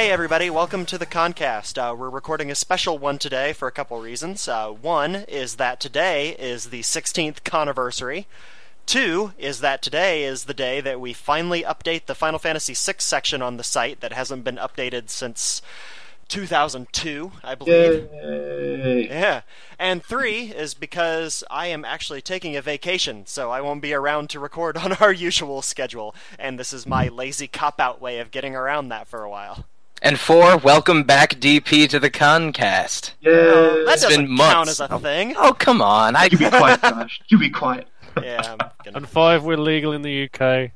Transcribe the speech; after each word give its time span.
Hey, 0.00 0.10
everybody, 0.10 0.48
welcome 0.48 0.86
to 0.86 0.96
the 0.96 1.04
Concast. 1.04 1.76
Uh, 1.76 1.94
we're 1.94 2.08
recording 2.08 2.50
a 2.50 2.54
special 2.54 2.96
one 2.96 3.18
today 3.18 3.52
for 3.52 3.68
a 3.68 3.70
couple 3.70 4.00
reasons. 4.00 4.48
Uh, 4.48 4.70
one 4.70 5.26
is 5.28 5.56
that 5.56 5.78
today 5.78 6.30
is 6.38 6.70
the 6.70 6.80
16th 6.80 7.44
conniversary. 7.44 8.26
Two 8.86 9.34
is 9.38 9.60
that 9.60 9.82
today 9.82 10.24
is 10.24 10.44
the 10.44 10.54
day 10.54 10.80
that 10.80 11.02
we 11.02 11.12
finally 11.12 11.64
update 11.64 12.06
the 12.06 12.14
Final 12.14 12.38
Fantasy 12.38 12.72
VI 12.72 12.94
section 12.96 13.42
on 13.42 13.58
the 13.58 13.62
site 13.62 14.00
that 14.00 14.14
hasn't 14.14 14.42
been 14.42 14.56
updated 14.56 15.10
since 15.10 15.60
2002, 16.28 17.32
I 17.44 17.54
believe. 17.54 18.08
Yay. 18.10 19.06
Yeah. 19.06 19.42
And 19.78 20.02
three 20.02 20.44
is 20.44 20.72
because 20.72 21.44
I 21.50 21.66
am 21.66 21.84
actually 21.84 22.22
taking 22.22 22.56
a 22.56 22.62
vacation, 22.62 23.26
so 23.26 23.50
I 23.50 23.60
won't 23.60 23.82
be 23.82 23.92
around 23.92 24.30
to 24.30 24.40
record 24.40 24.76
on 24.78 24.94
our 24.94 25.12
usual 25.12 25.60
schedule. 25.60 26.14
And 26.38 26.58
this 26.58 26.72
is 26.72 26.86
my 26.86 27.08
lazy 27.08 27.48
cop 27.48 27.78
out 27.78 28.00
way 28.00 28.18
of 28.18 28.30
getting 28.30 28.56
around 28.56 28.88
that 28.88 29.06
for 29.06 29.24
a 29.24 29.28
while. 29.28 29.66
And 30.02 30.18
four, 30.18 30.56
welcome 30.56 31.02
back 31.04 31.34
DP 31.34 31.86
to 31.90 32.00
the 32.00 32.10
Concast. 32.10 33.12
Yay. 33.20 33.30
Oh, 33.32 33.84
that 33.84 33.94
It's 33.94 34.02
doesn't 34.02 34.26
been 34.28 34.36
count 34.38 34.70
as 34.70 34.80
a 34.80 34.98
thing. 34.98 35.34
Oh, 35.36 35.52
come 35.52 35.82
on. 35.82 36.16
I 36.16 36.24
You 36.32 36.38
be 36.38 36.48
quiet, 36.48 36.80
Josh. 36.80 37.20
You 37.28 37.38
be 37.38 37.50
quiet. 37.50 37.86
Yeah, 38.20 38.40
I'm 38.44 38.58
gonna... 38.84 38.96
And 38.96 39.08
five, 39.08 39.44
we're 39.44 39.56
legal 39.56 39.92
in 39.92 40.02
the 40.02 40.24
UK. 40.24 40.72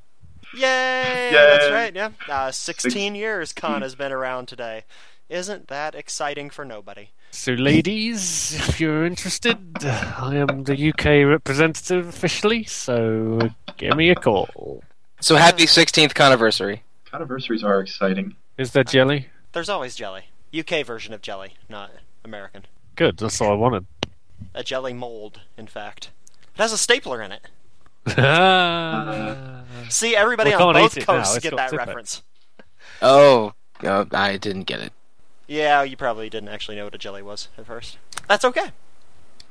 Yay! 0.54 1.30
That's 1.32 1.72
right, 1.72 1.92
yeah. 1.92 2.10
Uh, 2.28 2.52
16 2.52 2.90
Six- 2.92 3.16
years 3.16 3.52
Con 3.52 3.82
has 3.82 3.96
been 3.96 4.12
around 4.12 4.46
today. 4.46 4.84
Isn't 5.28 5.66
that 5.66 5.96
exciting 5.96 6.48
for 6.48 6.64
nobody? 6.64 7.08
So, 7.32 7.52
ladies, 7.54 8.54
if 8.68 8.80
you're 8.80 9.04
interested, 9.04 9.58
I 9.84 10.36
am 10.36 10.62
the 10.62 10.90
UK 10.90 11.26
representative 11.28 12.06
officially, 12.06 12.62
so 12.64 13.50
give 13.78 13.96
me 13.96 14.10
a 14.10 14.14
call. 14.14 14.82
So 15.20 15.34
happy 15.34 15.64
16th 15.64 16.14
conniversary. 16.14 16.84
Anniversaries 17.12 17.64
are 17.64 17.80
exciting. 17.80 18.36
Is 18.56 18.72
there 18.72 18.84
jelly? 18.84 19.28
There's 19.52 19.68
always 19.68 19.94
jelly. 19.96 20.24
UK 20.56 20.84
version 20.86 21.12
of 21.12 21.22
jelly, 21.22 21.54
not 21.68 21.90
American. 22.24 22.64
Good, 22.96 23.18
that's 23.18 23.40
all 23.40 23.50
I 23.50 23.54
wanted. 23.54 23.86
A 24.54 24.62
jelly 24.62 24.92
mold, 24.92 25.40
in 25.56 25.66
fact. 25.66 26.10
It 26.54 26.60
has 26.60 26.72
a 26.72 26.78
stapler 26.78 27.20
in 27.22 27.32
it. 27.32 27.42
See, 29.90 30.14
everybody 30.14 30.50
We 30.50 30.54
on 30.54 30.60
can't 30.60 30.76
both 30.76 30.96
eat 30.96 31.02
it 31.02 31.08
now, 31.08 31.14
coasts 31.14 31.36
it's 31.36 31.42
get 31.42 31.50
got 31.50 31.56
that 31.56 31.70
Zippo. 31.72 31.78
reference. 31.78 32.22
Oh, 33.02 33.54
uh, 33.82 34.04
I 34.12 34.36
didn't 34.36 34.64
get 34.64 34.80
it. 34.80 34.92
Yeah, 35.48 35.82
you 35.82 35.96
probably 35.96 36.30
didn't 36.30 36.48
actually 36.50 36.76
know 36.76 36.84
what 36.84 36.94
a 36.94 36.98
jelly 36.98 37.22
was 37.22 37.48
at 37.58 37.66
first. 37.66 37.98
That's 38.28 38.44
okay. 38.44 38.70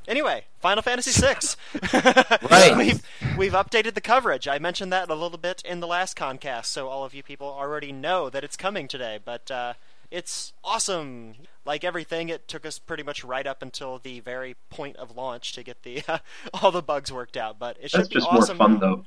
Anyway, 0.08 0.46
Final 0.60 0.82
Fantasy 0.82 1.12
VI. 1.20 1.36
Right. 2.50 2.76
we've 2.78 3.02
we've 3.38 3.54
updated 3.54 3.94
the 3.94 4.02
coverage. 4.02 4.48
I 4.48 4.60
mentioned 4.60 4.92
that 4.94 5.10
a 5.10 5.16
little 5.16 5.38
bit 5.38 5.62
in 5.66 5.80
the 5.80 5.88
last 5.88 6.16
concast, 6.16 6.72
so 6.72 6.88
all 6.88 7.04
of 7.06 7.14
you 7.14 7.24
people 7.24 7.48
already 7.48 7.92
know 7.92 8.30
that 8.30 8.44
it's 8.44 8.58
coming 8.58 8.88
today. 8.88 9.20
But 9.24 9.50
uh, 9.50 9.74
it's 10.12 10.54
awesome. 10.64 11.34
Like 11.66 11.84
everything, 11.84 12.30
it 12.30 12.48
took 12.48 12.66
us 12.66 12.80
pretty 12.80 13.04
much 13.04 13.24
right 13.24 13.48
up 13.48 13.62
until 13.62 13.98
the 13.98 14.20
very 14.20 14.56
point 14.70 14.98
of 14.98 15.16
launch 15.16 15.54
to 15.54 15.64
get 15.64 15.84
the 15.84 16.04
all 16.54 16.72
the 16.72 16.82
bugs 16.82 17.12
worked 17.12 17.38
out. 17.38 17.58
But 17.60 17.78
it 17.82 17.92
should 17.92 18.02
That's 18.02 18.10
be 18.10 18.16
just 18.16 18.28
awesome. 18.28 18.58
more 18.58 18.68
fun, 18.68 18.80
though. 18.80 19.06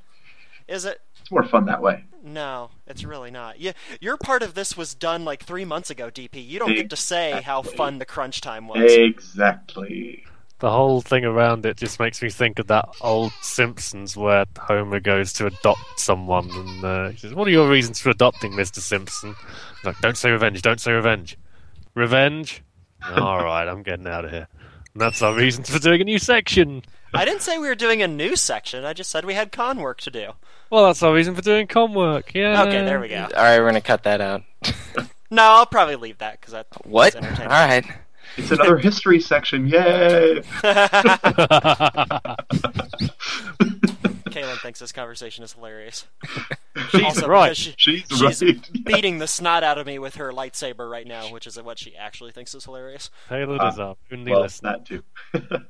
Is 0.67 0.85
it? 0.85 1.01
It's 1.21 1.31
more 1.31 1.45
fun 1.45 1.67
that 1.67 1.81
way. 1.81 2.05
No, 2.25 2.71
it's 2.87 3.05
really 3.05 3.31
not. 3.31 3.61
Yeah, 3.61 3.73
your 4.01 4.17
part 4.17 4.43
of 4.43 4.55
this 4.55 4.77
was 4.77 4.95
done 4.95 5.25
like 5.25 5.45
three 5.45 5.65
months 5.65 5.91
ago, 5.91 6.11
DP. 6.11 6.45
You 6.45 6.59
don't 6.59 6.75
get 6.75 6.91
to 6.91 6.97
say 6.97 7.41
how 7.43 7.63
fun 7.63 7.99
the 7.99 8.05
crunch 8.05 8.41
time 8.41 8.67
was. 8.67 8.93
Exactly. 8.93 10.25
The 10.59 10.71
whole 10.71 11.03
thing 11.03 11.25
around 11.25 11.67
it 11.67 11.77
just 11.77 12.01
makes 12.01 12.23
me 12.23 12.31
think 12.31 12.59
of 12.59 12.67
that 12.69 12.89
old 13.03 13.31
Simpsons 13.43 14.17
where 14.17 14.47
Homer 14.59 15.01
goes 15.01 15.33
to 15.35 15.47
adopt 15.47 16.01
someone 16.01 16.49
and 16.51 16.85
uh, 16.85 17.09
he 17.11 17.19
says, 17.19 17.35
What 17.35 17.47
are 17.47 17.51
your 17.51 17.69
reasons 17.69 18.01
for 18.01 18.09
adopting 18.11 18.53
Mr. 18.53 18.79
Simpson? 18.79 19.35
He's 19.77 19.85
like, 19.85 20.01
Don't 20.01 20.17
say 20.17 20.31
revenge, 20.31 20.63
don't 20.63 20.81
say 20.81 20.93
revenge. 20.93 21.37
Revenge? 21.95 22.63
Alright, 23.07 23.69
I'm 23.69 23.83
getting 23.83 24.07
out 24.07 24.25
of 24.25 24.31
here. 24.31 24.49
And 24.95 25.01
that's 25.03 25.21
our 25.21 25.35
reasons 25.35 25.69
for 25.69 25.79
doing 25.79 26.01
a 26.01 26.05
new 26.05 26.19
section. 26.19 26.83
I 27.13 27.27
didn't 27.27 27.43
say 27.43 27.59
we 27.59 27.69
were 27.69 27.75
doing 27.75 28.03
a 28.03 28.09
new 28.09 28.35
section. 28.35 28.85
I 28.85 28.95
just 28.95 29.11
said 29.11 29.25
we 29.27 29.35
had 29.35 29.53
con 29.53 29.79
work 29.81 30.01
to 30.03 30.11
do. 30.11 30.31
Well, 30.71 30.87
that's 30.87 31.03
our 31.03 31.13
reason 31.13 31.35
for 31.35 31.43
doing 31.43 31.67
con 31.67 31.93
work. 31.93 32.35
Yeah. 32.35 32.63
Okay, 32.63 32.83
there 32.85 32.99
we 32.99 33.09
go. 33.09 33.25
All 33.37 33.43
right, 33.43 33.59
we're 33.61 33.67
gonna 33.69 33.81
cut 33.83 34.05
that 34.05 34.21
out. 34.23 34.43
No, 35.29 35.43
I'll 35.43 35.67
probably 35.67 35.97
leave 35.97 36.19
that 36.19 36.41
because 36.41 36.53
that 36.53 36.69
What? 36.85 37.17
was 37.17 37.17
All 37.17 37.23
entertaining. 37.25 37.51
right. 37.51 37.85
It's 38.37 38.51
another 38.51 38.77
history 38.79 39.21
section. 39.21 39.67
Yay! 39.67 40.43
Kaylin 44.31 44.59
thinks 44.61 44.81
this 44.81 44.93
conversation 44.93 45.43
is 45.45 45.53
hilarious. 45.55 46.07
She's 46.91 47.03
also, 47.03 47.27
right. 47.29 47.57
she- 47.57 47.75
She's, 47.77 48.05
she's 48.11 48.43
right. 48.43 48.85
beating 48.85 49.19
the 49.19 49.27
snot 49.27 49.63
out 49.63 49.79
of 49.79 49.87
me 49.87 49.99
with 49.99 50.17
her 50.17 50.31
lightsaber 50.33 50.91
right 50.91 51.07
now, 51.07 51.29
which 51.33 51.47
is 51.47 51.61
what 51.63 51.79
she 51.79 51.97
actually 51.97 52.33
thinks 52.33 52.55
is 52.55 52.65
hilarious. 52.65 53.11
Taylor 53.29 53.57
Ah, 53.61 53.69
is 53.73 53.79
our 53.79 53.97
only 54.13 54.31
well, 54.33 54.43
listener. 54.43 54.73
that 54.73 54.85
too. 54.87 55.03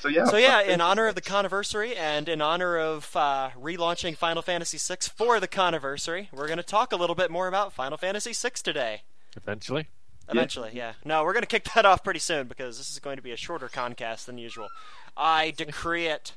so 0.00 0.08
yeah. 0.08 0.24
So 0.24 0.36
yeah, 0.36 0.62
in 0.62 0.80
honor 0.80 1.06
of 1.06 1.14
the 1.14 1.20
Fantasy 1.20 1.30
conniversary 1.30 1.94
and 1.96 2.28
in 2.28 2.40
honor 2.42 2.76
of 2.76 3.14
uh, 3.14 3.50
relaunching 3.50 4.16
Final 4.16 4.42
Fantasy 4.42 4.78
VI 4.78 4.96
for 5.14 5.38
the 5.38 5.48
conniversary, 5.48 6.28
we're 6.32 6.46
going 6.48 6.56
to 6.58 6.62
talk 6.64 6.92
a 6.92 6.96
little 6.96 7.14
bit 7.16 7.30
more 7.30 7.46
about 7.46 7.72
Final 7.72 7.98
Fantasy 7.98 8.32
VI 8.32 8.50
today. 8.64 9.02
Eventually. 9.36 9.86
Eventually, 10.30 10.70
yeah. 10.74 10.92
No, 11.04 11.24
we're 11.24 11.32
going 11.32 11.42
to 11.42 11.48
kick 11.48 11.64
that 11.74 11.86
off 11.86 12.04
pretty 12.04 12.20
soon 12.20 12.48
because 12.48 12.76
this 12.76 12.90
is 12.90 12.98
going 12.98 13.16
to 13.16 13.22
be 13.22 13.32
a 13.32 13.36
shorter 13.36 13.68
concast 13.68 14.26
than 14.26 14.38
usual. 14.38 14.68
I 15.16 15.52
decree 15.56 16.06
it. 16.06 16.32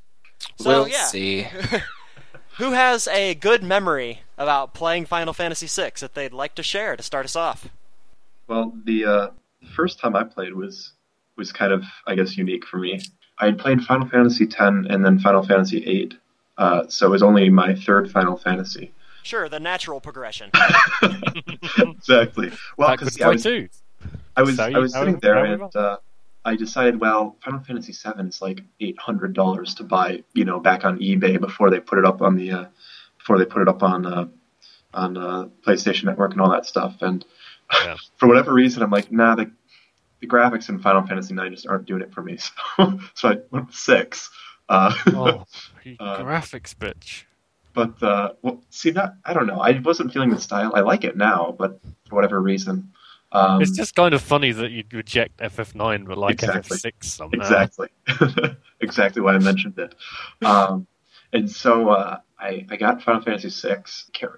So 0.58 0.70
we'll 0.70 0.88
yeah, 0.88 1.06
see. 1.06 1.48
who 2.58 2.72
has 2.72 3.08
a 3.08 3.36
good 3.36 3.64
memory 3.64 4.22
about 4.38 4.74
playing 4.74 5.06
Final 5.06 5.34
Fantasy 5.34 5.68
VI 5.68 5.92
that 6.00 6.14
they'd 6.14 6.34
like 6.34 6.56
to 6.56 6.64
share 6.64 6.96
to 6.96 7.04
start 7.04 7.26
us 7.26 7.36
off? 7.36 7.68
Well, 8.48 8.74
the 8.86 9.06
uh, 9.06 9.28
first 9.76 10.00
time 10.00 10.16
I 10.16 10.24
played 10.24 10.54
was 10.54 10.94
was 11.38 11.52
kind 11.52 11.72
of, 11.72 11.84
I 12.06 12.16
guess, 12.16 12.38
unique 12.38 12.66
for 12.66 12.78
me. 12.78 13.02
I 13.40 13.46
had 13.46 13.58
played 13.58 13.82
Final 13.82 14.08
Fantasy 14.08 14.44
X 14.44 14.56
and 14.60 15.06
then 15.06 15.20
Final 15.20 15.44
Fantasy 15.44 15.80
VIII, 15.80 16.12
uh, 16.58 16.88
so 16.88 17.08
it 17.08 17.10
was 17.10 17.24
only 17.24 17.50
my 17.50 17.74
third 17.74 18.12
Final 18.12 18.38
Fantasy. 18.38 18.92
Sure, 19.24 19.50
the 19.50 19.60
natural 19.60 20.02
progression. 20.02 20.52
exactly. 21.78 22.52
Well, 22.78 22.90
Backwards 22.90 23.16
because 23.16 23.22
I 23.22 23.30
was, 23.30 23.44
22. 23.44 23.70
I 24.36 24.42
was, 24.44 24.56
So 24.58 24.64
I 24.66 24.80
was 24.80 24.94
sitting 24.94 25.20
there 25.20 25.46
and 25.46 25.76
uh, 25.76 25.98
I 26.46 26.56
decided, 26.56 27.00
well, 27.00 27.38
Final 27.44 27.60
Fantasy 27.62 27.94
VII 27.94 28.28
is 28.28 28.42
like 28.42 28.62
eight 28.80 28.98
hundred 29.00 29.34
dollars 29.34 29.76
to 29.76 29.84
buy, 29.84 30.24
you 30.34 30.46
know, 30.46 30.60
back 30.60 30.86
on 30.86 31.00
eBay 31.00 31.40
before 31.40 31.70
they 31.70 31.80
put 31.80 32.00
it 32.00 32.06
up 32.06 32.22
on 32.22 32.36
the, 32.36 32.52
uh, 32.52 32.66
before 33.18 33.38
they 33.38 33.46
put 33.46 33.62
it 33.62 33.68
up 33.68 33.84
on, 33.84 34.06
uh, 34.06 34.28
on 34.94 35.18
uh, 35.18 35.48
PlayStation 35.66 36.06
Network 36.06 36.32
and 36.32 36.42
all 36.42 36.50
that 36.52 36.66
stuff. 36.66 37.02
And 37.02 37.24
Yeah. 37.84 37.96
for 38.18 38.28
whatever 38.28 38.54
reason, 38.54 38.82
I'm 38.84 38.90
like, 38.92 39.12
nah, 39.12 39.36
the, 39.36 39.52
the 40.20 40.28
graphics 40.28 40.70
in 40.70 40.80
Final 40.80 41.06
Fantasy 41.06 41.34
IX 41.34 41.50
just 41.52 41.68
aren't 41.68 41.86
doing 41.86 42.02
it 42.02 42.14
for 42.14 42.22
me. 42.22 42.38
So, 42.78 43.00
so 43.14 43.30
I 43.30 43.38
went 43.52 43.68
with 43.68 43.76
six. 43.76 44.30
Uh, 44.70 44.94
Oh, 45.08 45.46
Uh, 46.00 46.20
graphics 46.20 46.74
bitch. 46.76 47.24
but 47.74 48.02
uh, 48.04 48.34
well, 48.44 48.62
see 48.70 48.92
that 48.92 49.16
I 49.26 49.34
don't 49.34 49.48
know. 49.48 49.60
I 49.60 49.80
wasn't 49.80 50.14
feeling 50.14 50.30
the 50.30 50.40
style. 50.40 50.72
I 50.76 50.82
like 50.82 51.04
it 51.04 51.18
now, 51.18 51.56
but 51.58 51.80
for 52.08 52.16
whatever 52.16 52.40
reason, 52.40 52.92
um, 53.32 53.62
it's 53.62 53.72
just 53.72 53.96
kind 53.96 54.14
of 54.14 54.22
funny 54.22 54.52
that 54.52 54.72
you'd 54.72 54.94
reject 54.94 55.40
FF9 55.40 56.06
but 56.08 56.18
like 56.18 56.44
Exactly. 56.44 56.78
FF6 56.78 57.04
somehow. 57.04 57.38
exactly 57.40 57.88
exactly 58.82 59.22
why 59.22 59.34
I 59.36 59.40
mentioned 59.40 59.78
it. 59.80 59.96
Um, 60.44 60.88
and 61.34 61.50
so 61.50 61.90
uh, 61.90 62.18
I, 62.40 62.66
I 62.70 62.76
got 62.76 63.02
Final 63.04 63.22
Fantasy 63.22 63.50
VI. 63.68 63.84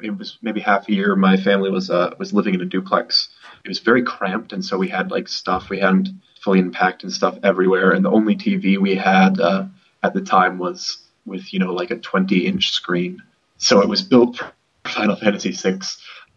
It 0.03 0.17
was 0.17 0.37
maybe 0.41 0.59
half 0.59 0.87
a 0.89 0.93
year. 0.93 1.15
My 1.15 1.37
family 1.37 1.71
was 1.71 1.89
uh, 1.89 2.13
was 2.19 2.33
living 2.33 2.53
in 2.53 2.61
a 2.61 2.65
duplex. 2.65 3.29
It 3.63 3.69
was 3.69 3.79
very 3.79 4.03
cramped, 4.03 4.53
and 4.53 4.63
so 4.63 4.77
we 4.77 4.89
had 4.89 5.09
like 5.09 5.27
stuff. 5.27 5.69
We 5.69 5.79
hadn't 5.79 6.09
fully 6.41 6.59
unpacked 6.59 7.03
and 7.03 7.11
stuff 7.11 7.39
everywhere. 7.43 7.91
And 7.91 8.03
the 8.03 8.11
only 8.11 8.35
TV 8.35 8.77
we 8.77 8.95
had 8.95 9.39
uh, 9.39 9.65
at 10.03 10.13
the 10.13 10.21
time 10.21 10.57
was 10.59 10.99
with 11.25 11.53
you 11.53 11.59
know 11.59 11.73
like 11.73 11.89
a 11.91 11.97
20 11.97 12.45
inch 12.45 12.71
screen. 12.71 13.23
So 13.57 13.81
it 13.81 13.87
was 13.87 14.01
built 14.01 14.37
for 14.37 14.51
Final 14.85 15.15
Fantasy 15.15 15.51
VI. 15.51 15.79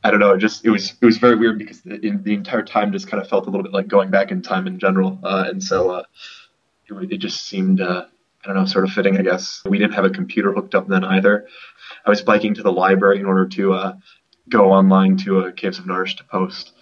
I 0.04 0.10
don't 0.10 0.20
know. 0.20 0.32
It 0.32 0.38
just 0.38 0.64
it 0.64 0.70
was 0.70 0.94
it 1.00 1.04
was 1.04 1.18
very 1.18 1.36
weird 1.36 1.58
because 1.58 1.80
the, 1.80 1.98
in, 2.04 2.22
the 2.22 2.34
entire 2.34 2.62
time 2.62 2.92
just 2.92 3.08
kind 3.08 3.22
of 3.22 3.28
felt 3.28 3.46
a 3.46 3.50
little 3.50 3.64
bit 3.64 3.72
like 3.72 3.88
going 3.88 4.10
back 4.10 4.30
in 4.30 4.42
time 4.42 4.66
in 4.66 4.78
general. 4.78 5.18
Uh, 5.22 5.46
and 5.48 5.62
so 5.62 5.90
uh, 5.90 6.02
it, 6.88 7.12
it 7.12 7.18
just 7.18 7.46
seemed 7.46 7.80
uh, 7.80 8.06
I 8.44 8.46
don't 8.46 8.56
know 8.56 8.66
sort 8.66 8.84
of 8.84 8.90
fitting. 8.90 9.18
I 9.18 9.22
guess 9.22 9.62
we 9.64 9.78
didn't 9.78 9.94
have 9.94 10.04
a 10.04 10.10
computer 10.10 10.52
hooked 10.52 10.74
up 10.74 10.86
then 10.86 11.04
either. 11.04 11.48
I 12.04 12.10
was 12.10 12.22
biking 12.22 12.54
to 12.54 12.62
the 12.62 12.72
library 12.72 13.18
in 13.18 13.26
order 13.26 13.46
to 13.48 13.72
uh, 13.72 13.96
go 14.48 14.70
online 14.70 15.16
to 15.18 15.46
uh, 15.46 15.52
Caves 15.52 15.78
of 15.78 15.86
Narshe 15.86 16.16
to 16.18 16.24
post. 16.24 16.72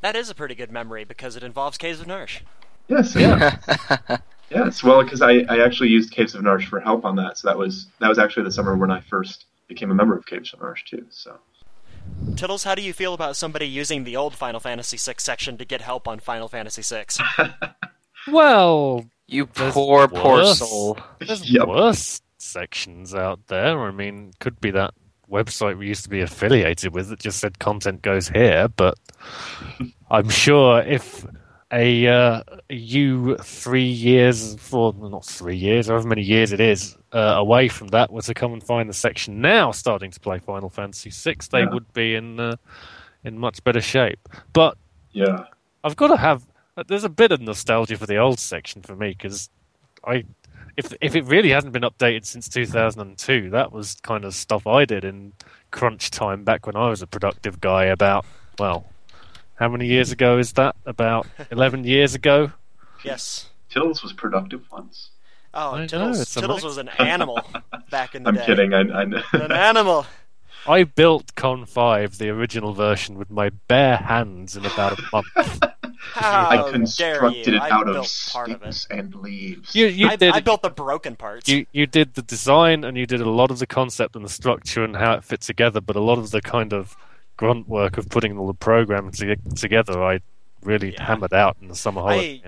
That 0.00 0.16
is 0.16 0.28
a 0.28 0.34
pretty 0.34 0.54
good 0.54 0.72
memory 0.72 1.04
because 1.04 1.36
it 1.36 1.42
involves 1.42 1.78
Caves 1.78 2.00
of 2.00 2.06
Narshe. 2.06 2.40
Yes, 2.88 3.14
yeah, 3.14 3.56
yes. 4.50 4.82
Well, 4.82 5.02
because 5.02 5.22
I, 5.22 5.44
I 5.48 5.64
actually 5.64 5.88
used 5.88 6.10
Caves 6.10 6.34
of 6.34 6.42
Narshe 6.42 6.66
for 6.66 6.80
help 6.80 7.04
on 7.04 7.16
that. 7.16 7.38
So 7.38 7.48
that 7.48 7.56
was 7.56 7.86
that 8.00 8.08
was 8.08 8.18
actually 8.18 8.44
the 8.44 8.52
summer 8.52 8.76
when 8.76 8.90
I 8.90 9.00
first 9.00 9.46
became 9.68 9.90
a 9.90 9.94
member 9.94 10.16
of 10.16 10.26
Caves 10.26 10.52
of 10.52 10.58
Narshe 10.58 10.84
too. 10.84 11.06
So 11.10 11.38
Tiddles, 12.36 12.64
how 12.64 12.74
do 12.74 12.82
you 12.82 12.92
feel 12.92 13.14
about 13.14 13.36
somebody 13.36 13.66
using 13.68 14.04
the 14.04 14.16
old 14.16 14.34
Final 14.34 14.60
Fantasy 14.60 14.96
VI 14.96 15.14
section 15.18 15.56
to 15.58 15.64
get 15.64 15.80
help 15.80 16.08
on 16.08 16.18
Final 16.20 16.48
Fantasy 16.48 16.82
VI? 16.82 17.04
Well, 18.26 19.04
You 19.26 19.46
There's 19.54 19.74
poor, 19.74 20.08
poor 20.08 20.36
worse. 20.38 20.58
soul. 20.58 20.98
there's 21.20 21.48
Yep. 21.50 21.68
worse 21.68 22.22
sections 22.38 23.14
out 23.14 23.48
there. 23.48 23.78
I 23.80 23.90
mean, 23.90 24.32
could 24.40 24.60
be 24.60 24.70
that 24.70 24.94
website 25.30 25.76
we 25.78 25.88
used 25.88 26.04
to 26.04 26.08
be 26.10 26.20
affiliated 26.22 26.94
with 26.94 27.08
that 27.10 27.18
just 27.20 27.38
said 27.38 27.58
content 27.58 28.00
goes 28.02 28.28
here, 28.28 28.68
but 28.68 28.94
I'm 30.10 30.28
sure 30.30 30.80
if 30.82 31.26
a 31.74 32.06
uh, 32.06 32.42
you 32.68 33.36
three 33.38 33.84
years, 33.84 34.54
for 34.60 34.94
not 34.94 35.24
three 35.24 35.56
years, 35.56 35.88
however 35.88 36.06
many 36.08 36.22
years 36.22 36.52
it 36.52 36.60
is, 36.60 36.96
uh, 37.12 37.34
away 37.36 37.68
from 37.68 37.88
that 37.88 38.12
were 38.12 38.22
to 38.22 38.34
come 38.34 38.52
and 38.52 38.62
find 38.62 38.88
the 38.88 38.94
section 38.94 39.40
now 39.40 39.72
starting 39.72 40.10
to 40.12 40.20
play 40.20 40.38
Final 40.38 40.70
Fantasy 40.70 41.10
VI, 41.10 41.36
they 41.50 41.60
Yeah. 41.60 41.70
would 41.72 41.92
be 41.92 42.14
in 42.14 42.38
uh, 42.40 42.56
in 43.24 43.38
much 43.38 43.62
better 43.64 43.80
shape. 43.80 44.20
But 44.52 44.76
Yeah. 45.12 45.44
I've 45.82 45.96
got 45.96 46.08
to 46.08 46.16
have. 46.16 46.44
There's 46.86 47.04
a 47.04 47.08
bit 47.08 47.32
of 47.32 47.40
nostalgia 47.40 47.96
for 47.96 48.06
the 48.06 48.16
old 48.16 48.38
section 48.38 48.82
for 48.82 48.96
me 48.96 49.10
because 49.10 49.50
I, 50.06 50.24
if 50.76 50.92
if 51.00 51.14
it 51.14 51.24
really 51.24 51.50
hasn't 51.50 51.72
been 51.72 51.82
updated 51.82 52.24
since 52.24 52.48
2002, 52.48 53.50
that 53.50 53.72
was 53.72 53.96
kind 54.02 54.24
of 54.24 54.34
stuff 54.34 54.66
I 54.66 54.84
did 54.84 55.04
in 55.04 55.32
crunch 55.70 56.10
time 56.10 56.44
back 56.44 56.66
when 56.66 56.76
I 56.76 56.88
was 56.88 57.02
a 57.02 57.06
productive 57.06 57.60
guy. 57.60 57.84
About 57.84 58.24
well, 58.58 58.86
how 59.56 59.68
many 59.68 59.86
years 59.86 60.12
ago 60.12 60.38
is 60.38 60.52
that? 60.54 60.76
About 60.86 61.26
11 61.50 61.84
years 61.84 62.14
ago. 62.14 62.52
Yes. 63.02 63.50
Tiddles 63.70 64.02
was 64.02 64.12
productive 64.12 64.62
once. 64.72 65.10
Oh, 65.52 65.72
I 65.74 65.80
know, 65.80 65.86
Tiddles, 65.86 66.34
Tiddles 66.34 66.64
was 66.64 66.78
an 66.78 66.88
animal 66.98 67.40
back 67.90 68.14
in 68.14 68.24
the 68.24 68.28
I'm 68.30 68.34
day. 68.36 68.46
kidding. 68.46 68.74
I, 68.74 68.80
I 68.80 69.02
An 69.04 69.52
animal. 69.52 70.06
I 70.66 70.84
built 70.84 71.34
Con 71.34 71.66
5, 71.66 72.18
the 72.18 72.30
original 72.30 72.72
version, 72.72 73.18
with 73.18 73.30
my 73.30 73.50
bare 73.68 73.98
hands 73.98 74.56
in 74.56 74.64
about 74.64 74.98
a 74.98 75.02
month. 75.12 75.62
How 76.12 76.48
I 76.48 76.56
dare 76.62 76.72
constructed 76.72 77.46
you? 77.46 77.54
it 77.56 77.60
I 77.62 77.70
out 77.70 77.86
of 77.88 77.94
built 77.94 78.28
part 78.32 78.50
of 78.50 78.62
it. 78.62 78.72
sticks 78.74 78.86
and 78.90 79.14
leaves. 79.14 79.74
You 79.74 79.86
you 79.86 80.08
I, 80.08 80.16
did 80.16 80.32
I 80.34 80.40
built 80.40 80.62
the 80.62 80.70
broken 80.70 81.16
parts. 81.16 81.48
you 81.48 81.66
you 81.72 81.86
did 81.86 82.14
the 82.14 82.22
design 82.22 82.82
and 82.84 82.96
you 82.96 83.06
did 83.06 83.20
a 83.20 83.28
lot 83.28 83.50
of 83.50 83.58
the 83.58 83.66
concept 83.66 84.14
and 84.16 84.24
the 84.24 84.28
structure 84.28 84.84
and 84.84 84.96
how 84.96 85.12
it 85.14 85.24
fit 85.24 85.40
together, 85.40 85.80
but 85.80 85.96
a 85.96 86.00
lot 86.00 86.18
of 86.18 86.30
the 86.30 86.40
kind 86.42 86.72
of 86.72 86.96
grunt 87.36 87.68
work 87.68 87.98
of 87.98 88.08
putting 88.08 88.38
all 88.38 88.46
the 88.46 88.54
program 88.54 89.10
to, 89.12 89.36
together, 89.56 90.02
I 90.02 90.20
really 90.62 90.92
Yeah. 90.94 91.04
hammered 91.04 91.34
out 91.34 91.56
in 91.60 91.68
the 91.68 91.74
summer 91.74 92.00
holiday. 92.00 92.42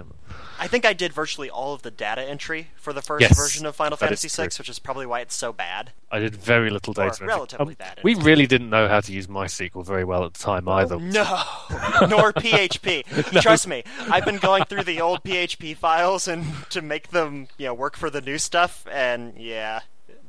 I 0.59 0.69
think 0.69 0.87
I 0.87 0.95
did 0.95 1.13
virtually 1.13 1.51
all 1.51 1.75
of 1.75 1.83
the 1.83 1.91
data 1.91 2.23
entry 2.23 2.69
for 2.77 2.95
the 2.95 3.03
first 3.03 3.21
Yes, 3.21 3.37
version 3.37 3.67
of 3.67 3.77
Final 3.77 3.99
Fantasy. 3.99 4.27
VI, 4.29 4.45
which 4.59 4.71
is 4.71 4.79
probably 4.79 5.05
why 5.05 5.21
it's 5.21 5.35
so 5.35 5.53
bad. 5.53 5.93
I 6.11 6.19
did 6.19 6.35
very 6.35 6.71
little 6.71 6.95
data. 6.95 7.09
entry. 7.11 7.27
relatively 7.27 7.67
Um, 7.73 7.75
bad, 7.75 8.01
We 8.03 8.13
anyway. 8.13 8.25
really 8.25 8.47
didn't 8.47 8.71
know 8.71 8.89
how 8.89 9.01
to 9.01 9.13
use 9.13 9.27
MySQL 9.27 9.85
very 9.85 10.03
well 10.05 10.25
at 10.25 10.33
the 10.33 10.43
time 10.43 10.67
either. 10.67 10.99
No, 10.99 11.25
nor 12.09 12.33
PHP. 12.33 13.05
Trust 13.43 13.69
me, 13.69 13.85
I've 14.11 14.25
been 14.25 14.39
going 14.39 14.65
through 14.65 14.85
the 14.85 14.99
old 15.03 15.23
PHP 15.25 15.77
files 15.77 16.27
and 16.27 16.47
to 16.71 16.81
make 16.81 17.09
them, 17.11 17.49
you 17.59 17.67
know, 17.67 17.75
work 17.75 17.95
for 17.95 18.09
the 18.09 18.23
new 18.23 18.39
stuff, 18.39 18.87
and 18.91 19.35
yeah, 19.37 19.81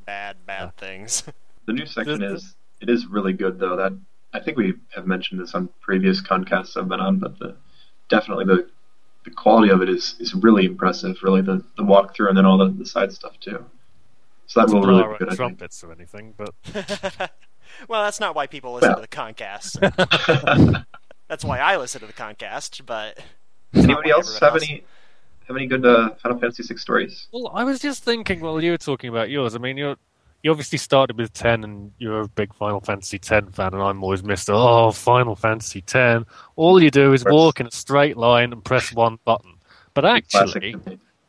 bad, 0.05 0.45
bad 0.45 0.75
things. 0.75 1.23
The 1.67 1.73
new 1.73 1.85
section 1.85 2.19
The- 2.19 2.27
the- 2.27 2.33
is 2.35 2.55
it 2.81 2.89
is 2.89 3.07
really 3.07 3.31
good 3.33 3.59
though. 3.59 3.77
That 3.77 3.93
I 4.37 4.43
think 4.43 4.57
we 4.57 4.75
have 4.95 5.07
mentioned 5.07 5.41
this 5.41 5.53
on 5.55 5.69
previous 5.81 6.21
concasts 6.21 6.77
I've 6.77 6.87
been 6.87 6.99
on, 6.99 7.17
but 7.19 7.39
the 7.39 7.55
definitely 8.09 8.45
the 8.45 8.69
the 9.25 9.31
quality 9.31 9.71
of 9.71 9.81
it 9.81 9.89
is 9.89 10.15
is 10.19 10.33
really 10.35 10.65
impressive. 10.65 11.17
Really 11.23 11.41
the 11.41 11.63
the 11.75 11.83
walkthrough 11.83 12.29
and 12.29 12.37
then 12.37 12.45
all 12.45 12.57
the, 12.57 12.69
the 12.69 12.85
side 12.85 13.11
stuff 13.11 13.39
too. 13.39 13.65
So 14.45 14.61
that 14.61 14.67
Not 14.67 14.75
will 14.75 14.81
to 14.83 14.87
really 14.87 15.01
blow 15.03 15.17
be 15.17 15.25
good. 15.25 15.35
Trumpets 15.35 15.83
or 15.83 15.91
anything, 15.91 16.33
but 16.37 16.53
well, 17.89 18.03
that's 18.03 18.19
not 18.19 18.35
why 18.35 18.47
people 18.47 18.73
listen 18.73 18.89
Well. 18.89 18.95
to 18.97 19.01
the 19.01 19.07
Concast. 19.07 19.79
That's 21.27 21.43
why 21.43 21.59
I 21.59 21.75
listen 21.75 21.99
to 21.99 22.07
the 22.07 22.13
Concast, 22.13 22.85
but 22.85 23.19
Anybody 23.73 24.11
else 24.11 24.41
everyone 24.41 24.53
have 24.61 24.63
any 24.69 24.83
have 25.47 25.57
any 25.57 25.67
good 25.67 25.85
uh, 25.85 26.11
Final 26.23 26.39
Fantasy 26.39 26.63
VI 26.63 26.75
stories? 26.79 27.27
Well, 27.33 27.51
I 27.53 27.65
was 27.65 27.79
just 27.79 28.03
thinking 28.03 28.39
while 28.39 28.63
you 28.63 28.71
were 28.71 28.77
talking 28.77 29.09
about 29.09 29.29
yours. 29.29 29.53
I 29.55 29.57
mean, 29.59 29.75
you're 29.75 29.97
you 30.43 30.51
obviously 30.51 30.77
started 30.77 31.17
with 31.17 31.33
ten, 31.33 31.63
and 31.63 31.91
you're 31.97 32.21
a 32.21 32.27
big 32.27 32.53
Final 32.53 32.79
Fantasy 32.81 33.19
ten 33.19 33.49
fan, 33.51 33.73
and 33.73 33.81
I'm 33.83 34.03
always 34.03 34.23
Mister. 34.23 34.53
Oh, 34.53 34.91
Final 34.91 35.35
Fantasy 35.35 35.81
ten. 35.81 36.25
All 36.55 36.81
you 36.81 36.91
do 36.91 37.13
is 37.13 37.23
Press- 37.23 37.33
walk 37.33 37.59
in 37.59 37.67
a 37.67 37.71
straight 37.71 38.17
line 38.17 38.53
and 38.53 38.63
press 38.63 38.93
one 38.93 39.19
button. 39.25 39.53
But 39.93 40.05
actually, 40.05 40.75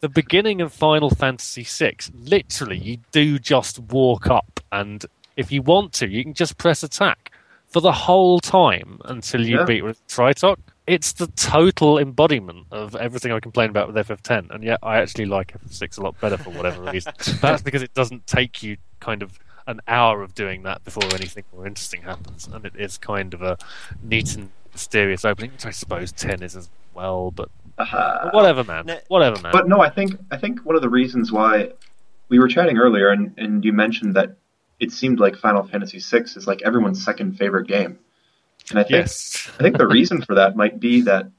the 0.00 0.08
beginning 0.10 0.60
of 0.60 0.72
Final 0.75 1.08
Fantasy 1.10 1.64
6, 1.64 2.10
literally, 2.14 2.76
you 2.76 2.99
do 3.12 3.38
just 3.38 3.78
walk 3.78 4.26
up, 4.28 4.60
and 4.70 5.05
if 5.37 5.50
you 5.50 5.62
want 5.62 5.94
to, 5.94 6.08
you 6.08 6.22
can 6.22 6.34
just 6.34 6.58
press 6.58 6.82
attack 6.82 7.32
for 7.69 7.81
the 7.81 7.93
whole 7.93 8.40
time 8.40 8.99
until 9.06 9.46
you 9.46 9.58
Yeah. 9.58 9.64
beat 9.64 9.82
with 9.82 10.06
Tritoch. 10.06 10.56
It's 10.87 11.12
the 11.12 11.26
total 11.28 11.99
embodiment 11.99 12.66
of 12.70 12.94
everything 12.96 13.31
I 13.32 13.40
complain 13.40 13.69
about 13.70 13.87
with 13.93 13.96
FF10, 13.96 14.50
and 14.50 14.62
yet 14.64 14.78
I 14.82 14.99
actually 14.99 15.26
like 15.26 15.52
FF6 15.52 15.99
a 15.99 16.02
lot 16.02 16.19
better 16.20 16.37
for 16.38 16.50
whatever 16.50 16.82
reason. 16.90 17.12
That's 17.40 17.62
because 17.62 17.82
it 17.82 17.93
doesn't 17.94 18.26
take 18.26 18.62
you 18.62 18.76
kind 19.00 19.22
of 19.22 19.38
an 19.66 19.80
hour 19.86 20.22
of 20.22 20.34
doing 20.34 20.62
that 20.62 20.82
before 20.84 21.04
anything 21.14 21.44
more 21.54 21.66
interesting 21.66 22.02
happens, 22.02 22.46
and 22.50 22.64
it 22.64 22.74
is 22.76 22.96
kind 22.98 23.34
of 23.34 23.42
a 23.42 23.58
neat 24.02 24.34
and 24.34 24.50
mysterious 24.72 25.24
opening, 25.24 25.52
which 25.52 25.66
I 25.66 25.70
suppose 25.70 26.10
10 26.12 26.42
is 26.42 26.56
as 26.56 26.70
well, 26.94 27.30
but 27.30 27.50
Uh, 27.78 28.30
whatever, 28.30 28.64
man. 28.64 28.86
No- 28.86 28.98
Whatever, 29.08 29.40
man. 29.42 29.52
But 29.52 29.68
no, 29.68 29.80
I 29.80 29.90
think 29.90 30.18
I 30.30 30.36
think 30.36 30.64
one 30.64 30.74
of 30.74 30.82
the 30.82 30.88
reasons 30.88 31.30
why 31.30 31.72
we 32.28 32.38
were 32.38 32.48
chatting 32.48 32.76
earlier, 32.78 33.10
and, 33.10 33.32
and 33.38 33.64
you 33.64 33.72
mentioned 33.72 34.14
that 34.14 34.36
it 34.80 34.90
seemed 34.92 35.20
like 35.20 35.36
Final 35.36 35.66
Fantasy 35.66 35.98
VI 36.00 36.24
is 36.36 36.46
like 36.46 36.62
everyone's 36.62 37.04
second 37.04 37.36
favorite 37.38 37.68
game, 37.68 37.98
and 38.70 38.78
I 38.78 38.82
think 38.82 38.90
yes. 38.92 39.50
I 39.58 39.62
think 39.62 39.76
the 39.78 39.86
reason 39.86 40.22
for 40.22 40.34
that 40.36 40.56
might 40.56 40.80
be 40.80 41.02
that 41.02 41.30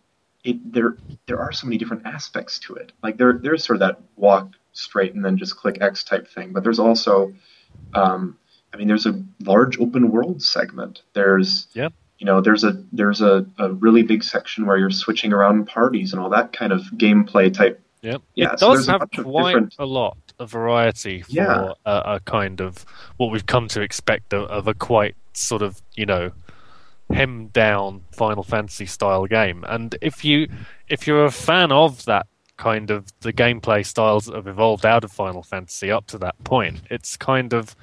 it 0.44 0.72
there 0.74 0.96
there 1.26 1.40
are 1.40 1.52
so 1.52 1.68
many 1.68 1.78
different 1.78 2.06
aspects 2.06 2.60
to 2.60 2.76
it. 2.76 2.92
Like 3.04 3.18
there 3.18 3.34
there's 3.42 3.64
sort 3.66 3.76
of 3.78 3.82
that 3.82 4.00
walk 4.16 4.52
straight 4.72 5.14
and 5.14 5.24
then 5.26 5.36
just 5.38 5.58
click 5.58 5.78
X 5.82 6.04
type 6.04 6.28
thing, 6.30 6.54
but 6.54 6.64
there's 6.64 6.80
also, 6.80 7.34
um, 7.94 8.38
I 8.74 8.78
mean, 8.78 8.88
there's 8.88 9.06
a 9.06 9.22
large 9.42 9.80
open 9.80 10.12
world 10.12 10.42
segment. 10.42 11.02
There's 11.14 11.68
Yeah. 11.74 11.90
you 12.20 12.26
know 12.26 12.42
there's 12.42 12.64
a 12.64 12.84
there's 12.92 13.22
a, 13.22 13.46
a 13.58 13.72
really 13.74 14.04
big 14.04 14.24
section 14.24 14.66
where 14.66 14.78
you're 14.78 14.92
switching 14.92 15.34
around 15.34 15.66
parties 15.68 16.14
and 16.14 16.22
all 16.22 16.30
that 16.30 16.54
kind 16.54 16.72
of 16.72 16.82
gameplay 16.98 17.54
type. 17.54 17.82
Yep. 18.02 18.22
Yeah, 18.36 18.54
it 18.54 18.60
so 18.60 18.70
does 18.76 18.86
there's 18.86 18.88
a 18.88 18.92
have 19.00 19.10
quite 19.26 19.46
different- 19.54 19.76
a 19.80 19.86
lot 19.86 20.18
of 20.40 20.50
variety 20.52 21.22
for 21.24 21.32
Yeah. 21.32 21.74
a, 21.86 22.02
a 22.16 22.20
kind 22.22 22.62
of 22.62 22.86
what 23.18 23.30
we've 23.32 23.46
come 23.46 23.68
to 23.70 23.82
expect 23.82 24.34
of, 24.34 24.44
of 24.50 24.68
a 24.70 24.74
quite 24.74 25.16
sort 25.34 25.62
of, 25.62 25.82
you 25.96 26.06
know, 26.06 26.32
hemmed 27.12 27.52
down 27.52 28.02
Final 28.12 28.44
Fantasy 28.44 28.86
style 28.86 29.26
game. 29.26 29.66
And 29.68 29.96
if 30.02 30.24
you 30.24 30.48
if 30.88 31.08
you're 31.08 31.26
a 31.26 31.32
fan 31.32 31.72
of 31.72 32.06
that 32.06 32.28
kind 32.60 32.92
of 32.92 33.06
the 33.22 33.32
gameplay 33.34 33.86
styles 33.86 34.26
that 34.26 34.36
have 34.36 34.46
evolved 34.48 34.86
out 34.86 35.04
of 35.06 35.12
Final 35.12 35.42
Fantasy 35.42 35.90
up 35.90 36.06
to 36.08 36.18
that 36.20 36.36
point, 36.44 36.82
it's 36.92 37.16
kind 37.18 37.54
of 37.54 37.76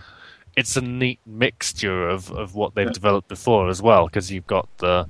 it's 0.55 0.77
a 0.77 0.81
neat 0.81 1.19
mixture 1.27 2.09
of, 2.09 2.31
of 2.31 2.55
what 2.55 2.75
they've 2.75 2.87
Yeah. 2.87 2.93
developed 2.93 3.29
before 3.29 3.69
as 3.69 3.83
well, 3.83 4.07
because 4.07 4.31
you've 4.31 4.47
got 4.47 4.69
the 4.79 5.07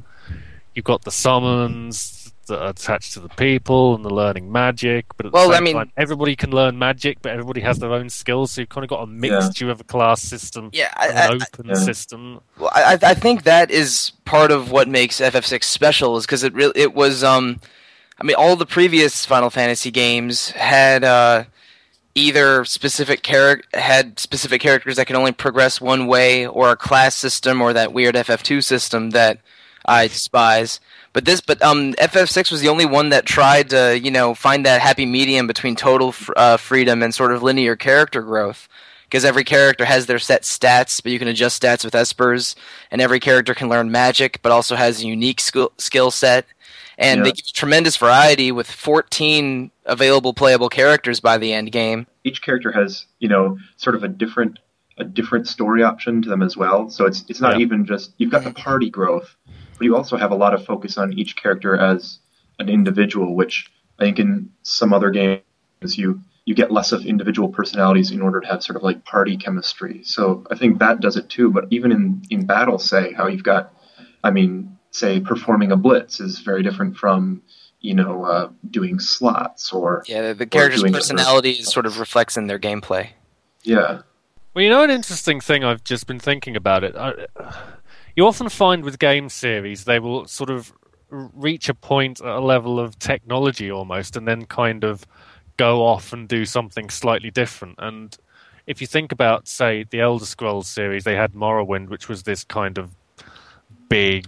you've 0.75 0.85
got 0.85 1.03
the 1.05 1.11
summons 1.11 2.33
that 2.49 2.63
are 2.63 2.69
attached 2.71 3.13
to 3.15 3.21
the 3.21 3.29
people 3.31 3.95
and 3.97 4.05
the 4.05 4.11
learning 4.15 4.53
magic, 4.53 5.05
but 5.17 5.27
at 5.27 5.33
Well, 5.33 5.49
the 5.51 5.57
I 5.57 5.61
mean- 5.61 5.75
time, 5.77 5.91
everybody 5.97 6.37
can 6.37 6.51
learn 6.53 6.79
magic, 6.79 7.19
but 7.23 7.33
everybody 7.33 7.61
has 7.63 7.79
their 7.81 7.93
own 7.93 8.09
skills. 8.09 8.53
So 8.53 8.61
you've 8.61 8.69
kind 8.69 8.85
of 8.85 8.91
got 8.91 9.03
a 9.03 9.07
mixture 9.07 9.69
of 9.71 9.81
a 9.81 9.85
class 9.85 10.23
system, 10.23 10.71
Yeah, 10.73 10.93
I, 10.97 11.09
an 11.09 11.17
I, 11.17 11.27
open 11.35 11.67
Yeah. 11.69 11.75
system. 11.75 12.41
Well, 12.59 12.71
I, 12.73 12.99
I 13.03 13.15
think 13.15 13.43
that 13.45 13.71
is 13.73 14.13
part 14.25 14.51
of 14.53 14.71
what 14.71 14.87
makes 14.87 15.21
FF6 15.21 15.65
special 15.65 16.17
is 16.19 16.25
because 16.27 16.45
it 16.45 16.53
really 16.55 16.73
it 16.77 16.95
was 16.95 17.25
um, 17.25 17.59
I 18.19 18.25
mean 18.25 18.37
all 18.37 18.57
the 18.57 18.67
previous 18.67 19.27
Final 19.27 19.51
Fantasy 19.51 19.91
games 19.91 20.51
had 20.51 21.05
uh, 21.05 21.45
either 22.15 22.65
specific 22.65 23.23
charac- 23.23 23.75
had 23.75 24.19
specific 24.19 24.61
characters 24.61 24.97
that 24.97 25.07
can 25.07 25.17
only 25.17 25.33
progress 25.33 25.81
one 25.81 26.07
way, 26.07 26.47
or 26.47 26.71
a 26.71 26.77
class 26.77 27.15
system, 27.15 27.61
or 27.61 27.73
that 27.73 27.93
weird 27.93 28.15
FF2 28.15 28.65
system 28.65 29.11
that 29.11 29.39
I 29.85 30.09
despise. 30.09 30.81
But 31.13 31.25
this, 31.25 31.41
but 31.41 31.63
um, 31.63 31.93
FF6 31.95 32.51
was 32.51 32.61
the 32.61 32.69
only 32.69 32.87
one 32.87 33.11
that 33.11 33.27
tried 33.27 33.71
to 33.71 33.99
you 33.99 34.11
know 34.11 34.35
find 34.35 34.65
that 34.67 34.81
happy 34.81 35.07
medium 35.07 35.47
between 35.47 35.77
total 35.77 36.15
uh, 36.37 36.57
freedom 36.57 37.03
and 37.03 37.15
sort 37.15 37.33
of 37.33 37.43
linear 37.43 37.77
character 37.77 38.23
growth 38.23 38.69
because 39.05 39.25
every 39.25 39.45
character 39.45 39.85
has 39.85 40.07
their 40.07 40.19
set 40.19 40.43
stats, 40.43 41.03
but 41.03 41.13
you 41.13 41.19
can 41.19 41.29
adjust 41.29 41.63
stats 41.63 41.85
with 41.85 41.95
espers, 41.95 42.57
and 42.91 43.01
every 43.01 43.21
character 43.21 43.55
can 43.55 43.69
learn 43.69 43.91
magic, 43.91 44.41
but 44.43 44.53
also 44.53 44.75
has 44.75 45.03
a 45.03 45.07
unique 45.07 45.41
skill 45.41 45.73
skill 45.79 46.11
set. 46.11 46.47
And 46.99 47.19
Yeah. 47.19 47.25
they 47.25 47.33
give 47.33 47.53
tremendous 47.53 47.97
variety 47.97 48.53
with 48.53 48.71
14 48.71 49.71
available 49.85 50.33
playable 50.35 50.69
characters 50.69 51.21
by 51.21 51.39
the 51.39 51.53
end 51.53 51.73
game. 51.73 52.07
Each 52.25 52.41
character 52.43 52.73
has 52.73 53.07
you 53.19 53.29
know 53.29 53.59
sort 53.77 53.95
of 53.97 54.05
a 54.05 54.09
different 54.09 54.59
a 54.99 55.05
different 55.05 55.47
story 55.47 55.83
option 55.83 56.23
to 56.23 56.29
them 56.29 56.43
as 56.43 56.57
well. 56.57 56.89
So 56.89 57.05
it's 57.05 57.25
it's 57.29 57.41
not 57.41 57.57
Yeah. 57.59 57.65
even 57.65 57.85
just 57.85 58.15
you've 58.19 58.31
got 58.31 58.45
the 58.45 58.53
party 58.53 58.89
growth, 58.91 59.37
but 59.79 59.85
you 59.85 59.95
also 59.97 60.17
have 60.17 60.31
a 60.33 60.37
lot 60.37 60.55
of 60.55 60.65
focus 60.65 60.97
on 60.97 61.13
each 61.13 61.37
character 61.37 61.77
as 61.77 62.19
an 62.59 62.69
individual, 62.71 63.35
which 63.37 63.71
I 63.99 64.05
think 64.05 64.19
in 64.19 64.51
some 64.63 64.93
other 64.95 65.11
games 65.11 65.43
you 65.99 66.21
you 66.47 66.55
get 66.55 66.71
less 66.71 66.93
of 66.93 67.05
individual 67.05 67.49
personalities 67.49 68.11
in 68.13 68.23
order 68.23 68.41
to 68.41 68.47
have 68.47 68.63
sort 68.63 68.77
of 68.77 68.83
like 68.85 69.05
party 69.05 69.37
chemistry. 69.37 70.03
So 70.05 70.47
I 70.51 70.55
think 70.55 70.79
that 70.79 71.01
does 71.01 71.17
it 71.17 71.29
too. 71.29 71.51
But 71.51 71.67
even 71.71 71.93
in 71.93 72.23
in 72.31 72.47
battle, 72.47 72.79
say 72.79 73.13
how 73.13 73.27
you've 73.27 73.43
got, 73.43 73.75
I 74.25 74.31
mean, 74.31 74.76
say 74.97 75.21
performing 75.21 75.73
a 75.73 75.77
blitz 75.77 76.21
is 76.21 76.39
very 76.41 76.63
different 76.63 76.97
from 76.97 77.43
you 77.81 77.95
know 77.95 78.25
uh, 78.25 78.49
doing 78.71 78.99
slots 78.99 79.73
or 79.73 80.03
Yeah, 80.07 80.29
the, 80.29 80.35
the 80.35 80.47
character's 80.47 80.81
doing 80.81 80.95
it 80.95 80.97
for- 80.97 81.01
personality 81.15 81.55
sort 81.63 81.87
of 81.87 81.99
reflects 82.01 82.37
in 82.37 82.47
their 82.47 82.59
gameplay. 82.59 83.11
yeah. 83.63 84.03
Well, 84.55 84.63
you 84.65 84.71
know, 84.71 84.83
an 84.83 84.89
interesting 84.91 85.39
thing 85.43 85.65
I've 85.65 85.85
just 85.85 86.07
been 86.07 86.19
thinking 86.19 86.57
about 86.57 86.83
it. 86.83 86.97
I, 86.97 87.13
you 88.17 88.27
often 88.27 88.49
find 88.49 88.83
with 88.85 88.99
game 88.99 89.29
series 89.29 89.85
they 89.85 89.99
will 89.99 90.27
sort 90.27 90.49
of 90.49 90.73
reach 91.11 91.69
a 91.69 91.75
point 91.75 92.23
at 92.23 92.27
a 92.27 92.41
level 92.41 92.81
of 92.81 92.99
technology 92.99 93.71
almost, 93.71 94.17
and 94.17 94.27
then 94.27 94.47
kind 94.47 94.83
of 94.83 95.07
go 95.59 95.85
off 95.85 96.11
and 96.15 96.27
do 96.27 96.47
something 96.47 96.89
slightly 96.89 97.31
different. 97.31 97.75
And 97.79 98.17
if 98.67 98.81
you 98.81 98.87
think 98.87 99.13
about, 99.13 99.47
say, 99.47 99.85
the 99.91 100.01
Elder 100.01 100.25
Scrolls 100.25 100.67
series, 100.69 101.05
they 101.05 101.15
had 101.17 101.35
Morrowind, 101.35 101.91
which 101.91 102.09
was 102.09 102.23
this 102.23 102.43
kind 102.43 102.79
of 102.79 102.97
big, 103.91 104.27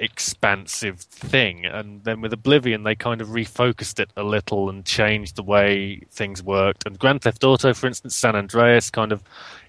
expansive 0.00 1.00
thing. 1.00 1.64
And 1.66 2.02
then 2.02 2.20
with 2.20 2.32
Oblivion, 2.32 2.82
they 2.82 2.94
kind 2.94 3.20
of 3.20 3.28
refocused 3.28 4.00
it 4.00 4.10
a 4.16 4.24
little 4.24 4.68
and 4.68 4.84
changed 4.84 5.36
the 5.36 5.42
way 5.42 6.02
things 6.10 6.42
worked. 6.42 6.86
And 6.86 6.98
Grand 6.98 7.22
Theft 7.22 7.44
Auto, 7.44 7.72
for 7.72 7.86
instance, 7.86 8.16
San 8.16 8.34
Andreas 8.34 8.90
kind 8.90 9.12
of 9.12 9.22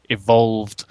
evolved 0.09 0.85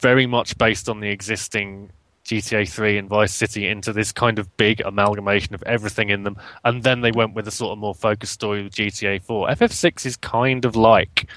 very 0.00 0.26
much 0.26 0.56
based 0.58 0.88
on 0.88 1.00
the 1.00 1.08
existing 1.08 1.90
GTA 2.24 2.68
3 2.68 2.98
and 2.98 3.08
Vice 3.08 3.32
City 3.32 3.68
into 3.68 3.92
this 3.92 4.10
kind 4.10 4.38
of 4.38 4.56
big 4.56 4.80
amalgamation 4.80 5.54
of 5.54 5.62
everything 5.62 6.10
in 6.10 6.24
them. 6.24 6.36
And 6.64 6.82
then 6.82 7.00
they 7.00 7.12
went 7.12 7.34
with 7.34 7.46
a 7.46 7.52
sort 7.52 7.72
of 7.72 7.78
more 7.78 7.94
focused 7.94 8.32
story 8.32 8.62
with 8.62 8.74
GTA 8.74 9.22
4. 9.22 9.48
FF6 9.48 10.06
is 10.06 10.16
kind 10.16 10.64
of 10.64 10.74
like 10.74 11.30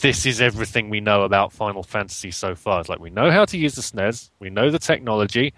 this 0.00 0.26
is 0.26 0.40
everything 0.40 0.90
we 0.90 1.00
know 1.00 1.22
about 1.22 1.52
Final 1.52 1.82
Fantasy 1.82 2.30
so 2.30 2.54
far. 2.54 2.80
It's 2.80 2.88
like 2.88 2.98
we 2.98 3.10
know 3.10 3.30
how 3.30 3.44
to 3.44 3.56
use 3.56 3.74
the 3.74 3.82
SNES, 3.82 4.30
we 4.40 4.50
know 4.50 4.70
the 4.70 4.78
technology, 4.78 5.54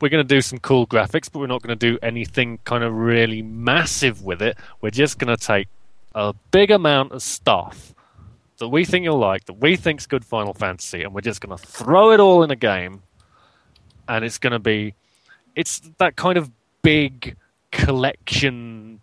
we're 0.00 0.08
going 0.08 0.26
to 0.26 0.34
do 0.34 0.40
some 0.40 0.58
cool 0.58 0.86
graphics, 0.86 1.30
but 1.30 1.38
we're 1.38 1.46
not 1.46 1.62
going 1.62 1.76
to 1.76 1.90
do 1.90 1.98
anything 2.02 2.58
kind 2.64 2.84
of 2.84 2.94
really 2.94 3.42
massive 3.42 4.22
with 4.22 4.42
it. 4.42 4.56
We're 4.80 4.90
just 4.90 5.18
going 5.18 5.36
to 5.36 5.42
take 5.42 5.68
a 6.14 6.34
big 6.50 6.70
amount 6.70 7.12
of 7.12 7.22
stuff 7.22 7.94
that 8.58 8.68
we 8.68 8.84
think 8.84 9.04
you'll 9.04 9.18
like, 9.18 9.44
that 9.46 9.54
we 9.54 9.76
think's 9.76 10.06
good 10.06 10.24
Final 10.24 10.54
Fantasy, 10.54 11.02
and 11.02 11.12
we're 11.12 11.20
just 11.20 11.40
going 11.40 11.56
to 11.56 11.66
throw 11.66 12.12
it 12.12 12.20
all 12.20 12.42
in 12.42 12.50
a 12.50 12.56
game, 12.56 13.02
and 14.08 14.24
it's 14.24 14.38
going 14.38 14.52
to 14.52 14.58
be, 14.58 14.94
it's 15.56 15.80
that 15.98 16.16
kind 16.16 16.38
of 16.38 16.50
big 16.82 17.36
collection 17.72 19.00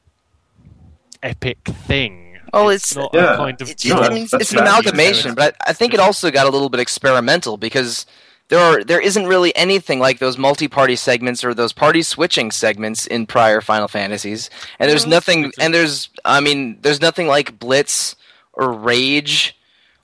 epic 1.22 1.60
thing 1.66 2.31
well, 2.54 2.70
it's, 2.70 2.96
not 2.96 3.12
yeah. 3.14 3.34
a 3.34 3.38
kind 3.38 3.62
of. 3.62 3.70
it's, 3.70 3.90
I 3.92 4.10
mean, 4.10 4.28
it's 4.32 4.52
an 4.52 4.60
amalgamation, 4.60 5.36
but 5.36 5.56
I, 5.62 5.70
I 5.70 5.74
think 5.74 5.94
it 5.94 6.00
also 6.00 6.32
got 6.32 6.48
a 6.48 6.50
little 6.50 6.70
bit 6.70 6.80
experimental 6.80 7.58
because 7.58 8.06
there 8.50 8.60
are 8.60 8.84
there 8.84 9.00
isn't 9.00 9.28
really 9.28 9.56
anything 9.56 10.00
like 10.00 10.20
those 10.20 10.38
multi-party 10.38 10.98
segments 10.98 11.44
or 11.44 11.54
those 11.54 11.72
party 11.74 12.02
switching 12.02 12.52
segments 12.52 13.08
in 13.08 13.26
prior 13.26 13.62
Final 13.62 13.88
Fantasies, 13.88 14.50
and 14.80 14.90
there's 14.92 15.08
nothing, 15.08 15.52
and 15.60 15.74
there's 15.74 16.10
I 16.26 16.42
mean, 16.42 16.78
there's 16.82 17.02
nothing 17.02 17.28
like 17.28 17.58
Blitz 17.60 18.16
or 18.54 18.72
Rage 18.74 19.58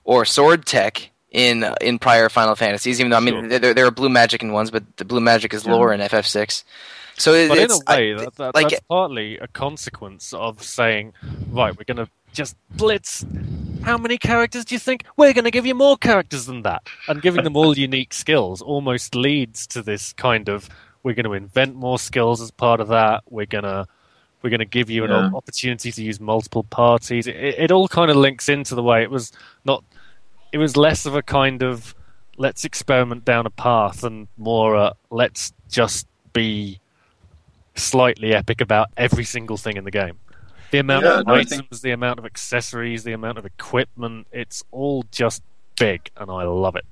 or 0.04 0.24
Sword 0.24 0.64
Tech 0.64 1.10
in 1.30 1.64
in 1.82 1.98
prior 1.98 2.30
Final 2.30 2.54
Fantasies. 2.54 3.00
Even 3.00 3.10
though 3.10 3.18
I 3.18 3.20
mean, 3.20 3.50
Sure. 3.50 3.58
there, 3.58 3.74
there 3.74 3.86
are 3.86 3.90
blue 3.90 4.08
magic 4.08 4.42
in 4.42 4.52
ones, 4.52 4.70
but 4.70 4.96
the 4.96 5.04
blue 5.04 5.20
magic 5.20 5.52
is 5.52 5.66
Yeah. 5.66 5.72
lower 5.72 5.92
in 5.92 6.00
FF6. 6.00 6.64
So 7.18 7.34
it, 7.34 7.48
But 7.48 7.58
in 7.58 7.70
a 7.70 7.74
way, 7.74 8.14
I- 8.14 8.16
that, 8.16 8.36
that, 8.36 8.54
like 8.54 8.70
that's 8.70 8.82
partly 8.88 9.38
a 9.38 9.48
consequence 9.48 10.32
of 10.32 10.62
saying, 10.62 11.12
right, 11.50 11.76
we're 11.76 11.84
going 11.84 12.06
to 12.06 12.08
just 12.32 12.56
blitz. 12.70 13.24
How 13.82 13.96
many 13.96 14.18
characters 14.18 14.64
do 14.64 14.74
you 14.74 14.78
think? 14.78 15.04
We're 15.16 15.32
going 15.32 15.44
to 15.44 15.50
give 15.50 15.66
you 15.66 15.74
more 15.74 15.96
characters 15.96 16.46
than 16.46 16.62
that. 16.62 16.82
And 17.08 17.22
giving 17.22 17.44
them 17.44 17.56
all 17.56 17.76
unique 17.88 18.12
skills 18.12 18.60
almost 18.60 19.14
leads 19.14 19.66
to 19.68 19.82
this 19.82 20.12
kind 20.12 20.48
of 20.48 20.68
we're 21.04 21.14
going 21.14 21.24
to 21.24 21.32
invent 21.34 21.76
more 21.76 21.98
skills 21.98 22.40
as 22.40 22.50
part 22.50 22.80
of 22.80 22.88
that. 22.88 23.22
We're 23.30 23.46
going 23.46 23.64
to 23.64 23.86
we're 24.42 24.50
going 24.50 24.60
to 24.60 24.66
give 24.66 24.90
you 24.90 25.04
an 25.04 25.10
Yeah. 25.10 25.30
opportunity 25.34 25.90
to 25.90 26.02
use 26.02 26.20
multiple 26.20 26.64
parties. 26.64 27.26
It, 27.26 27.36
it 27.36 27.70
all 27.72 27.88
kind 27.88 28.10
of 28.10 28.16
links 28.16 28.48
into 28.48 28.74
the 28.74 28.82
way 28.82 29.02
it 29.02 29.10
was 29.10 29.32
not. 29.64 29.84
It 30.52 30.58
was 30.58 30.76
less 30.76 31.06
of 31.06 31.14
a 31.14 31.22
kind 31.22 31.62
of 31.62 31.94
let's 32.36 32.64
experiment 32.64 33.24
down 33.24 33.46
a 33.46 33.50
path 33.50 34.04
and 34.04 34.28
more 34.36 34.76
uh, 34.76 34.92
let's 35.10 35.52
just 35.70 36.06
be 36.32 36.78
slightly 37.74 38.32
epic 38.34 38.60
about 38.60 38.88
every 38.96 39.24
single 39.24 39.56
thing 39.56 39.76
in 39.76 39.84
the 39.84 39.90
game. 39.90 40.18
The 40.70 40.78
amount 40.78 41.04
Yeah, 41.04 41.20
of 41.20 41.26
no, 41.26 41.34
items, 41.34 41.50
think- 41.50 41.80
the 41.80 41.90
amount 41.92 42.18
of 42.18 42.26
accessories, 42.26 43.04
the 43.04 43.12
amount 43.12 43.38
of 43.38 43.46
equipment, 43.46 44.26
it's 44.32 44.64
all 44.70 45.04
just 45.10 45.42
big, 45.76 46.10
and 46.16 46.30
I 46.30 46.44
love 46.44 46.76
it. 46.76 46.84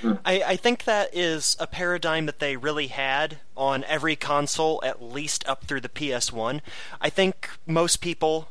Hmm. 0.00 0.12
I, 0.24 0.42
I 0.42 0.56
think 0.56 0.84
that 0.84 1.14
is 1.14 1.56
a 1.58 1.66
paradigm 1.66 2.26
that 2.26 2.38
they 2.38 2.56
really 2.56 2.88
had 2.88 3.38
on 3.56 3.82
every 3.84 4.14
console, 4.14 4.80
at 4.84 5.02
least 5.02 5.48
up 5.48 5.64
through 5.64 5.80
the 5.80 5.88
PS1. 5.88 6.60
I 7.00 7.08
think 7.08 7.50
most 7.66 8.02
people 8.02 8.48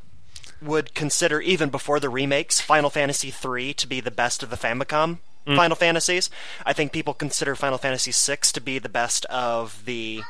would 0.62 0.96
consider, 0.96 1.42
even 1.42 1.70
before 1.70 2.00
the 2.00 2.10
remakes, 2.10 2.60
Final 2.60 2.90
Fantasy 2.90 3.32
III 3.32 3.74
to 3.76 3.88
be 3.88 4.00
the 4.00 4.12
best 4.12 4.42
of 4.42 4.50
the 4.50 4.56
Famicom 4.56 5.20
hmm. 5.46 5.56
Final 5.56 5.76
Fantasies. 5.76 6.30
I 6.66 6.74
think 6.74 6.92
people 6.92 7.14
consider 7.14 7.56
Final 7.56 7.78
Fantasy 7.78 8.12
VI 8.12 8.38
to 8.54 8.62
be 8.62 8.80
the 8.80 8.90
best 8.90 9.26
of 9.26 9.86
the 9.86 10.24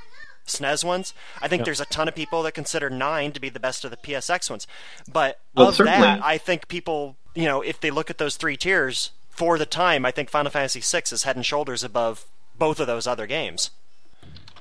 SNES 0.47 0.83
ones. 0.83 1.13
I 1.41 1.47
think 1.47 1.61
Yep. 1.61 1.65
there's 1.65 1.81
a 1.81 1.85
ton 1.85 2.07
of 2.07 2.15
people 2.15 2.43
that 2.43 2.53
consider 2.53 2.89
9 2.89 3.31
to 3.33 3.39
be 3.39 3.49
the 3.49 3.59
best 3.59 3.83
of 3.85 3.91
the 3.91 3.97
PSX 3.97 4.49
ones. 4.49 4.67
But 5.11 5.39
Well, 5.55 5.69
of 5.69 5.75
certainly- 5.75 5.99
that, 6.01 6.23
I 6.23 6.37
think 6.37 6.67
people, 6.67 7.15
you 7.33 7.45
know, 7.45 7.61
if 7.61 7.79
they 7.79 7.91
look 7.91 8.09
at 8.09 8.17
those 8.17 8.35
three 8.37 8.57
tiers, 8.57 9.11
for 9.29 9.57
the 9.57 9.65
time, 9.65 10.05
I 10.05 10.11
think 10.11 10.29
Final 10.29 10.51
Fantasy 10.51 10.79
VI 10.79 11.13
is 11.13 11.23
head 11.23 11.35
and 11.35 11.45
shoulders 11.45 11.83
above 11.83 12.25
both 12.57 12.79
of 12.79 12.87
those 12.87 13.05
other 13.05 13.27
games. 13.27 13.71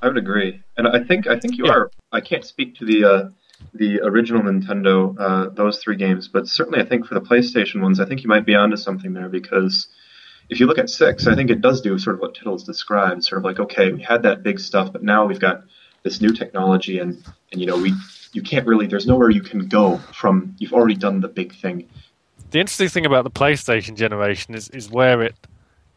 I 0.02 0.08
would 0.08 0.18
agree, 0.18 0.60
and 0.76 0.88
I 0.88 1.02
think 1.04 1.26
I 1.26 1.38
think 1.38 1.56
you 1.56 1.66
Yeah. 1.66 1.72
are. 1.72 1.90
I 2.12 2.20
can't 2.20 2.44
speak 2.44 2.76
to 2.78 2.84
the 2.84 3.04
uh, 3.04 3.28
the 3.72 4.00
original 4.00 4.42
Nintendo 4.42 5.14
uh, 5.18 5.48
those 5.50 5.78
three 5.82 5.96
games, 5.96 6.28
but 6.28 6.48
certainly 6.48 6.80
I 6.80 6.84
think 6.84 7.06
for 7.06 7.14
the 7.14 7.20
PlayStation 7.20 7.80
ones, 7.80 8.00
I 8.00 8.04
think 8.04 8.22
you 8.22 8.28
might 8.28 8.44
be 8.44 8.54
onto 8.54 8.76
something 8.76 9.12
there 9.14 9.28
because 9.28 9.86
if 10.50 10.60
you 10.60 10.66
look 10.66 10.78
at 10.78 10.90
six, 10.90 11.26
I 11.26 11.34
think 11.34 11.50
it 11.50 11.60
does 11.60 11.80
do 11.80 11.98
sort 11.98 12.16
of 12.16 12.20
what 12.20 12.34
Tiddles 12.34 12.64
described, 12.64 13.24
sort 13.24 13.38
of 13.38 13.44
like 13.44 13.58
okay, 13.58 13.92
we 13.92 14.02
had 14.02 14.22
that 14.22 14.42
big 14.42 14.60
stuff, 14.60 14.92
but 14.92 15.02
now 15.02 15.26
we've 15.26 15.40
got 15.40 15.64
this 16.02 16.20
new 16.20 16.32
technology, 16.32 16.98
and 16.98 17.22
and 17.52 17.60
you 17.60 17.66
know 17.66 17.76
we 17.76 17.92
you 18.32 18.42
can't 18.42 18.66
really 18.66 18.86
there's 18.86 19.06
nowhere 19.06 19.30
you 19.30 19.42
can 19.42 19.68
go 19.68 19.98
from 20.12 20.54
you've 20.58 20.72
already 20.72 20.96
done 20.96 21.20
the 21.20 21.28
big 21.28 21.54
thing. 21.54 21.88
The 22.50 22.60
interesting 22.60 22.88
thing 22.88 23.06
about 23.06 23.24
the 23.24 23.30
PlayStation 23.30 23.96
generation 23.96 24.54
is, 24.54 24.68
is 24.70 24.90
where 24.90 25.22
it 25.22 25.34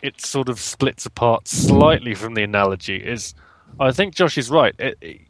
it 0.01 0.21
sort 0.21 0.49
of 0.49 0.59
splits 0.59 1.05
apart 1.05 1.47
slightly 1.47 2.15
from 2.15 2.33
the 2.33 2.43
analogy. 2.43 2.97
Is 2.97 3.33
I 3.79 3.91
think 3.91 4.15
Josh 4.15 4.37
is 4.37 4.49
right. 4.49 4.75
It, 4.79 5.21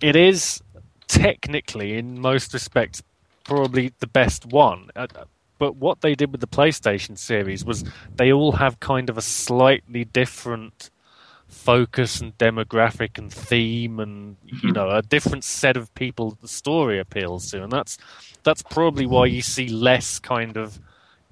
it 0.00 0.16
is 0.16 0.62
technically, 1.08 1.96
in 1.96 2.20
most 2.20 2.52
respects, 2.52 3.02
probably 3.44 3.92
the 4.00 4.06
best 4.06 4.46
one. 4.46 4.90
Uh, 4.96 5.06
But 5.58 5.76
what 5.76 6.00
they 6.00 6.14
did 6.14 6.32
with 6.32 6.40
the 6.40 6.46
PlayStation 6.46 7.16
series 7.18 7.64
was 7.64 7.84
they 8.14 8.32
all 8.32 8.52
have 8.52 8.80
kind 8.80 9.08
of 9.08 9.16
a 9.16 9.22
slightly 9.22 10.04
different 10.04 10.90
focus 11.48 12.20
and 12.20 12.36
demographic 12.38 13.18
and 13.18 13.32
theme 13.32 14.00
and 14.00 14.36
you 14.44 14.54
mm-hmm. 14.56 14.72
know 14.72 14.90
a 14.90 15.00
different 15.00 15.44
set 15.44 15.76
of 15.76 15.94
people 15.94 16.30
that 16.30 16.40
the 16.40 16.48
story 16.48 16.98
appeals 16.98 17.50
to. 17.50 17.62
And 17.62 17.72
that's 17.72 17.98
that's 18.42 18.62
probably 18.62 19.06
why 19.06 19.26
you 19.26 19.42
see 19.42 19.68
less 19.68 20.18
kind 20.18 20.56
of 20.56 20.78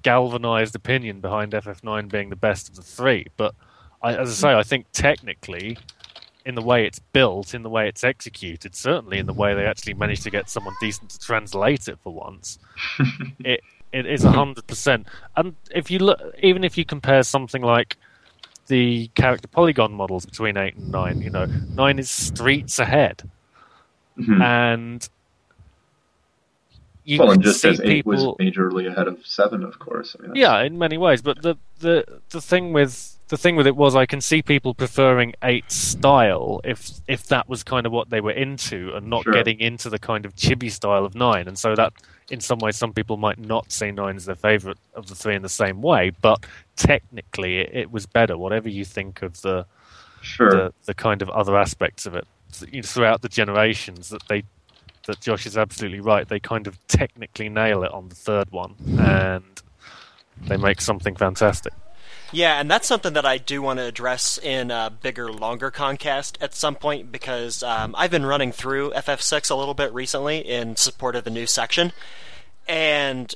galvanized 0.01 0.75
opinion 0.75 1.19
behind 1.19 1.51
FF9 1.51 2.09
being 2.09 2.29
the 2.29 2.35
best 2.35 2.69
of 2.69 2.75
the 2.75 2.81
three. 2.81 3.27
But 3.37 3.55
I, 4.01 4.15
as 4.15 4.29
I 4.29 4.33
say 4.33 4.53
I 4.55 4.63
think 4.63 4.87
technically 4.91 5.77
in 6.45 6.55
the 6.55 6.61
way 6.61 6.85
it's 6.85 6.99
built 6.99 7.53
in 7.53 7.63
the 7.63 7.69
way 7.69 7.87
it's 7.87 8.03
executed 8.03 8.75
certainly 8.75 9.17
in 9.17 9.25
the 9.25 9.33
way 9.33 9.55
they 9.55 9.65
actually 9.65 9.95
managed 9.95 10.21
to 10.21 10.29
get 10.29 10.47
someone 10.47 10.75
decent 10.79 11.09
to 11.09 11.19
translate 11.19 11.87
it 11.87 11.97
for 12.03 12.13
once 12.13 12.59
it 13.39 13.61
it 13.95 14.05
is 14.05 14.23
a 14.23 14.31
hundred 14.31 14.65
percent 14.67 15.07
and 15.37 15.55
if 15.71 15.89
you 15.91 15.99
look 15.99 16.19
even 16.41 16.63
if 16.63 16.77
you 16.77 16.83
compare 16.85 17.23
something 17.23 17.61
like 17.61 17.97
the 18.67 19.07
character 19.15 19.47
polygon 19.47 19.93
models 19.93 20.25
between 20.25 20.57
eight 20.57 20.75
and 20.75 20.91
nine. 20.91 21.21
You 21.21 21.29
know, 21.29 21.45
nine 21.45 21.99
is 21.99 22.09
streets 22.09 22.79
ahead, 22.79 23.21
Mhm. 24.17 24.41
and 24.41 25.09
you 27.03 27.19
well, 27.19 27.31
and 27.31 27.43
just 27.43 27.61
see 27.61 27.69
as 27.69 27.79
eight 27.81 28.05
was 28.05 28.23
majorly 28.39 28.87
ahead 28.91 29.07
of 29.07 29.25
seven, 29.25 29.63
of 29.63 29.77
course. 29.77 30.15
I 30.17 30.23
mean, 30.23 30.35
Yeah, 30.35 30.61
in 30.63 30.79
many 30.79 30.97
ways, 30.97 31.21
but 31.21 31.41
the 31.43 31.57
the 31.79 32.05
the 32.31 32.41
thing 32.41 32.73
with 32.73 33.14
the 33.27 33.37
thing 33.37 33.55
with 33.55 33.65
it 33.67 33.75
was 33.75 33.95
I 33.95 34.05
can 34.05 34.21
see 34.21 34.41
people 34.41 34.73
preferring 34.73 35.33
eight 35.43 35.71
style 35.71 36.61
if 36.63 36.91
if 37.07 37.27
that 37.27 37.49
was 37.49 37.63
kind 37.63 37.85
of 37.85 37.91
what 37.91 38.09
they 38.09 38.21
were 38.21 38.31
into 38.31 38.93
and 38.95 39.07
not 39.09 39.23
Sure. 39.23 39.33
getting 39.33 39.59
into 39.59 39.89
the 39.89 39.99
kind 39.99 40.25
of 40.25 40.35
chibi 40.35 40.71
style 40.71 41.05
of 41.05 41.15
nine, 41.15 41.47
and 41.47 41.57
so 41.57 41.75
that 41.75 41.93
in 42.29 42.39
some 42.39 42.59
ways 42.59 42.75
some 42.75 42.93
people 42.93 43.17
might 43.17 43.39
not 43.39 43.71
say 43.71 43.91
nine 43.91 44.15
is 44.15 44.25
their 44.25 44.35
favorite 44.35 44.77
of 44.93 45.07
the 45.07 45.15
three 45.15 45.35
in 45.35 45.41
the 45.41 45.49
same 45.49 45.81
way, 45.81 46.11
but 46.21 46.45
technically 46.75 47.59
it, 47.59 47.69
it 47.73 47.91
was 47.91 48.05
better. 48.05 48.37
Whatever 48.37 48.69
you 48.69 48.85
think 48.85 49.21
of 49.21 49.41
the 49.41 49.65
sure. 50.21 50.51
the, 50.51 50.73
the 50.85 50.93
kind 50.93 51.21
of 51.21 51.29
other 51.29 51.57
aspects 51.57 52.05
of 52.05 52.15
it 52.15 52.27
you 52.71 52.81
know, 52.81 52.85
throughout 52.87 53.21
the 53.21 53.29
generations 53.29 54.09
that 54.09 54.21
they 54.27 54.43
that 55.07 55.19
Josh 55.21 55.45
is 55.45 55.55
absolutely 55.57 55.99
right. 55.99 56.27
They 56.27 56.39
kind 56.39 56.65
of 56.67 56.79
technically 56.87 57.49
nail 57.49 57.83
it 57.83 57.91
on 57.91 58.09
the 58.09 58.15
third 58.15 58.51
one, 58.51 58.75
and 58.99 59.43
they 60.47 60.57
make 60.57 60.81
something 60.81 61.15
fantastic. 61.15 61.73
Yeah, 62.31 62.59
and 62.59 62.69
that's 62.69 62.87
something 62.87 63.13
that 63.13 63.25
I 63.25 63.37
do 63.37 63.61
want 63.61 63.79
to 63.79 63.85
address 63.85 64.37
in 64.37 64.71
a 64.71 64.91
bigger, 65.01 65.31
longer 65.31 65.71
concast 65.71 66.37
at 66.41 66.53
some 66.53 66.75
point 66.75 67.11
because 67.11 67.63
um, 67.63 67.95
I've 67.97 68.11
been 68.11 68.25
running 68.25 68.51
through 68.51 68.91
FF6 68.91 69.49
a 69.51 69.55
little 69.55 69.73
bit 69.73 69.93
recently 69.93 70.39
in 70.39 70.75
support 70.75 71.15
of 71.15 71.23
the 71.23 71.29
new 71.29 71.45
section, 71.45 71.91
and 72.67 73.33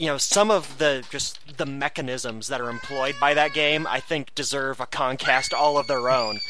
you 0.00 0.06
know, 0.06 0.16
some 0.16 0.50
of 0.50 0.78
the 0.78 1.04
just 1.10 1.58
the 1.58 1.66
mechanisms 1.66 2.48
that 2.48 2.58
are 2.58 2.70
employed 2.70 3.16
by 3.20 3.34
that 3.34 3.52
game, 3.52 3.86
I 3.86 4.00
think, 4.00 4.34
deserve 4.34 4.80
a 4.80 4.86
concast 4.86 5.52
all 5.52 5.76
of 5.76 5.88
their 5.88 6.08
own. 6.08 6.40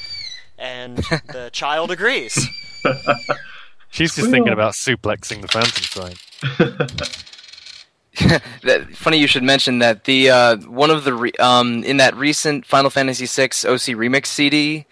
And 0.56 0.96
the 1.26 1.50
child 1.52 1.90
agrees. 1.90 2.46
She's 3.90 4.14
just 4.14 4.30
thinking 4.30 4.52
about 4.52 4.74
suplexing 4.74 5.42
the 5.42 5.48
Phantom 5.48 5.82
Train. 5.82 7.20
that, 8.62 8.88
funny 8.94 9.18
you 9.18 9.26
should 9.26 9.42
mention 9.42 9.78
that. 9.80 10.04
The 10.04 10.30
uh, 10.30 10.56
one 10.58 10.90
of 10.90 11.04
the 11.04 11.14
re- 11.14 11.32
um, 11.38 11.82
in 11.84 11.96
that 11.98 12.14
recent 12.16 12.66
Final 12.66 12.90
Fantasy 12.90 13.26
VI 13.26 13.44
OC 13.68 13.96
remix 13.96 14.26
CD, 14.26 14.86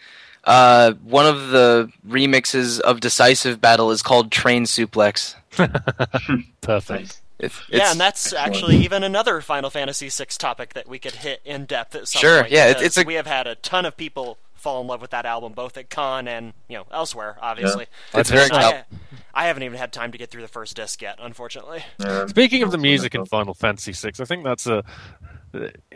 uh, 0.45 0.93
one 1.05 1.27
of 1.27 1.49
the 1.51 1.91
remixes 2.07 2.81
of 2.81 3.01
Decisive 3.01 3.61
Battle 3.61 3.91
is 3.91 4.03
called 4.03 4.31
Train 4.31 4.65
Suplex. 4.65 5.35
Perfect. 6.61 7.01
Nice. 7.01 7.21
It's, 7.41 7.63
yeah, 7.69 7.93
and 7.93 8.01
that's 8.01 8.33
actually 8.33 8.79
even 8.79 9.05
another 9.05 9.41
Final 9.41 9.71
Fantasy 9.71 10.09
VI 10.09 10.25
topic 10.39 10.75
that 10.75 10.89
we 10.89 10.99
could 10.99 11.13
hit 11.15 11.41
in 11.45 11.67
depth 11.67 11.95
at 11.95 12.09
some 12.09 12.19
Sure, 12.21 12.41
point. 12.41 12.53
yeah, 12.53 12.67
it- 12.67 12.69
because 12.75 12.87
it's 12.87 12.97
a- 12.99 13.05
we 13.05 13.15
have 13.15 13.29
had 13.29 13.47
a 13.47 13.55
ton 13.55 13.87
of 13.87 13.97
people 13.97 14.39
fall 14.69 14.81
in 14.83 14.87
love 14.87 15.01
with 15.01 15.11
that 15.11 15.25
album, 15.25 15.53
both 15.53 15.77
at 15.79 15.89
con 15.89 16.29
and 16.29 16.53
you 16.69 16.77
know 16.77 16.87
elsewhere, 16.91 17.37
obviously. 17.41 17.87
It's 18.15 18.31
very 18.31 18.51
I, 18.53 18.63
tough. 18.63 18.85
I 19.33 19.47
haven't 19.47 19.63
even 19.63 19.79
had 19.79 19.93
time 19.93 20.13
to 20.13 20.19
get 20.19 20.31
through 20.31 20.43
the 20.43 20.49
first 20.49 20.77
disc 20.77 21.01
yet, 21.01 21.19
unfortunately. 21.21 21.85
Yeah. 22.01 22.27
Speaking 22.27 22.63
of 22.63 22.71
the 22.71 22.79
music 22.79 23.15
in. 23.15 23.25
Final 23.25 23.55
Fantasy 23.55 23.93
VI, 23.93 24.23
I 24.23 24.25
think 24.25 24.45
that's 24.45 24.67
a 24.67 24.83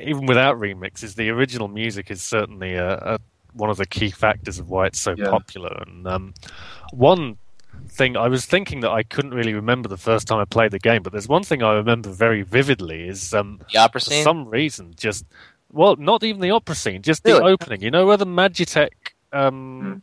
even 0.00 0.26
without 0.26 0.57
remixes, 0.57 1.14
the 1.14 1.29
original 1.31 1.69
music 1.69 2.11
is 2.11 2.23
certainly 2.23 2.75
a, 2.75 2.95
a 2.95 3.19
one 3.52 3.69
of 3.69 3.76
the 3.76 3.87
key 3.87 4.11
factors 4.11 4.59
of 4.59 4.71
why 4.71 4.87
it's 4.87 4.99
so 4.99 5.14
Yeah. 5.17 5.29
popular. 5.29 5.83
And 5.87 6.07
um, 6.07 6.35
one 6.93 7.37
thing 7.88 8.17
I 8.17 8.29
was 8.29 8.47
thinking 8.47 8.81
that 8.81 8.91
I 8.91 9.02
couldn't 9.02 9.33
really 9.35 9.55
remember 9.55 9.88
the 9.88 9.99
first 9.99 10.26
time 10.26 10.38
I 10.38 10.45
played 10.45 10.71
the 10.71 10.79
game, 10.79 11.02
but 11.02 11.12
there's 11.12 11.29
one 11.29 11.43
thing 11.43 11.62
I 11.62 11.75
remember 11.75 12.11
very 12.11 12.43
vividly 12.43 13.07
is 13.07 13.35
um, 13.35 13.61
the 13.73 13.79
opera 13.79 14.00
scene? 14.00 14.23
for 14.23 14.25
some 14.25 14.49
reason 14.49 14.95
just 14.97 15.26
well, 15.73 15.97
not 15.97 16.23
even 16.23 16.41
the 16.41 16.50
opera 16.50 16.75
scene, 16.75 17.02
just 17.02 17.25
the 17.25 17.33
Really? 17.33 17.52
opening. 17.52 17.81
You 17.83 17.91
know 17.91 18.07
where 18.07 18.17
the 18.17 18.26
Magitek 18.26 18.91
um, 19.33 20.02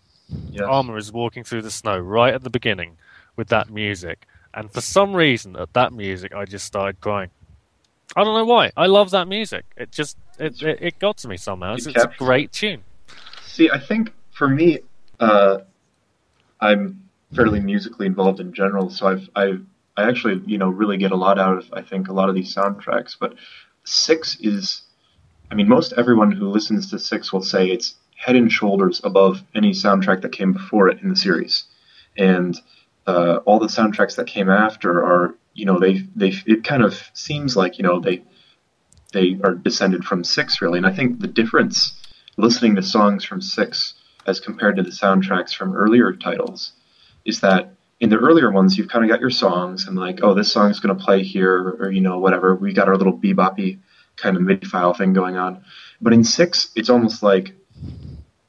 Yes. 0.52 0.66
armor 0.68 0.98
is 0.98 1.12
walking 1.12 1.44
through 1.44 1.62
the 1.62 1.72
snow 1.72 1.98
right 1.98 2.34
at 2.34 2.44
the 2.44 2.50
beginning 2.50 2.98
with 3.36 3.50
that 3.50 3.70
music. 3.70 4.26
And 4.54 4.72
for 4.72 4.82
some 4.82 5.16
reason, 5.16 5.56
at 5.56 5.74
that 5.74 5.94
music, 5.94 6.34
I 6.34 6.46
just 6.46 6.66
started 6.66 7.00
crying. 7.02 7.30
I 8.16 8.24
don't 8.24 8.34
know 8.34 8.46
why. 8.46 8.72
I 8.76 8.88
love 8.88 9.12
that 9.12 9.28
music. 9.28 9.66
It 9.78 9.92
just 9.92 10.18
it 10.40 10.62
it, 10.64 10.80
it 10.82 11.00
got 11.00 11.18
to 11.18 11.28
me 11.28 11.38
somehow. 11.38 11.76
It's, 11.76 11.86
it's 11.86 12.04
a 12.04 12.12
great 12.18 12.52
tune. 12.52 12.82
See, 13.46 13.70
I 13.70 13.80
think 13.80 14.12
for 14.32 14.48
me, 14.48 14.80
uh, 15.20 15.60
I'm 16.60 17.04
fairly 17.36 17.60
musically 17.60 18.08
involved 18.08 18.40
in 18.40 18.54
general, 18.54 18.90
so 18.90 19.08
I've 19.08 19.30
I 19.36 19.60
I 19.96 20.10
actually 20.10 20.42
you 20.48 20.58
know 20.58 20.70
really 20.70 20.98
get 20.98 21.12
a 21.12 21.16
lot 21.16 21.38
out 21.38 21.58
of 21.60 21.72
I 21.74 21.84
think 21.84 22.08
a 22.08 22.14
lot 22.14 22.30
of 22.30 22.36
these 22.36 22.54
soundtracks. 22.54 23.16
But 23.20 23.36
six 23.84 24.38
is, 24.40 24.82
I 25.52 25.56
mean, 25.56 25.68
most 25.68 25.94
everyone 25.98 26.32
who 26.32 26.50
listens 26.50 26.90
to 26.90 27.00
six 27.00 27.34
will 27.34 27.42
say 27.42 27.68
it's 27.68 27.96
head 28.16 28.36
and 28.36 28.52
shoulders 28.52 29.02
above 29.04 29.44
any 29.56 29.72
soundtrack 29.72 30.22
that 30.22 30.32
came 30.32 30.54
before 30.54 30.90
it 30.90 31.02
in 31.02 31.10
the 31.10 31.16
series, 31.16 31.66
and 32.18 32.60
uh, 33.08 33.38
all 33.46 33.60
the 33.60 33.68
soundtracks 33.68 34.16
that 34.16 34.28
came 34.28 34.50
after 34.50 35.04
are 35.04 35.36
you 35.54 35.66
know 35.66 35.80
they 35.80 36.04
they 36.16 36.34
it 36.46 36.64
kind 36.64 36.84
of 36.84 37.10
seems 37.14 37.56
like 37.56 37.78
you 37.78 37.84
know 37.84 38.00
they 38.00 38.24
they 39.12 39.40
are 39.44 39.56
descended 39.56 40.04
from 40.04 40.24
six 40.24 40.62
really, 40.62 40.78
and 40.78 40.86
I 40.86 40.94
think 40.94 41.20
the 41.20 41.28
difference 41.28 42.00
listening 42.38 42.76
to 42.76 42.84
songs 42.84 43.24
from 43.24 43.42
six 43.42 43.96
as 44.28 44.40
compared 44.40 44.76
to 44.76 44.84
the 44.84 44.92
soundtracks 44.92 45.54
from 45.54 45.76
earlier 45.76 46.14
titles 46.14 46.74
is 47.26 47.40
that 47.42 47.74
in 48.00 48.10
the 48.10 48.18
earlier 48.18 48.52
ones 48.52 48.78
you've 48.78 48.88
kind 48.88 49.04
of 49.04 49.10
got 49.10 49.20
your 49.20 49.30
songs 49.30 49.88
and 49.88 49.98
like 49.98 50.20
oh 50.22 50.34
this 50.34 50.52
song's 50.52 50.80
going 50.80 50.96
to 50.96 51.04
play 51.04 51.24
here 51.24 51.76
or 51.80 51.92
you 51.92 52.02
know 52.02 52.20
whatever. 52.20 52.56
We 52.56 52.74
got 52.74 52.88
our 52.88 52.98
little 52.98 53.18
beboppy 53.18 53.80
kind 54.22 54.36
of 54.36 54.42
midi 54.42 54.66
file 54.66 54.94
thing 54.94 55.14
going 55.14 55.38
on 55.38 55.64
but 56.02 56.14
in 56.14 56.24
six 56.24 56.70
it's 56.76 56.90
almost 56.90 57.24
like 57.24 57.54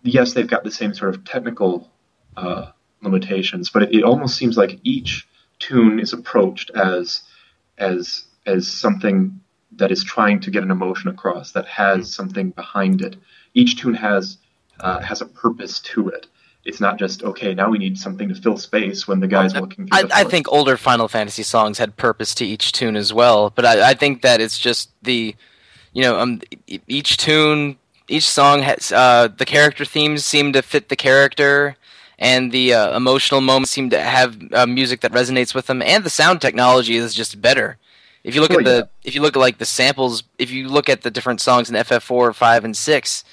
yes 0.02 0.32
they've 0.32 0.48
got 0.48 0.64
the 0.64 0.70
same 0.70 0.94
sort 0.94 1.14
of 1.14 1.24
technical 1.24 1.90
uh, 2.36 2.66
limitations 3.02 3.70
but 3.70 3.82
it, 3.82 3.94
it 3.94 4.04
almost 4.04 4.36
seems 4.36 4.56
like 4.56 4.78
each 4.82 5.28
tune 5.58 6.00
is 6.00 6.12
approached 6.12 6.70
as 6.70 7.22
as 7.78 8.24
as 8.46 8.66
something 8.66 9.40
that 9.76 9.92
is 9.92 10.02
trying 10.02 10.40
to 10.40 10.50
get 10.50 10.62
an 10.62 10.70
emotion 10.70 11.08
across 11.08 11.52
that 11.52 11.66
has 11.66 12.12
something 12.12 12.50
behind 12.50 13.02
it 13.02 13.16
each 13.54 13.80
tune 13.80 13.94
has 13.94 14.38
uh, 14.80 15.00
has 15.00 15.20
a 15.20 15.26
purpose 15.26 15.80
to 15.80 16.08
it. 16.08 16.26
It's 16.64 16.80
not 16.80 16.98
just 16.98 17.22
okay. 17.22 17.54
Now 17.54 17.70
we 17.70 17.78
need 17.78 17.98
something 17.98 18.28
to 18.28 18.34
fill 18.34 18.58
space 18.58 19.08
when 19.08 19.20
the 19.20 19.26
guy's 19.26 19.54
looking. 19.54 19.86
Through 19.86 19.98
I, 19.98 20.20
I 20.20 20.24
think 20.24 20.46
older 20.52 20.76
Final 20.76 21.08
Fantasy 21.08 21.42
songs 21.42 21.78
had 21.78 21.96
purpose 21.96 22.34
to 22.36 22.44
each 22.44 22.72
tune 22.72 22.96
as 22.96 23.14
well, 23.14 23.50
but 23.50 23.64
I, 23.64 23.90
I 23.90 23.94
think 23.94 24.20
that 24.22 24.42
it's 24.42 24.58
just 24.58 24.90
the, 25.02 25.34
you 25.92 26.02
know, 26.02 26.18
um, 26.18 26.40
each 26.88 27.16
tune, 27.16 27.76
each 28.08 28.28
song 28.28 28.62
has 28.62 28.92
uh, 28.92 29.28
the 29.28 29.44
character 29.44 29.84
themes 29.84 30.24
seem 30.24 30.52
to 30.52 30.62
fit 30.62 30.88
the 30.88 30.96
character, 30.96 31.76
and 32.18 32.52
the 32.52 32.74
uh, 32.74 32.96
emotional 32.96 33.40
moments 33.40 33.70
seem 33.70 33.90
to 33.90 34.00
have 34.00 34.38
uh, 34.52 34.66
music 34.66 35.00
that 35.00 35.12
resonates 35.12 35.54
with 35.54 35.66
them, 35.66 35.82
and 35.82 36.04
the 36.04 36.10
sound 36.10 36.40
technology 36.40 36.96
is 36.96 37.14
just 37.14 37.40
better. 37.40 37.78
If 38.22 38.34
you 38.34 38.40
look 38.42 38.52
Oh, 38.52 38.58
at 38.58 38.64
the, 38.64 38.88
if 39.04 39.14
you 39.14 39.22
look 39.22 39.36
at 39.36 39.40
like 39.40 39.58
the 39.58 39.64
samples, 39.64 40.22
if 40.38 40.50
you 40.50 40.68
look 40.68 40.88
at 40.88 41.02
the 41.02 41.10
different 41.10 41.40
songs 41.40 41.70
in 41.70 41.76
FF4, 41.76 42.34
five, 42.34 42.64
and 42.64 42.76
six, 42.76 43.24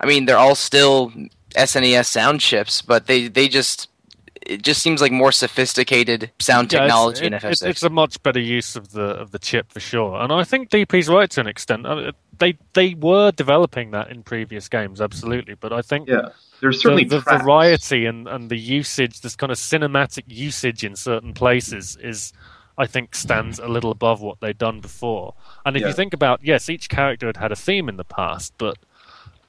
I 0.00 0.06
mean, 0.06 0.26
they're 0.26 0.38
all 0.38 0.54
still 0.54 1.12
SNES 1.56 2.06
sound 2.06 2.40
chips, 2.40 2.82
but 2.82 3.06
they 3.06 3.28
they 3.28 3.48
just 3.48 3.88
it 4.46 4.62
just 4.62 4.82
seems 4.82 5.00
like 5.00 5.12
more 5.12 5.32
sophisticated 5.32 6.30
sound 6.38 6.72
Yeah, 6.72 6.84
it's- 6.84 6.90
technology 6.90 7.26
in 7.26 7.32
FF6. 7.32 7.66
it's 7.68 7.82
a 7.82 7.90
much 7.90 8.22
better 8.22 8.40
use 8.40 8.76
of 8.76 8.92
the 8.92 9.02
of 9.02 9.30
the 9.30 9.38
chip 9.38 9.72
for 9.72 9.80
sure. 9.80 10.20
And 10.20 10.32
I 10.32 10.44
think 10.44 10.70
DP's 10.70 11.08
right 11.08 11.30
to 11.30 11.40
an 11.40 11.46
extent. 11.46 11.86
I 11.86 11.94
mean, 11.94 12.10
they 12.38 12.56
they 12.74 12.94
were 12.94 13.30
developing 13.32 13.90
that 13.92 14.10
in 14.10 14.22
previous 14.22 14.68
games, 14.68 15.00
absolutely. 15.00 15.54
But 15.54 15.72
I 15.72 15.82
think 15.82 16.08
yeah, 16.08 16.30
there's 16.60 16.80
certainly 16.82 17.04
the, 17.04 17.20
the 17.20 17.38
variety 17.38 18.06
and, 18.06 18.26
and 18.28 18.50
the 18.50 18.56
usage, 18.58 19.20
this 19.20 19.36
kind 19.36 19.52
of 19.52 19.58
cinematic 19.58 20.24
usage 20.26 20.84
in 20.84 20.96
certain 20.96 21.34
places 21.34 21.96
is, 22.02 22.32
I 22.78 22.86
think, 22.86 23.14
stands 23.14 23.58
a 23.58 23.68
little 23.68 23.90
above 23.90 24.20
what 24.22 24.40
they'd 24.40 24.58
done 24.58 24.80
before. 24.80 25.34
And 25.66 25.76
if 25.76 25.82
Yeah. 25.82 25.88
you 25.88 25.94
think 25.94 26.14
about, 26.14 26.40
yes, 26.42 26.68
each 26.70 26.88
character 26.88 27.26
had 27.26 27.36
had 27.36 27.52
a 27.52 27.56
theme 27.56 27.88
in 27.88 27.96
the 27.96 28.04
past, 28.04 28.54
but 28.58 28.78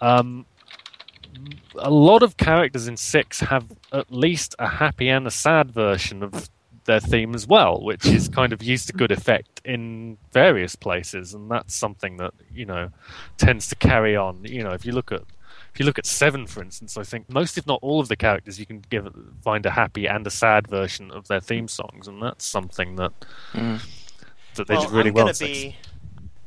um, 0.02 0.46
a 1.76 1.90
lot 1.90 2.24
of 2.24 2.38
characters 2.38 2.88
in 2.88 2.98
Six 2.98 3.40
have 3.42 3.66
at 3.92 4.12
least 4.12 4.56
a 4.60 4.68
happy 4.68 5.10
and 5.10 5.26
a 5.28 5.32
sad 5.32 5.72
version 5.72 6.24
of 6.24 6.50
their 6.86 7.00
theme 7.00 7.34
as 7.34 7.48
well, 7.48 7.82
which 7.82 8.06
is 8.06 8.28
kind 8.30 8.52
of 8.52 8.62
used 8.62 8.88
to 8.88 8.94
good 8.94 9.12
effect 9.12 9.62
in 9.64 10.18
various 10.32 10.76
places, 10.76 11.34
and 11.34 11.50
that's 11.50 11.74
something 11.74 12.18
that 12.18 12.34
you 12.54 12.66
know 12.66 12.90
tends 13.38 13.68
to 13.70 13.76
carry 13.76 14.16
on. 14.16 14.44
You 14.44 14.64
know, 14.64 14.72
if 14.72 14.86
you 14.86 14.92
look 14.92 15.12
at 15.12 15.22
if 15.74 15.80
you 15.80 15.86
look 15.86 15.98
at 15.98 16.06
Seven, 16.06 16.46
for 16.46 16.62
instance, 16.62 16.98
I 16.98 17.04
think 17.04 17.30
most, 17.30 17.58
if 17.58 17.66
not 17.66 17.80
all, 17.82 18.00
of 18.00 18.08
the 18.08 18.16
characters 18.16 18.60
you 18.60 18.66
can 18.66 18.84
give 18.90 19.08
find 19.44 19.66
a 19.66 19.72
happy 19.72 20.06
and 20.08 20.28
a 20.28 20.30
sad 20.30 20.68
version 20.68 21.10
of 21.12 21.28
their 21.28 21.40
theme 21.40 21.68
songs, 21.68 22.08
and 22.08 22.22
that's 22.22 22.46
something 22.46 22.96
that 22.98 23.14
Mm. 23.54 23.82
that 24.56 24.68
they 24.68 24.76
well, 24.76 24.84
did 24.84 24.92
really 24.92 25.10
I'm 25.10 25.14
well. 25.16 25.26
gonna 25.28 25.38
be 25.40 25.76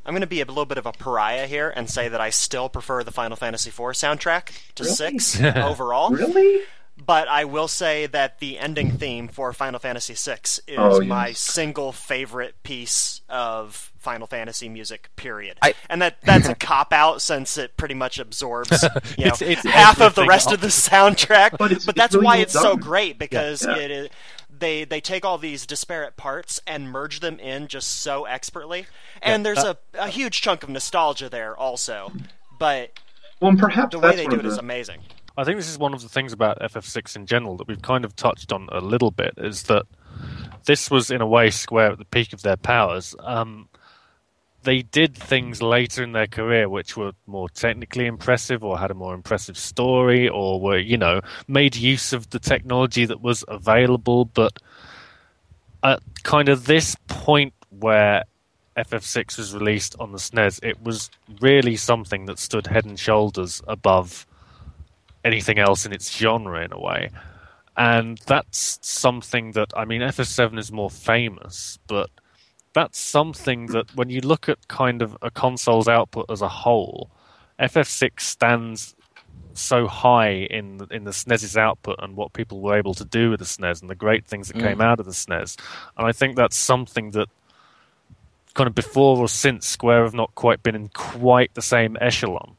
I'm 0.07 0.15
gonna 0.15 0.27
be 0.27 0.41
a 0.41 0.45
little 0.47 0.65
bit 0.67 0.79
of 0.79 0.87
a 0.87 0.93
pariah 0.93 1.47
here 1.47 1.73
and 1.75 1.91
say 1.91 2.09
that 2.09 2.21
I 2.21 2.31
still 2.31 2.69
prefer 2.69 3.03
the 3.05 3.11
Final 3.11 3.37
Fantasy 3.37 3.69
IV 3.71 3.77
soundtrack 3.95 4.51
to 4.77 4.85
Really? 4.85 4.95
six 4.95 5.41
overall. 5.57 6.11
Really? 6.11 6.63
But 7.05 7.29
I 7.29 7.45
will 7.45 7.69
say 7.69 8.07
that 8.07 8.39
the 8.39 8.59
ending 8.59 8.93
theme 8.93 9.29
for 9.29 9.53
Final 9.53 9.79
Fantasy 9.79 10.15
VI 10.15 10.39
is 10.45 10.61
Oh, 10.79 11.01
yes. 11.03 11.09
my 11.09 11.33
single 11.33 11.93
favorite 11.93 12.63
piece 12.63 13.21
of 13.29 13.93
Final 13.99 14.27
Fantasy 14.27 14.71
music. 14.71 15.11
Period. 15.15 15.59
I- 15.61 15.75
and 15.91 16.01
that 16.01 16.17
that's 16.23 16.49
a 16.49 16.55
cop 16.69 16.95
out 16.95 17.21
since 17.21 17.59
it 17.59 17.77
pretty 17.77 17.95
much 17.95 18.19
absorbs 18.19 18.71
you 19.19 19.27
know 19.27 19.33
It's- 19.35 19.43
it's 19.43 19.63
half 19.65 20.01
of 20.01 20.15
the 20.15 20.23
everything 20.23 20.29
rest 20.29 20.53
of 20.53 20.61
the 20.63 20.69
soundtrack. 20.69 21.59
But 21.59 21.73
it's- 21.73 21.87
it's 21.87 21.97
that's 21.99 22.15
really 22.15 22.25
why 22.25 22.35
well 22.37 22.43
it's 22.43 22.53
so 22.55 22.77
great 22.79 23.19
because 23.19 23.67
Yeah. 23.67 23.77
it 23.77 23.91
is. 23.91 24.09
They, 24.59 24.85
they 24.85 25.01
take 25.01 25.25
all 25.25 25.39
these 25.39 25.67
disparate 25.67 26.17
parts 26.17 26.61
and 26.67 26.91
merge 26.91 27.21
them 27.21 27.39
in 27.39 27.69
just 27.69 27.89
so 28.01 28.25
expertly, 28.25 28.87
and 29.23 29.45
there's 29.45 29.59
uh, 29.59 29.75
a, 29.95 30.05
a 30.05 30.09
huge 30.09 30.41
chunk 30.41 30.63
of 30.63 30.69
nostalgia 30.69 31.29
there 31.29 31.57
also. 31.57 32.13
But 32.59 32.99
Well, 33.41 33.57
perhaps 33.57 33.93
the 33.93 33.99
way 33.99 34.17
they 34.17 34.27
do 34.27 34.35
of 34.35 34.41
it 34.41 34.47
is 34.47 34.55
the, 34.55 34.61
amazing. 34.61 35.01
I 35.37 35.45
think 35.45 35.59
this 35.59 35.69
is 35.69 35.79
one 35.79 35.93
of 35.93 36.03
the 36.03 36.09
things 36.09 36.33
about 36.33 36.59
FF6 36.61 37.17
in 37.17 37.27
general 37.27 37.57
that 37.59 37.69
we've 37.69 37.83
kind 37.83 38.05
of 38.05 38.17
touched 38.17 38.53
on 38.53 38.69
a 38.73 38.81
little 38.81 39.11
bit 39.11 39.35
is 39.37 39.65
that 39.65 39.85
this 40.65 40.91
was 40.91 41.11
in 41.11 41.21
a 41.21 41.27
way 41.27 41.51
Square 41.51 41.93
at 41.93 41.99
the 41.99 42.05
peak 42.05 42.33
of 42.33 42.43
their 42.43 42.57
powers. 42.57 43.15
Um, 43.21 43.69
they 44.67 44.83
did 44.83 45.15
things 45.15 45.63
later 45.63 46.03
in 46.03 46.11
their 46.11 46.27
career 46.27 46.69
which 46.69 46.97
were 46.97 47.13
more 47.29 47.49
technically 47.49 48.05
impressive 48.05 48.65
or 48.65 48.77
had 48.77 48.91
a 48.91 48.95
more 48.95 49.15
impressive 49.15 49.57
story 49.57 50.29
or 50.29 50.61
were, 50.61 50.77
you 50.77 50.99
know, 50.99 51.21
made 51.47 51.77
use 51.77 52.13
of 52.13 52.29
the 52.31 52.41
technology 52.41 53.07
that 53.07 53.23
was 53.23 53.45
available. 53.47 54.25
But 54.25 54.61
at 55.85 56.01
kind 56.25 56.49
of 56.49 56.67
this 56.67 56.97
point 57.07 57.55
where 57.71 58.25
FF6 58.77 59.39
was 59.39 59.55
released 59.55 59.95
on 60.01 60.11
the 60.11 60.19
SNES, 60.19 60.59
it 60.65 60.83
was 60.83 61.11
really 61.41 61.77
something 61.77 62.27
that 62.27 62.41
stood 62.41 62.67
head 62.67 62.85
and 62.85 62.99
shoulders 62.99 63.63
above 63.69 64.27
anything 65.25 65.61
else 65.61 65.87
in 65.87 65.93
its 65.93 66.11
genre 66.11 66.65
in 66.65 66.73
a 66.73 66.81
way. 66.81 67.11
And 67.77 68.19
that's 68.27 68.81
something 68.83 69.53
that 69.53 69.73
I 69.77 69.85
mean 69.85 70.01
FF7 70.01 70.59
is 70.59 70.73
more 70.73 70.91
famous, 70.91 71.79
but 71.87 72.11
that's 72.77 72.99
something 72.99 73.67
that 73.69 73.87
when 73.97 74.11
you 74.11 74.21
look 74.21 74.49
at 74.51 74.69
kind 74.69 75.01
of 75.01 75.17
a 75.23 75.31
console's 75.31 75.89
output 75.89 76.27
as 76.31 76.43
a 76.43 76.49
whole, 76.49 77.09
FF6 77.59 78.21
stands 78.21 78.95
so 79.55 79.87
high 79.87 80.33
in 80.59 80.87
in 80.91 81.05
the 81.05 81.11
SNES's 81.13 81.57
output 81.57 81.97
and 82.03 82.15
what 82.15 82.35
people 82.35 82.61
were 82.61 82.77
able 82.77 82.93
to 82.93 83.05
do 83.19 83.31
with 83.31 83.41
the 83.41 83.47
SNES 83.47 83.81
and 83.81 83.89
the 83.89 83.95
great 83.95 84.27
things 84.27 84.49
that 84.49 84.59
Mm. 84.59 84.67
came 84.69 84.81
out 84.83 85.01
of 85.01 85.07
the 85.07 85.13
SNES. 85.15 85.57
And 85.97 86.07
I 86.07 86.13
think 86.13 86.37
that's 86.37 86.57
something 86.73 87.13
that 87.13 87.29
kind 88.53 88.69
of 88.69 88.75
before 88.75 89.17
or 89.19 89.29
since 89.29 89.67
Square 89.67 90.05
have 90.05 90.15
not 90.23 90.35
quite 90.35 90.63
been 90.63 90.75
in 90.75 90.89
quite 90.89 91.55
the 91.55 91.63
same 91.63 91.97
echelon. 92.01 92.57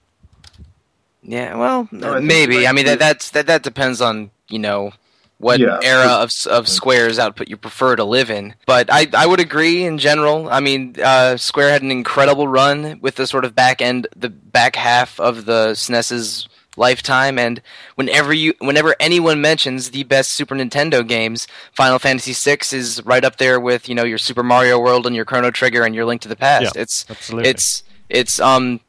Yeah, 1.21 1.55
well, 1.55 1.87
No, 1.91 2.19
maybe. 2.21 2.65
I 2.67 2.71
mean, 2.71 2.85
that 2.85 2.99
that's 2.99 3.29
that 3.31 3.45
that 3.45 3.61
depends 3.63 4.01
on 4.01 4.31
you 4.49 4.59
know 4.59 4.91
what 5.39 5.59
Yeah. 5.59 5.79
era 5.83 6.07
of 6.07 6.31
of 6.47 6.67
Square's 6.67 7.19
output 7.19 7.47
you 7.47 7.57
prefer 7.57 7.95
to 7.95 8.03
live 8.03 8.29
in. 8.31 8.55
But 8.65 8.91
I 8.91 9.07
I 9.13 9.25
would 9.25 9.39
agree 9.39 9.83
in 9.85 9.97
general. 9.97 10.49
I 10.49 10.59
mean, 10.59 10.95
uh, 11.03 11.37
Square 11.37 11.69
had 11.71 11.81
an 11.83 11.91
incredible 11.91 12.47
run 12.47 12.99
with 13.01 13.15
the 13.15 13.27
sort 13.27 13.45
of 13.45 13.53
back 13.55 13.81
end, 13.81 14.07
the 14.15 14.29
back 14.29 14.75
half 14.75 15.19
of 15.19 15.45
the 15.45 15.73
SNES's 15.75 16.47
lifetime, 16.75 17.39
and 17.39 17.61
whenever 17.95 18.31
you 18.33 18.53
whenever 18.59 18.95
anyone 18.99 19.41
mentions 19.41 19.91
the 19.91 20.03
best 20.03 20.31
Super 20.33 20.55
Nintendo 20.55 21.07
games, 21.07 21.47
Final 21.73 21.97
Fantasy 21.99 22.33
VI 22.33 22.59
is 22.75 23.01
right 23.05 23.23
up 23.25 23.37
there 23.37 23.59
with 23.59 23.87
you 23.89 23.95
know 23.95 24.03
your 24.03 24.17
Super 24.19 24.43
Mario 24.43 24.79
World 24.79 25.05
and 25.07 25.15
your 25.15 25.25
Chrono 25.25 25.51
Trigger 25.51 25.83
and 25.83 25.93
your 25.95 26.05
Link 26.05 26.21
to 26.21 26.27
the 26.27 26.35
Past. 26.35 26.75
Yeah, 26.75 26.81
it's 26.81 27.05
Absolutely. 27.09 27.49
it's 27.49 27.83
it's 28.09 28.39
um 28.39 28.79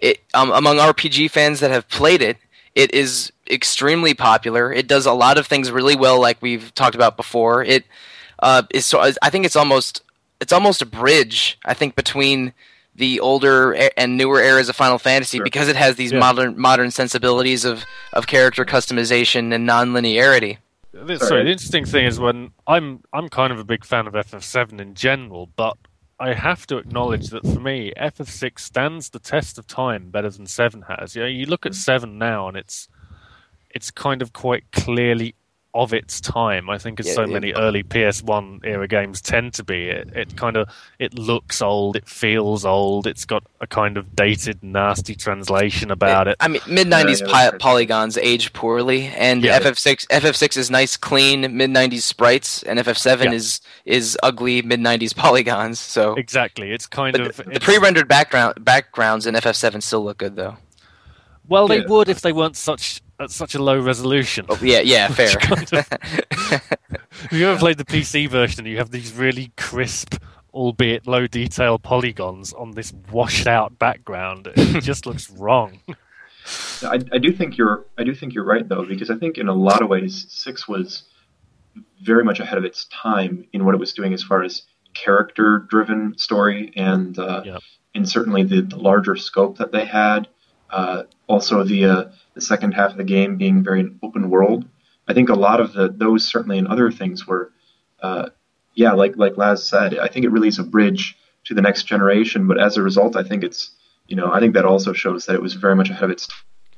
it 0.00 0.20
um, 0.34 0.50
among 0.52 0.76
RPG 0.76 1.30
fans 1.30 1.60
that 1.60 1.70
have 1.70 1.88
played 1.88 2.20
it, 2.22 2.36
it 2.74 2.92
is 2.92 3.32
extremely 3.50 4.14
popular. 4.14 4.72
It 4.72 4.86
does 4.86 5.06
a 5.06 5.12
lot 5.12 5.38
of 5.38 5.46
things 5.46 5.70
really 5.70 5.96
well, 5.96 6.20
like 6.20 6.38
we've 6.40 6.74
talked 6.74 6.94
about 6.94 7.16
before. 7.16 7.64
It 7.64 7.84
uh, 8.40 8.62
is 8.70 8.86
so. 8.86 9.00
I 9.22 9.30
think 9.30 9.44
it's 9.46 9.56
almost 9.56 10.02
it's 10.40 10.52
almost 10.52 10.82
a 10.82 10.86
bridge. 10.86 11.58
I 11.64 11.74
think 11.74 11.96
between 11.96 12.52
the 12.94 13.20
older 13.20 13.72
and 13.96 14.16
newer 14.16 14.40
eras 14.40 14.68
of 14.70 14.76
Final 14.76 14.98
Fantasy 14.98 15.36
Sure. 15.38 15.44
because 15.44 15.68
it 15.68 15.76
has 15.76 15.96
these 15.96 16.12
Yeah. 16.12 16.18
modern 16.18 16.58
modern 16.58 16.90
sensibilities 16.90 17.64
of 17.64 17.84
of 18.12 18.26
character 18.26 18.64
customization 18.64 19.52
and 19.54 19.66
non-linearity. 19.66 20.58
The- 20.92 21.18
Sorry. 21.18 21.28
Sorry, 21.28 21.44
the 21.44 21.50
interesting 21.52 21.84
thing 21.84 22.06
is 22.06 22.18
when 22.18 22.50
I'm 22.66 23.02
I'm 23.12 23.28
kind 23.28 23.52
of 23.52 23.58
a 23.58 23.64
big 23.64 23.84
fan 23.84 24.06
of 24.06 24.14
FF7 24.14 24.80
in 24.80 24.94
general, 24.94 25.50
but 25.56 25.76
I 26.18 26.32
have 26.32 26.66
to 26.68 26.78
acknowledge 26.78 27.28
that 27.28 27.42
for 27.42 27.60
me, 27.60 27.92
FF6 27.98 28.60
stands 28.60 29.10
the 29.10 29.18
test 29.18 29.58
of 29.58 29.66
time 29.66 30.08
better 30.08 30.30
than 30.30 30.46
Seven 30.46 30.82
has. 30.88 31.14
You 31.14 31.22
know, 31.22 31.28
you 31.28 31.44
look 31.44 31.66
at 31.66 31.74
Seven 31.74 32.16
now, 32.16 32.48
and 32.48 32.56
it's 32.56 32.88
it's 33.76 33.90
kind 33.90 34.22
of 34.22 34.32
quite 34.32 34.64
clearly 34.72 35.34
of 35.74 35.92
its 35.92 36.22
time. 36.22 36.70
I 36.70 36.78
think 36.78 36.98
as 37.00 37.06
Yeah, 37.06 37.12
so 37.12 37.20
yeah. 37.26 37.34
many 37.34 37.52
early 37.52 37.82
PS1 37.82 38.60
era 38.64 38.88
games 38.88 39.20
tend 39.20 39.52
to 39.58 39.62
be. 39.62 39.90
It, 39.90 40.08
it 40.16 40.34
kind 40.34 40.56
of 40.56 40.70
it 40.98 41.12
looks 41.18 41.60
old, 41.60 41.96
it 41.96 42.08
feels 42.08 42.64
old, 42.64 43.06
it's 43.06 43.26
got 43.26 43.42
a 43.60 43.66
kind 43.66 43.98
of 43.98 44.16
dated, 44.16 44.62
nasty 44.62 45.14
translation 45.14 45.90
about 45.90 46.28
it. 46.28 46.36
I 46.40 46.48
mean, 46.48 46.62
mid 46.66 46.86
'90s 46.86 47.20
Yeah, 47.20 47.26
yeah, 47.26 47.50
pi- 47.50 47.58
polygons 47.58 48.16
age 48.16 48.54
poorly, 48.54 49.08
and 49.08 49.44
Yeah. 49.44 49.58
FF6 49.60 50.06
FF6 50.10 50.56
is 50.56 50.70
nice, 50.70 50.96
clean 50.96 51.42
mid 51.54 51.68
'90s 51.70 52.04
sprites, 52.04 52.62
and 52.62 52.78
FF7 52.78 53.24
Yeah. 53.26 53.32
is 53.32 53.60
is 53.84 54.16
ugly 54.22 54.62
mid 54.62 54.80
'90s 54.80 55.14
polygons. 55.14 55.78
So 55.78 56.14
Exactly, 56.14 56.72
it's 56.72 56.86
kind 56.86 57.12
But 57.12 57.20
of 57.26 57.36
the, 57.36 57.42
the 57.56 57.60
pre-rendered 57.60 58.08
background 58.08 58.64
backgrounds 58.64 59.26
in 59.26 59.34
FF7 59.34 59.82
still 59.82 60.02
look 60.02 60.16
good 60.16 60.36
though. 60.36 60.56
Well, 61.48 61.68
they 61.68 61.80
Yeah. 61.80 61.88
would 61.88 62.08
if 62.08 62.22
they 62.22 62.32
weren't 62.32 62.56
such 62.56 63.02
at 63.18 63.30
such 63.30 63.54
a 63.54 63.62
low 63.62 63.78
resolution. 63.80 64.46
Oh, 64.48 64.58
yeah, 64.62 64.80
yeah, 64.80 65.08
fair. 65.12 65.34
kind 65.36 65.68
Have 65.70 67.28
you 67.32 67.48
ever 67.48 67.58
played 67.58 67.78
the 67.78 67.84
PC 67.84 68.28
version 68.28 68.60
and 68.60 68.68
you 68.68 68.78
have 68.78 68.90
these 68.90 69.12
really 69.12 69.52
crisp, 69.56 70.16
albeit 70.52 71.06
low 71.06 71.26
detail 71.26 71.78
polygons 71.78 72.52
on 72.52 72.72
this 72.72 72.92
washed 73.10 73.46
out 73.46 73.78
background? 73.78 74.48
It 74.56 74.80
just 74.82 75.06
looks 75.06 75.30
wrong. 75.30 75.80
I, 76.82 77.00
I 77.12 77.18
do 77.18 77.32
think 77.32 77.56
you're 77.58 77.84
I 77.98 78.04
do 78.04 78.14
think 78.14 78.32
you're 78.34 78.44
right 78.44 78.68
though 78.68 78.84
because 78.84 79.10
I 79.10 79.16
think 79.16 79.36
in 79.36 79.48
a 79.48 79.54
lot 79.54 79.82
of 79.82 79.88
ways 79.88 80.26
six 80.28 80.68
was 80.68 81.02
very 82.02 82.22
much 82.22 82.38
ahead 82.38 82.56
of 82.56 82.64
its 82.64 82.84
time 82.86 83.46
in 83.52 83.64
what 83.64 83.74
it 83.74 83.78
was 83.78 83.92
doing 83.92 84.12
as 84.14 84.22
far 84.22 84.42
as 84.44 84.62
character 84.94 85.66
driven 85.68 86.16
story 86.16 86.72
and 86.76 87.18
uh, 87.18 87.42
Yep. 87.44 87.62
and 87.96 88.08
certainly 88.08 88.44
the, 88.44 88.62
the 88.62 88.76
larger 88.76 89.16
scope 89.16 89.58
that 89.58 89.72
they 89.72 89.84
had. 89.84 90.28
Uh, 90.70 91.04
also 91.28 91.62
the 91.62 91.84
uh, 91.84 92.04
the 92.34 92.40
second 92.40 92.72
half 92.72 92.90
of 92.92 92.96
the 92.96 93.04
game 93.04 93.36
being 93.36 93.62
very 93.62 93.88
open 94.02 94.30
world. 94.30 94.64
I 95.08 95.14
think 95.14 95.28
a 95.28 95.34
lot 95.34 95.60
of 95.60 95.72
the 95.72 95.88
those 95.88 96.26
certainly 96.26 96.58
and 96.58 96.66
other 96.68 96.90
things 96.90 97.26
were 97.26 97.52
uh, 98.02 98.30
yeah 98.74 98.92
like 98.92 99.16
like 99.16 99.34
Lasz 99.34 99.58
said 99.60 99.98
I 99.98 100.08
think 100.08 100.24
it 100.24 100.30
really 100.30 100.48
is 100.48 100.58
a 100.58 100.64
bridge 100.64 101.16
to 101.44 101.54
the 101.54 101.62
next 101.62 101.84
generation. 101.84 102.46
But 102.48 102.58
as 102.60 102.76
a 102.76 102.82
result, 102.82 103.16
I 103.16 103.22
think 103.22 103.44
it's 103.44 103.70
you 104.08 104.16
know 104.16 104.32
I 104.32 104.40
think 104.40 104.54
that 104.54 104.64
also 104.64 104.92
shows 104.92 105.26
that 105.26 105.34
it 105.36 105.42
was 105.42 105.54
very 105.54 105.76
much 105.76 105.90
ahead 105.90 106.04
of 106.04 106.10
its 106.10 106.28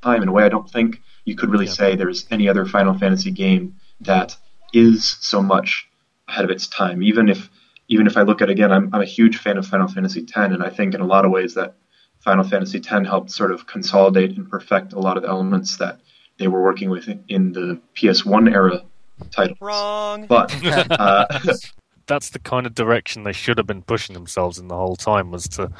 time 0.02 0.22
in 0.22 0.28
a 0.28 0.32
way 0.32 0.44
I 0.44 0.48
don't 0.48 0.70
think 0.70 1.00
you 1.24 1.34
could 1.34 1.50
really 1.50 1.66
Yeah. 1.66 1.72
say 1.72 1.96
there's 1.96 2.26
any 2.30 2.48
other 2.48 2.64
Final 2.66 2.94
Fantasy 2.96 3.30
game 3.30 3.74
that 4.02 4.36
is 4.72 5.16
so 5.20 5.42
much 5.42 5.88
ahead 6.28 6.44
of 6.44 6.50
its 6.50 6.66
time. 6.68 7.02
Even 7.02 7.28
if 7.28 7.50
even 7.88 8.06
if 8.06 8.16
I 8.18 8.22
look 8.22 8.42
at 8.42 8.50
again, 8.50 8.70
I'm 8.70 8.90
I'm 8.92 9.00
a 9.00 9.06
huge 9.06 9.38
fan 9.38 9.56
of 9.56 9.66
Final 9.66 9.88
Fantasy 9.88 10.20
X, 10.20 10.32
and 10.36 10.62
I 10.62 10.68
think 10.68 10.94
in 10.94 11.00
a 11.00 11.06
lot 11.06 11.24
of 11.24 11.30
ways 11.30 11.54
that 11.54 11.74
Final 12.20 12.44
Fantasy 12.44 12.78
X 12.78 12.88
helped 13.06 13.30
sort 13.30 13.52
of 13.52 13.66
consolidate 13.66 14.36
and 14.36 14.48
perfect 14.48 14.92
a 14.92 14.98
lot 14.98 15.16
of 15.16 15.22
the 15.22 15.28
elements 15.28 15.76
that 15.78 16.00
they 16.38 16.48
were 16.48 16.62
working 16.62 16.90
with 16.90 17.08
in 17.28 17.52
the 17.52 17.80
PS1 17.96 18.52
era 18.52 18.82
titles. 19.30 19.58
Wrong. 19.60 20.26
But 20.26 20.54
uh, 21.00 21.26
That's 22.06 22.30
the 22.30 22.38
kind 22.38 22.66
of 22.66 22.74
direction 22.74 23.22
they 23.24 23.32
should 23.32 23.58
have 23.58 23.66
been 23.66 23.82
pushing 23.82 24.14
themselves 24.14 24.58
in 24.58 24.68
the 24.68 24.76
whole 24.76 24.96
time 24.96 25.30
was 25.30 25.46
to 25.50 25.70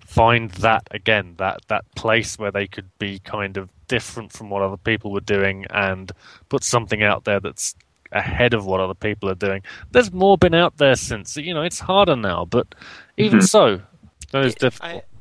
find 0.00 0.50
that 0.52 0.88
again, 0.90 1.34
that 1.36 1.60
that 1.68 1.84
place 1.94 2.38
where 2.38 2.50
they 2.50 2.66
could 2.66 2.88
be 2.98 3.18
kind 3.18 3.58
of 3.58 3.68
different 3.86 4.32
from 4.32 4.48
what 4.48 4.62
other 4.62 4.78
people 4.78 5.12
were 5.12 5.20
doing 5.20 5.66
and 5.70 6.10
put 6.48 6.64
something 6.64 7.02
out 7.02 7.24
there 7.24 7.38
that's 7.38 7.74
ahead 8.12 8.54
of 8.54 8.64
what 8.64 8.80
other 8.80 8.94
people 8.94 9.28
are 9.28 9.34
doing. 9.34 9.62
There's 9.90 10.10
more 10.12 10.38
been 10.38 10.54
out 10.54 10.78
there 10.78 10.94
since. 10.96 11.36
You 11.36 11.52
know, 11.52 11.62
it's 11.62 11.80
harder 11.80 12.16
now, 12.16 12.46
but 12.46 12.74
even 13.18 13.40
Mhm. 13.40 13.48
so, 13.48 13.80
that 14.30 14.44
is 14.46 14.54
difficult. 14.54 15.02
I, 15.02 15.13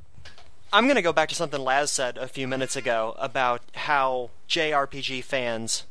I'm 0.73 0.86
going 0.86 0.95
to 0.95 1.01
go 1.03 1.13
back 1.13 1.29
to 1.29 1.36
something 1.36 1.62
Lasz 1.62 1.89
said 1.89 2.17
a 2.17 2.27
few 2.27 2.47
minutes 2.47 2.75
ago 2.75 3.15
about 3.19 3.62
how 3.75 4.31
JRPG 4.49 5.23
fans 5.23 5.83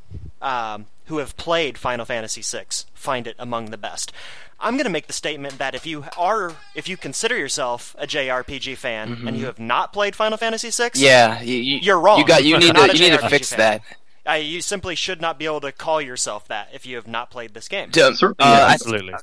um, 0.42 0.86
who 1.06 1.18
have 1.18 1.36
played 1.36 1.78
Final 1.78 2.04
Fantasy 2.04 2.42
VI 2.42 2.64
find 2.92 3.26
it 3.28 3.36
among 3.38 3.66
the 3.70 3.78
best. 3.78 4.12
I'm 4.58 4.74
going 4.74 4.84
to 4.84 4.90
make 4.90 5.06
the 5.06 5.12
statement 5.12 5.58
that 5.58 5.74
if 5.74 5.86
you 5.86 6.04
are, 6.18 6.54
if 6.74 6.88
you 6.88 6.96
consider 6.96 7.36
yourself 7.36 7.94
a 7.98 8.06
JRPG 8.06 8.76
fan 8.76 9.22
and 9.26 9.36
you 9.36 9.46
have 9.46 9.58
not 9.58 9.92
played 9.92 10.14
Final 10.16 10.36
Fantasy 10.38 10.70
VI, 10.70 10.90
yeah, 10.94 11.40
you, 11.42 11.54
you, 11.56 11.78
You're 11.78 11.98
wrong. 12.00 12.18
You 12.20 12.26
got 12.26 12.44
you 12.44 12.58
need 12.58 12.74
to 12.74 12.86
you 12.96 13.10
need 13.10 13.18
to 13.18 13.28
fix 13.28 13.50
fan. 13.52 13.80
that. 14.24 14.30
uh, 14.30 14.34
you 14.34 14.60
simply 14.60 14.94
should 14.94 15.20
not 15.20 15.38
be 15.38 15.46
able 15.46 15.60
to 15.62 15.72
call 15.72 16.00
yourself 16.00 16.46
that 16.48 16.68
if 16.72 16.86
you 16.86 16.94
have 16.96 17.08
not 17.08 17.30
played 17.30 17.54
this 17.54 17.66
game. 17.68 17.90
D- 17.90 18.02
uh, 18.02 18.12
yeah. 18.20 18.34
I- 18.38 18.72
Absolutely. 18.74 19.14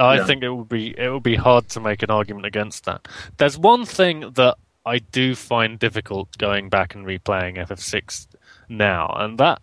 I 0.00 0.16
Yeah. 0.16 0.24
think 0.26 0.42
it 0.42 0.48
would 0.50 0.68
be 0.68 0.98
it 0.98 1.10
would 1.12 1.22
be 1.22 1.36
hard 1.36 1.68
to 1.70 1.80
make 1.80 2.02
an 2.02 2.10
argument 2.10 2.46
against 2.46 2.84
that. 2.86 3.06
There's 3.36 3.58
one 3.58 3.84
thing 3.84 4.30
that 4.34 4.56
I 4.84 4.98
do 4.98 5.34
find 5.34 5.78
difficult 5.78 6.36
going 6.38 6.68
back 6.68 6.94
and 6.94 7.06
replaying 7.06 7.56
FF6 7.58 8.26
now, 8.68 9.06
and 9.16 9.38
that 9.38 9.62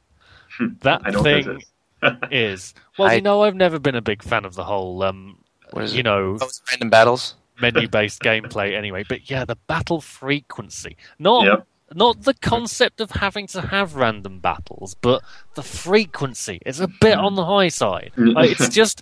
that 0.81 1.01
I 1.05 1.11
know 1.11 1.19
what 1.21 1.23
this 1.23 1.45
thing 1.45 1.57
is. 1.57 1.65
is 2.31 2.73
well, 2.97 3.09
I- 3.09 3.15
you 3.15 3.21
know, 3.21 3.43
I've 3.43 3.55
never 3.55 3.79
been 3.79 3.95
a 3.95 4.01
big 4.01 4.23
fan 4.23 4.45
of 4.45 4.55
the 4.55 4.63
whole 4.63 5.03
um, 5.03 5.39
What 5.71 5.83
is 5.83 5.93
you 5.93 5.99
it? 5.99 6.03
know 6.03 6.37
Oh, 6.41 6.49
random 6.71 6.89
battles. 6.89 7.35
menu-based 7.61 8.21
gameplay 8.23 8.73
anyway. 8.75 9.03
But 9.07 9.29
yeah, 9.29 9.43
the 9.45 9.57
battle 9.67 9.99
frequency, 9.99 10.95
not 11.19 11.45
Yep. 11.45 11.67
not 11.95 12.21
the 12.21 12.33
concept 12.35 13.01
of 13.01 13.11
having 13.11 13.47
to 13.47 13.59
have 13.61 13.95
random 13.95 14.39
battles, 14.39 14.95
but 15.01 15.21
the 15.55 15.63
frequency 15.63 16.59
is 16.65 16.79
a 16.79 16.87
bit 16.87 17.17
on 17.17 17.35
the 17.35 17.45
high 17.45 17.67
side. 17.67 18.11
Like, 18.15 18.51
it's 18.51 18.69
just 18.69 19.01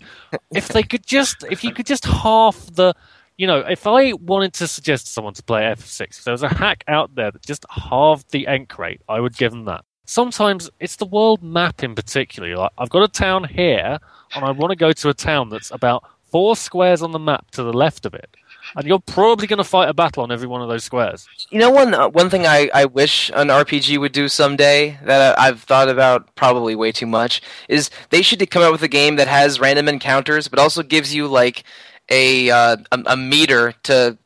if 0.56 0.70
they 0.70 0.82
could 0.84 1.06
just 1.06 1.44
if 1.52 1.64
you 1.64 1.72
could 1.74 1.86
just 1.86 2.06
half 2.06 2.66
the 2.74 2.96
you 3.38 3.46
know, 3.46 3.60
if 3.60 3.86
I 3.86 4.14
wanted 4.14 4.54
to 4.56 4.68
suggest 4.68 5.06
to 5.06 5.12
someone 5.12 5.34
to 5.36 5.44
play 5.44 5.62
F6, 5.62 6.02
if 6.02 6.24
there 6.24 6.32
was 6.32 6.44
a 6.44 6.50
hack 6.50 6.84
out 6.88 7.14
there 7.16 7.32
that 7.32 7.46
just 7.46 7.66
halved 7.70 8.32
the 8.32 8.48
enk 8.48 8.78
rate, 8.78 9.02
I 9.08 9.20
would 9.20 9.38
give 9.38 9.52
them 9.52 9.66
that. 9.66 9.86
Sometimes 10.06 10.70
it's 10.80 10.96
the 10.96 11.06
world 11.06 11.44
map 11.44 11.84
in 11.84 11.94
particular. 11.94 12.56
Like, 12.56 12.72
I've 12.78 12.90
got 12.90 13.04
a 13.04 13.08
town 13.08 13.44
here, 13.44 14.00
and 14.36 14.46
I 14.46 14.52
want 14.52 14.72
to 14.72 14.76
go 14.76 14.92
to 14.92 15.10
a 15.10 15.14
town 15.14 15.50
that's 15.50 15.70
about 15.72 16.04
four 16.32 16.56
squares 16.56 17.02
on 17.02 17.12
the 17.12 17.20
map 17.20 17.52
to 17.52 17.64
the 17.64 17.74
left 17.74 18.06
of 18.06 18.14
it. 18.14 18.36
And 18.76 18.86
you're 18.86 19.00
probably 19.00 19.48
going 19.48 19.58
to 19.58 19.64
fight 19.64 19.88
a 19.88 19.94
battle 19.94 20.24
on 20.24 20.32
every 20.32 20.48
one 20.48 20.62
of 20.62 20.68
those 20.68 20.84
squares. 20.84 21.28
You 21.52 21.60
know, 21.60 21.70
one 21.70 21.94
uh, 21.94 22.10
one 22.10 22.30
thing 22.30 22.46
I, 22.46 22.70
I 22.74 22.86
wish 22.86 23.30
an 23.34 23.48
RPG 23.48 23.98
would 23.98 24.12
do 24.12 24.28
someday 24.28 25.00
that 25.04 25.40
I, 25.40 25.48
I've 25.48 25.62
thought 25.62 25.88
about 25.88 26.36
probably 26.36 26.76
way 26.76 26.92
too 26.92 27.06
much 27.06 27.42
is 27.70 27.90
they 28.10 28.22
should 28.22 28.50
come 28.50 28.64
out 28.64 28.74
with 28.74 28.84
a 28.84 28.90
game 28.90 29.16
that 29.16 29.30
has 29.30 29.62
random 29.62 29.88
encounters, 29.88 30.50
but 30.50 30.60
also 30.60 30.84
gives 30.84 31.16
you 31.16 31.28
like 31.28 31.64
a 32.10 32.50
uh, 32.50 32.78
a, 32.92 33.04
a 33.08 33.18
meter 33.18 33.74
to 33.84 34.18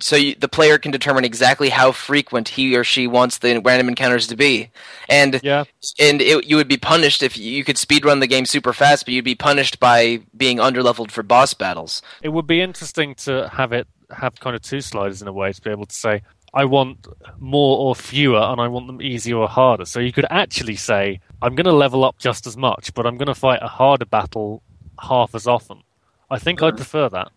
so 0.00 0.16
you, 0.16 0.34
the 0.34 0.48
player 0.48 0.76
can 0.76 0.90
determine 0.90 1.24
exactly 1.24 1.68
how 1.68 1.92
frequent 1.92 2.48
he 2.48 2.76
or 2.76 2.84
she 2.84 3.06
wants 3.06 3.38
the 3.38 3.58
random 3.60 3.88
encounters 3.88 4.26
to 4.26 4.36
be, 4.36 4.70
and 5.08 5.40
Yeah. 5.42 5.64
and 5.98 6.20
it, 6.20 6.44
you 6.44 6.56
would 6.56 6.68
be 6.68 6.76
punished 6.76 7.22
if 7.22 7.36
you, 7.36 7.50
you 7.50 7.64
could 7.64 7.78
speed 7.78 8.04
run 8.04 8.20
the 8.20 8.26
game 8.26 8.44
super 8.44 8.72
fast, 8.72 9.06
but 9.06 9.14
you'd 9.14 9.24
be 9.24 9.34
punished 9.34 9.78
by 9.80 10.20
being 10.36 10.58
underleveled 10.58 11.10
for 11.10 11.22
boss 11.22 11.54
battles. 11.54 12.02
It 12.22 12.30
would 12.30 12.46
be 12.46 12.60
interesting 12.60 13.14
to 13.16 13.48
have 13.48 13.72
it 13.72 13.86
have 14.10 14.38
kind 14.40 14.54
of 14.54 14.62
two 14.62 14.80
sliders 14.80 15.22
in 15.22 15.28
a 15.28 15.32
way 15.32 15.52
to 15.52 15.62
be 15.62 15.70
able 15.70 15.86
to 15.86 15.94
say, 15.94 16.22
I 16.52 16.64
want 16.66 17.06
more 17.38 17.78
or 17.78 17.94
fewer, 17.94 18.38
and 18.40 18.60
I 18.60 18.68
want 18.68 18.86
them 18.86 19.02
easier 19.02 19.36
or 19.38 19.48
harder. 19.48 19.84
So 19.84 20.00
you 20.00 20.12
could 20.12 20.26
actually 20.30 20.76
say, 20.76 21.20
I'm 21.42 21.54
going 21.54 21.66
to 21.66 21.72
level 21.72 22.04
up 22.04 22.18
just 22.18 22.46
as 22.46 22.56
much, 22.56 22.94
but 22.94 23.06
I'm 23.06 23.16
going 23.16 23.26
to 23.26 23.34
fight 23.34 23.60
a 23.62 23.68
harder 23.68 24.04
battle 24.04 24.62
half 25.00 25.34
as 25.34 25.46
often. 25.46 25.82
I 26.30 26.38
think 26.38 26.62
I'd 26.62 26.76
prefer 26.76 27.08
that. 27.08 27.30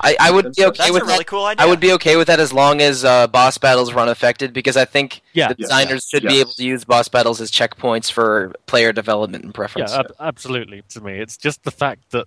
I, 0.00 0.14
I 0.20 0.30
would 0.30 0.54
be 0.54 0.64
okay 0.66 0.76
That's 0.76 0.92
with 0.92 1.02
a 1.02 1.06
really 1.06 1.18
that. 1.18 1.26
cool 1.26 1.44
idea. 1.46 1.64
I 1.64 1.68
would 1.68 1.80
be 1.80 1.92
okay 1.94 2.16
with 2.16 2.26
that 2.26 2.38
as 2.38 2.52
long 2.52 2.82
as 2.82 3.02
uh, 3.04 3.26
boss 3.28 3.56
battles 3.56 3.94
run 3.94 4.10
affected, 4.10 4.52
because 4.52 4.76
I 4.76 4.84
think 4.84 5.22
Yeah. 5.32 5.48
the 5.48 5.54
Yeah, 5.58 5.64
designers 5.64 6.06
should 6.06 6.22
be 6.22 6.34
yes. 6.34 6.40
able 6.40 6.52
to 6.52 6.64
use 6.64 6.84
boss 6.84 7.08
battles 7.08 7.40
as 7.40 7.50
checkpoints 7.50 8.12
for 8.12 8.52
player 8.66 8.92
development 8.92 9.44
and 9.44 9.52
Yeah, 9.54 9.56
preference. 9.56 9.92
ab- 9.92 10.12
absolutely. 10.20 10.82
To 10.90 11.00
me, 11.00 11.18
it's 11.18 11.38
just 11.38 11.62
the 11.64 11.70
fact 11.70 12.10
that 12.10 12.26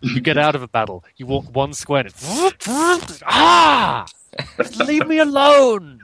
you 0.00 0.20
get 0.20 0.38
out 0.38 0.54
of 0.54 0.62
a 0.62 0.68
battle, 0.68 1.02
you 1.16 1.26
walk 1.26 1.52
one 1.52 1.72
square, 1.72 2.00
and 2.02 2.06
it's 2.06 2.24
ah, 3.26 4.06
leave 4.78 5.06
me 5.08 5.18
alone. 5.18 6.02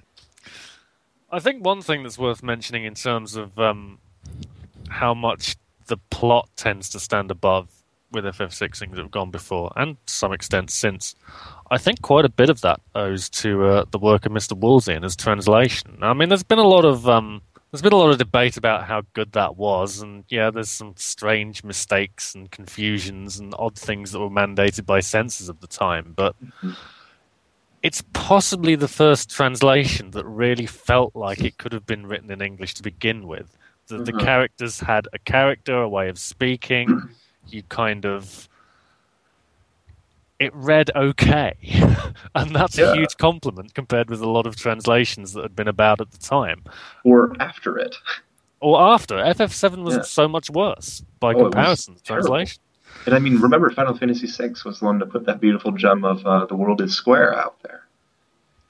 I 1.31 1.39
think 1.39 1.65
one 1.65 1.81
thing 1.81 2.03
that's 2.03 2.19
worth 2.19 2.43
mentioning 2.43 2.85
in 2.85 2.95
terms 2.95 3.37
of 3.37 3.57
um, 3.59 3.99
how 4.89 5.15
much 5.15 5.55
the 5.87 5.97
plot 6.11 6.49
tends 6.57 6.89
to 6.91 6.99
stand 6.99 7.31
above 7.31 7.69
with 8.15 8.25
FF6 8.25 8.79
things 8.79 8.97
that 8.97 9.03
have 9.03 9.11
gone 9.11 9.31
before, 9.31 9.73
and 9.77 9.97
to 10.07 10.13
some 10.13 10.33
extent 10.33 10.71
since. 10.71 11.15
I 11.71 11.79
think 11.79 12.03
quite 12.03 12.25
a 12.25 12.29
bit 12.31 12.51
of 12.51 12.61
that 12.61 12.81
owes 12.95 13.29
to 13.31 13.65
uh, 13.67 13.85
the 13.91 13.99
work 13.99 14.27
of 14.27 14.33
Mr. 14.33 14.57
Woolsey 14.57 14.93
and 14.95 15.03
his 15.05 15.17
translation. 15.17 15.99
I 16.03 16.13
mean, 16.15 16.29
there's 16.29 16.43
been 16.43 16.59
a 16.59 16.67
lot 16.67 16.85
of 16.85 17.09
um, 17.09 17.43
there's 17.73 17.83
been 17.83 17.93
a 17.93 17.97
lot 17.97 18.11
of 18.11 18.19
debate 18.19 18.57
about 18.57 18.85
how 18.85 19.03
good 19.15 19.33
that 19.33 19.57
was, 19.57 20.01
and 20.01 20.25
yeah, 20.29 20.51
there's 20.51 20.71
some 20.71 20.95
strange 20.97 21.65
mistakes 21.65 22.35
and 22.35 22.51
confusions 22.51 23.39
and 23.41 23.55
odd 23.59 23.77
things 23.77 24.13
that 24.13 24.21
were 24.21 24.31
mandated 24.31 24.87
by 24.87 25.01
censors 25.01 25.49
of 25.49 25.61
the 25.61 25.67
time, 25.67 26.13
but 26.15 26.37
it's 27.83 28.03
possibly 28.13 28.77
the 28.77 28.89
first 28.89 29.31
translation 29.31 30.11
that 30.13 30.25
really 30.25 30.67
felt 30.67 31.15
like 31.15 31.41
it 31.43 31.59
could 31.59 31.73
have 31.73 31.85
been 31.87 32.07
written 32.07 32.31
in 32.31 32.41
English 32.41 32.75
to 32.75 32.83
begin 32.83 33.27
with. 33.27 33.57
The, 33.89 33.99
the 33.99 34.13
Mhm. 34.13 34.21
characters 34.21 34.81
had 34.81 35.07
a 35.13 35.19
character, 35.19 35.83
a 35.83 35.89
way 35.89 36.09
of 36.09 36.19
speaking. 36.19 37.11
You 37.49 37.63
kind 37.65 38.05
of. 38.07 38.49
It 40.41 40.53
read 40.55 40.91
okay. 40.97 41.55
and 42.35 42.55
that's 42.55 42.77
Yeah. 42.77 42.93
a 42.93 42.97
huge 42.97 43.17
compliment 43.17 43.75
compared 43.75 44.11
with 44.11 44.21
a 44.21 44.29
lot 44.29 44.47
of 44.47 44.57
translations 44.57 45.33
that 45.33 45.43
had 45.43 45.55
been 45.57 45.69
about 45.69 46.01
at 46.01 46.11
the 46.11 46.19
time. 46.19 46.65
Or 47.05 47.33
after 47.41 47.79
it. 47.79 47.97
Or 48.61 48.81
after. 48.81 49.17
FF7 49.17 49.85
was 49.85 49.95
Yeah. 49.97 50.03
so 50.03 50.27
much 50.27 50.51
worse 50.51 51.05
by 51.21 51.35
Oh, 51.35 51.45
comparison 51.45 51.97
translation. 52.03 52.61
And 53.07 53.15
I 53.15 53.19
mean, 53.21 53.39
remember, 53.41 53.71
Final 53.71 53.97
Fantasy 53.97 54.27
VI 54.27 54.55
was 54.65 54.81
the 54.81 54.87
one 54.87 54.99
to 54.99 55.07
put 55.07 55.25
that 55.27 55.41
beautiful 55.41 55.71
gem 55.73 56.05
of 56.05 56.27
uh, 56.27 56.47
the 56.47 56.57
world 56.57 56.81
is 56.81 56.95
square 56.97 57.35
out 57.35 57.63
there. 57.63 57.83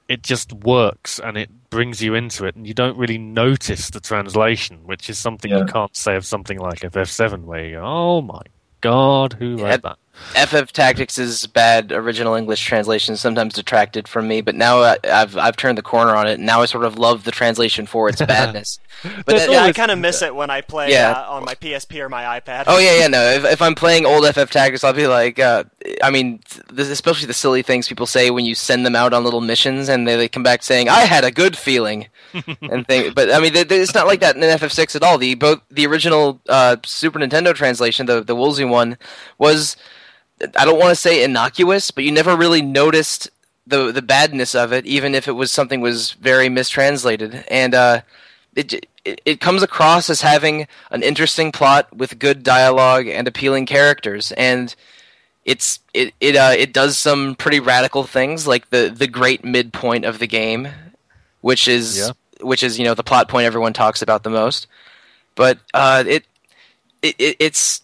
it 0.06 0.22
just 0.22 0.52
works 0.52 1.18
and 1.18 1.38
it 1.38 1.48
brings 1.70 2.02
you 2.02 2.14
into 2.14 2.44
it 2.44 2.54
and 2.54 2.66
you 2.66 2.74
don't 2.74 2.98
really 2.98 3.16
notice 3.16 3.88
the 3.88 4.00
translation 4.00 4.76
which 4.84 5.08
is 5.08 5.18
something 5.18 5.50
you 5.50 5.64
can't 5.64 5.96
say 5.96 6.14
of 6.14 6.26
something 6.26 6.58
like 6.58 6.80
ff7 6.80 7.44
where 7.44 7.64
you 7.64 7.76
go 7.76 7.82
oh 7.82 8.20
my 8.20 8.42
god 8.84 9.32
who 9.34 9.56
Yeah. 9.56 9.64
wrote 9.64 9.82
that 9.82 9.98
FF 10.34 10.72
Tactics' 10.72 11.18
is 11.18 11.46
bad 11.46 11.92
original 11.92 12.34
English 12.34 12.64
translation 12.64 13.16
sometimes 13.16 13.54
detracted 13.54 14.06
from 14.08 14.28
me, 14.28 14.40
but 14.40 14.54
now 14.54 14.80
I, 14.82 14.96
I've 15.04 15.36
I've 15.36 15.56
turned 15.56 15.76
the 15.76 15.82
corner 15.82 16.14
on 16.14 16.26
it, 16.26 16.34
and 16.34 16.46
now 16.46 16.62
I 16.62 16.66
sort 16.66 16.84
of 16.84 16.98
love 16.98 17.24
the 17.24 17.30
translation 17.30 17.86
for 17.86 18.08
its 18.08 18.20
badness. 18.26 18.78
But 19.02 19.26
that- 19.26 19.50
yeah, 19.50 19.64
I 19.64 19.72
kind 19.72 19.90
of 19.90 19.98
miss 19.98 20.22
it 20.22 20.34
when 20.34 20.50
I 20.50 20.60
play 20.60 20.90
Yeah. 20.90 21.10
uh, 21.12 21.32
on 21.32 21.44
my 21.44 21.54
PSP 21.54 21.98
or 22.00 22.08
my 22.08 22.40
iPad. 22.40 22.64
Oh 22.68 22.78
yeah, 22.78 22.98
yeah, 23.00 23.06
no. 23.08 23.20
If, 23.34 23.44
if 23.44 23.62
I'm 23.62 23.74
playing 23.74 24.06
old 24.06 24.24
FF 24.26 24.50
Tactics, 24.50 24.84
I'll 24.84 24.92
be 24.92 25.06
like, 25.08 25.38
uh, 25.38 25.64
I 26.02 26.10
mean, 26.10 26.40
this, 26.72 26.88
especially 26.88 27.26
the 27.26 27.34
silly 27.34 27.62
things 27.62 27.88
people 27.88 28.06
say 28.06 28.30
when 28.30 28.44
you 28.44 28.54
send 28.54 28.86
them 28.86 28.94
out 28.96 29.12
on 29.12 29.24
little 29.24 29.40
missions, 29.40 29.88
and 29.88 30.06
they, 30.06 30.16
they 30.16 30.28
come 30.28 30.42
back 30.44 30.62
saying, 30.62 30.88
"I 30.88 31.00
had 31.02 31.24
a 31.24 31.30
good 31.30 31.56
feeling," 31.56 32.06
and 32.62 32.86
thing. 32.86 33.12
But 33.14 33.32
I 33.32 33.40
mean, 33.40 33.52
they, 33.52 33.64
they- 33.64 33.80
it's 33.80 33.94
not 33.94 34.06
like 34.06 34.20
that 34.20 34.36
in 34.36 34.42
FF6 34.42 34.94
at 34.96 35.02
all. 35.02 35.18
The 35.18 35.34
both 35.34 35.60
the 35.70 35.86
original 35.86 36.40
uh, 36.48 36.76
Super 36.84 37.18
Nintendo 37.18 37.54
translation, 37.54 38.06
the 38.06 38.22
the 38.22 38.34
Woolsey 38.36 38.64
one, 38.64 38.96
was 39.38 39.76
I 40.56 40.64
don't 40.64 40.78
want 40.78 40.90
to 40.90 40.96
say 40.96 41.22
innocuous, 41.22 41.90
but 41.90 42.04
you 42.04 42.12
never 42.12 42.36
really 42.36 42.62
noticed 42.62 43.30
the 43.66 43.92
the 43.92 44.02
badness 44.02 44.54
of 44.54 44.72
it, 44.72 44.84
even 44.86 45.14
if 45.14 45.28
it 45.28 45.32
was 45.32 45.50
something 45.50 45.80
was 45.80 46.12
very 46.12 46.48
mistranslated, 46.48 47.44
and 47.48 47.74
uh, 47.74 48.00
it, 48.54 48.86
it 49.04 49.20
it 49.24 49.40
comes 49.40 49.62
across 49.62 50.10
as 50.10 50.20
having 50.20 50.66
an 50.90 51.02
interesting 51.02 51.52
plot 51.52 51.94
with 51.96 52.18
good 52.18 52.42
dialogue 52.42 53.06
and 53.06 53.26
appealing 53.28 53.64
characters, 53.66 54.32
and 54.32 54.74
it's 55.44 55.78
it 55.94 56.12
it 56.20 56.36
uh, 56.36 56.54
it 56.56 56.72
does 56.72 56.98
some 56.98 57.36
pretty 57.36 57.60
radical 57.60 58.02
things, 58.04 58.46
like 58.46 58.70
the 58.70 58.92
the 58.94 59.06
great 59.06 59.44
midpoint 59.44 60.04
of 60.04 60.18
the 60.18 60.26
game, 60.26 60.68
which 61.40 61.68
is 61.68 61.98
Yeah. 61.98 62.10
which 62.46 62.62
is 62.62 62.78
you 62.78 62.84
know 62.84 62.94
the 62.94 63.04
plot 63.04 63.28
point 63.28 63.46
everyone 63.46 63.72
talks 63.72 64.02
about 64.02 64.24
the 64.24 64.30
most, 64.30 64.66
but 65.36 65.58
uh, 65.72 66.04
it, 66.06 66.24
it 67.02 67.14
it 67.18 67.36
it's 67.38 67.80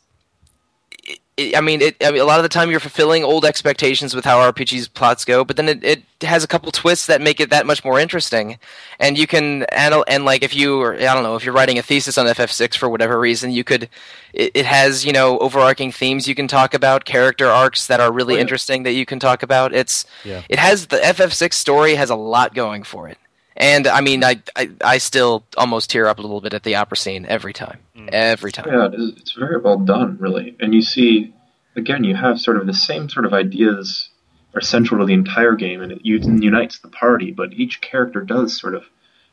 it, 1.48 1.56
I 1.56 1.60
mean, 1.60 1.80
it, 1.80 1.96
I 2.04 2.10
mean, 2.10 2.20
a 2.20 2.24
lot 2.24 2.38
of 2.38 2.42
the 2.42 2.48
time 2.48 2.70
you're 2.70 2.80
fulfilling 2.80 3.24
old 3.24 3.44
expectations 3.44 4.14
with 4.14 4.24
how 4.24 4.38
RPGs 4.50 4.92
plots 4.92 5.24
go, 5.24 5.44
but 5.44 5.56
then 5.56 5.68
it, 5.68 5.82
it 5.84 6.02
has 6.22 6.44
a 6.44 6.46
couple 6.46 6.70
twists 6.72 7.06
that 7.06 7.20
make 7.20 7.40
it 7.40 7.50
that 7.50 7.66
much 7.66 7.84
more 7.84 7.98
interesting. 7.98 8.58
And 8.98 9.16
you 9.18 9.26
can 9.26 9.64
anal- 9.72 10.04
and 10.08 10.24
like 10.24 10.42
if 10.42 10.54
you, 10.54 10.80
or, 10.80 10.94
I 10.94 11.14
don't 11.14 11.22
know, 11.22 11.36
if 11.36 11.44
you're 11.44 11.54
writing 11.54 11.78
a 11.78 11.82
thesis 11.82 12.18
on 12.18 12.26
FF6 12.26 12.76
for 12.76 12.88
whatever 12.88 13.18
reason, 13.18 13.50
you 13.50 13.64
could. 13.64 13.88
It, 14.32 14.52
it 14.54 14.66
has 14.66 15.04
you 15.04 15.12
know 15.12 15.38
overarching 15.38 15.90
themes 15.92 16.28
you 16.28 16.34
can 16.34 16.46
talk 16.48 16.74
about, 16.74 17.04
character 17.04 17.46
arcs 17.48 17.86
that 17.88 18.00
are 18.00 18.12
really 18.12 18.34
Oh, 18.34 18.36
yeah. 18.36 18.42
interesting 18.42 18.82
that 18.84 18.92
you 18.92 19.04
can 19.06 19.18
talk 19.18 19.42
about. 19.42 19.72
It's 19.74 20.04
Yeah. 20.24 20.42
it 20.48 20.58
has 20.58 20.86
the 20.86 20.98
FF6 20.98 21.52
story 21.54 21.94
has 21.96 22.10
a 22.10 22.14
lot 22.16 22.54
going 22.54 22.82
for 22.84 23.08
it. 23.08 23.18
And 23.56 23.86
I 23.86 24.00
mean, 24.00 24.24
I, 24.24 24.40
I 24.56 24.70
I 24.82 24.98
still 24.98 25.44
almost 25.56 25.90
tear 25.90 26.06
up 26.06 26.18
a 26.18 26.22
little 26.22 26.40
bit 26.40 26.54
at 26.54 26.62
the 26.62 26.76
opera 26.76 26.96
scene 26.96 27.26
every 27.26 27.52
time, 27.52 27.78
mm. 27.96 28.08
every 28.10 28.52
time. 28.52 28.66
Yeah, 28.68 28.86
it 28.86 28.94
is, 28.94 29.34
very 29.38 29.60
well 29.60 29.78
done, 29.78 30.16
really. 30.18 30.56
And 30.60 30.74
you 30.74 30.82
see, 30.82 31.34
again, 31.76 32.04
you 32.04 32.14
have 32.14 32.40
sort 32.40 32.56
of 32.56 32.66
the 32.66 32.74
same 32.74 33.08
sort 33.08 33.26
of 33.26 33.34
ideas 33.34 34.08
are 34.54 34.60
central 34.60 35.00
to 35.00 35.06
the 35.06 35.12
entire 35.14 35.54
game, 35.54 35.80
and 35.82 35.92
it 35.92 36.00
unites 36.04 36.78
the 36.78 36.88
party. 36.88 37.32
But 37.32 37.52
each 37.52 37.80
character 37.80 38.20
does 38.20 38.58
sort 38.58 38.74
of 38.74 38.84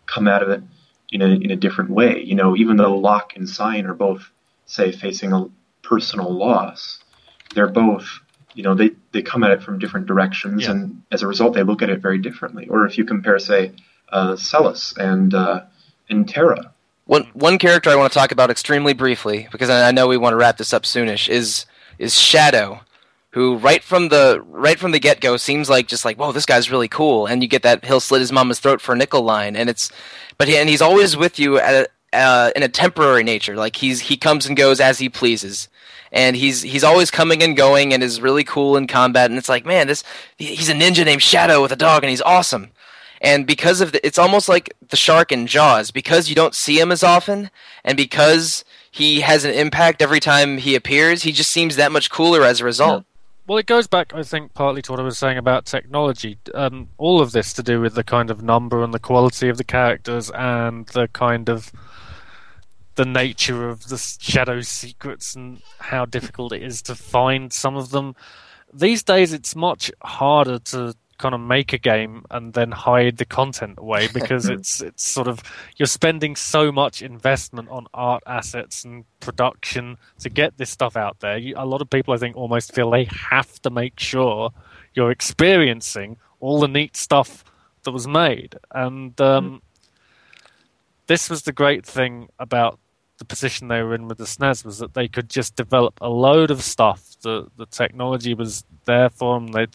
come 0.06 0.28
out 0.28 0.44
of 0.44 0.50
it 0.50 0.62
in 1.10 1.22
a 1.22 1.28
in 1.28 1.52
a 1.52 1.56
different 1.56 1.90
way. 1.92 2.22
You 2.24 2.36
know, 2.36 2.56
even 2.56 2.78
though 2.78 2.96
Locke 2.98 3.34
and 3.36 3.48
Cyan 3.48 3.86
are 3.86 3.94
both, 3.94 4.30
say, 4.66 4.92
facing 4.92 5.34
a 5.34 5.46
personal 5.84 6.32
loss, 6.32 7.00
they're 7.56 7.68
both. 7.68 8.20
You 8.54 8.64
know, 8.64 8.74
they, 8.74 8.92
they 9.12 9.22
come 9.22 9.44
at 9.44 9.52
it 9.52 9.62
from 9.62 9.78
different 9.78 10.08
directions, 10.08 10.64
Yeah. 10.64 10.72
and 10.72 11.04
as 11.12 11.22
a 11.22 11.28
result, 11.28 11.54
they 11.54 11.62
look 11.62 11.84
at 11.84 11.92
it 11.92 12.00
very 12.00 12.18
differently. 12.18 12.68
Or 12.68 12.88
if 12.88 12.98
you 12.98 13.06
compare, 13.06 13.38
say, 13.38 13.74
uh, 14.10 14.36
Celes 14.36 14.94
and 14.98 15.34
uh, 15.34 15.62
and 16.10 16.28
Terra, 16.28 16.74
One 17.06 17.24
one 17.34 17.58
character 17.58 17.90
I 17.90 17.96
want 17.96 18.12
to 18.12 18.18
talk 18.18 18.32
about 18.32 18.50
extremely 18.50 18.94
briefly 18.94 19.48
because 19.52 19.70
I 19.70 19.92
know 19.92 20.08
we 20.08 20.18
want 20.18 20.34
to 20.34 20.38
wrap 20.38 20.58
this 20.58 20.74
up 20.74 20.84
soonish 20.84 21.30
is 21.30 21.66
is 22.00 22.20
Shadow, 22.20 22.82
who 23.38 23.58
right 23.58 23.84
from 23.84 24.10
the 24.10 24.44
right 24.48 24.80
from 24.80 24.92
the 24.92 25.00
get 25.00 25.22
go 25.22 25.38
seems 25.38 25.70
like 25.70 25.88
just 25.88 26.06
like 26.06 26.18
whoa 26.18 26.32
this 26.32 26.46
guy's 26.46 26.72
really 26.72 26.88
cool 26.88 27.28
and 27.28 27.42
you 27.42 27.48
get 27.48 27.62
that 27.62 27.86
he'll 27.86 28.00
slit 28.00 28.22
his 28.22 28.32
mama's 28.32 28.60
throat 28.60 28.82
for 28.82 28.94
a 28.94 28.98
nickel 28.98 29.22
line 29.22 29.56
and 29.56 29.70
it's 29.70 29.92
but 30.40 30.48
he, 30.48 30.58
and 30.58 30.70
he's 30.70 30.82
always 30.82 31.16
with 31.16 31.38
you 31.38 31.60
at 31.60 31.88
a, 32.14 32.18
uh, 32.18 32.52
in 32.56 32.64
a 32.64 32.68
temporary 32.68 33.24
nature 33.24 33.56
like 33.56 33.76
he's 33.76 34.00
he 34.00 34.18
comes 34.18 34.48
and 34.48 34.58
goes 34.58 34.80
as 34.80 34.98
he 34.98 35.08
pleases 35.08 35.68
and 36.12 36.36
he's 36.36 36.64
he's 36.64 36.84
always 36.84 37.12
coming 37.12 37.44
and 37.44 37.56
going 37.56 37.94
and 37.94 38.02
is 38.02 38.20
really 38.20 38.44
cool 38.44 38.76
in 38.76 38.88
combat 38.88 39.30
and 39.30 39.38
it's 39.38 39.50
like 39.50 39.68
man 39.68 39.86
this 39.86 40.04
he's 40.38 40.70
a 40.70 40.74
ninja 40.74 41.06
named 41.06 41.22
Shadow 41.22 41.62
with 41.62 41.72
a 41.72 41.76
dog 41.76 42.04
and 42.04 42.10
he's 42.10 42.22
awesome 42.22 42.72
and 43.22 43.46
because 43.46 43.82
of 43.82 43.92
the, 43.92 44.06
it's 44.06 44.20
almost 44.20 44.48
like 44.48 44.74
the 44.90 44.96
shark 44.96 45.32
in 45.32 45.48
Jaws 45.48 45.92
because 45.92 46.30
you 46.30 46.36
don't 46.36 46.56
see 46.56 46.80
him 46.80 46.92
as 46.92 47.04
often, 47.04 47.50
and 47.84 47.98
because 47.98 48.64
he 48.92 49.22
has 49.22 49.46
an 49.46 49.54
impact 49.54 50.02
every 50.02 50.20
time 50.20 50.58
he 50.58 50.76
appears, 50.76 51.24
he 51.24 51.32
just 51.32 51.52
seems 51.52 51.76
that 51.76 51.92
much 51.92 52.10
cooler 52.10 52.44
as 52.44 52.62
a 52.62 52.66
result. 52.66 53.06
Well, 53.48 53.58
it 53.58 53.66
goes 53.66 53.88
back, 53.88 54.14
I 54.14 54.24
think, 54.24 54.54
partly 54.54 54.82
to 54.82 54.92
what 54.92 55.00
I 55.00 55.04
was 55.04 55.18
saying 55.18 55.38
about 55.38 55.66
technology. 55.66 56.38
Um, 56.54 56.90
all 56.98 57.22
of 57.22 57.32
this 57.32 57.54
to 57.54 57.64
do 57.64 57.80
with 57.80 57.96
the 57.96 58.04
kind 58.04 58.30
of 58.30 58.44
number 58.44 58.84
and 58.84 58.94
the 58.94 59.00
quality 59.00 59.48
of 59.48 59.58
the 59.58 59.64
characters 59.64 60.30
and 60.32 60.86
the 60.88 61.08
kind 61.08 61.48
of 61.48 61.72
the 62.96 63.06
nature 63.06 63.70
of 63.70 63.88
the 63.88 63.98
shadow 63.98 64.60
secrets 64.60 65.34
and 65.34 65.62
how 65.80 66.04
difficult 66.04 66.52
it 66.52 66.62
is 66.62 66.82
to 66.82 66.96
find 66.96 67.54
some 67.54 67.78
of 67.78 67.92
them. 67.92 68.16
These 68.74 69.04
days, 69.04 69.32
it's 69.32 69.56
much 69.56 69.92
harder 70.02 70.60
to 70.60 70.96
kind 71.18 71.34
of 71.34 71.42
make 71.42 71.74
a 71.74 71.78
game 71.78 72.24
and 72.30 72.54
then 72.54 72.72
hide 72.72 73.18
the 73.18 73.26
content 73.26 73.76
away 73.78 74.08
because 74.14 74.48
it's 74.48 74.82
it's 74.82 75.08
sort 75.08 75.28
of 75.28 75.42
you're 75.78 75.88
spending 75.88 76.36
so 76.36 76.72
much 76.72 77.02
investment 77.02 77.70
on 77.70 77.88
art 77.94 78.24
assets 78.28 78.84
and 78.84 79.06
production 79.20 79.98
to 80.20 80.30
get 80.30 80.58
this 80.58 80.70
stuff 80.70 80.96
out 80.96 81.20
there. 81.20 81.38
You, 81.38 81.56
a 81.58 81.66
lot 81.66 81.82
of 81.82 81.90
people, 81.90 82.14
I 82.14 82.18
think, 82.18 82.36
almost 82.36 82.74
feel 82.74 82.90
they 82.90 83.06
have 83.06 83.62
to 83.64 83.70
make 83.70 84.00
sure 84.00 84.52
you're 84.94 85.12
experiencing 85.12 86.18
all 86.40 86.60
the 86.60 86.68
neat 86.68 86.96
stuff 86.96 87.44
that 87.84 87.92
was 87.92 88.08
made. 88.08 88.56
And 88.72 89.20
um, 89.22 89.62
this 91.08 91.30
was 91.30 91.44
the 91.44 91.52
great 91.52 91.86
thing 91.86 92.30
about 92.40 92.80
the 93.18 93.26
position 93.26 93.68
they 93.68 93.82
were 93.82 93.96
in 93.96 94.08
with 94.08 94.20
the 94.20 94.26
SNES 94.26 94.64
was 94.64 94.78
that 94.78 94.94
they 94.94 95.08
could 95.08 95.30
just 95.30 95.56
develop 95.56 95.98
a 96.02 96.10
load 96.10 96.52
of 96.52 96.62
stuff. 96.62 97.16
The 97.22 97.48
the 97.58 97.66
technology 97.66 98.34
was 98.34 98.64
there 98.86 99.10
for 99.10 99.40
them. 99.40 99.48
They 99.48 99.68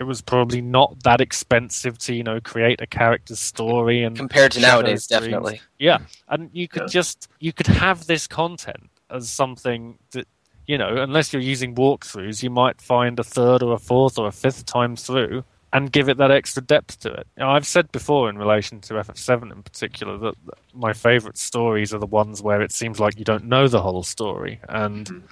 it 0.00 0.04
was 0.04 0.22
probably 0.22 0.62
not 0.62 1.02
that 1.04 1.20
expensive 1.20 1.98
to 1.98 2.14
you 2.14 2.22
know 2.24 2.40
create 2.40 2.80
a 2.80 2.86
character's 2.86 3.38
story 3.38 4.02
and 4.02 4.16
compared 4.16 4.52
to 4.52 4.60
nowadays, 4.60 5.06
dreams. 5.06 5.24
definitely. 5.24 5.60
Yeah, 5.78 5.98
and 6.28 6.50
you 6.52 6.66
could 6.68 6.82
Yeah. 6.84 6.88
just 6.88 7.28
you 7.38 7.52
could 7.52 7.66
have 7.68 8.06
this 8.06 8.26
content 8.26 8.90
as 9.10 9.28
something 9.30 9.98
that 10.12 10.26
you 10.66 10.78
know, 10.78 10.96
unless 11.02 11.32
you're 11.32 11.42
using 11.42 11.74
walkthroughs, 11.74 12.42
you 12.44 12.50
might 12.50 12.80
find 12.80 13.18
a 13.18 13.24
third 13.24 13.60
or 13.62 13.72
a 13.74 13.78
fourth 13.78 14.18
or 14.18 14.28
a 14.28 14.32
fifth 14.32 14.66
time 14.66 14.94
through 14.94 15.42
and 15.72 15.90
give 15.90 16.08
it 16.08 16.16
that 16.18 16.30
extra 16.30 16.62
depth 16.62 17.00
to 17.00 17.12
it. 17.12 17.26
You 17.36 17.42
know, 17.42 17.50
I've 17.50 17.66
said 17.66 17.90
before 17.92 18.28
in 18.30 18.38
relation 18.38 18.80
to 18.82 18.94
FF7 18.94 19.50
in 19.52 19.62
particular 19.64 20.16
that 20.18 20.34
that 20.46 20.58
my 20.72 20.92
favourite 20.92 21.36
stories 21.38 21.92
are 21.92 21.98
the 21.98 22.06
ones 22.06 22.40
where 22.40 22.62
it 22.62 22.72
seems 22.72 23.00
like 23.00 23.18
you 23.18 23.24
don't 23.24 23.44
know 23.46 23.68
the 23.68 23.82
whole 23.82 24.02
story, 24.04 24.60
and 24.68 25.06
Mhm. 25.06 25.22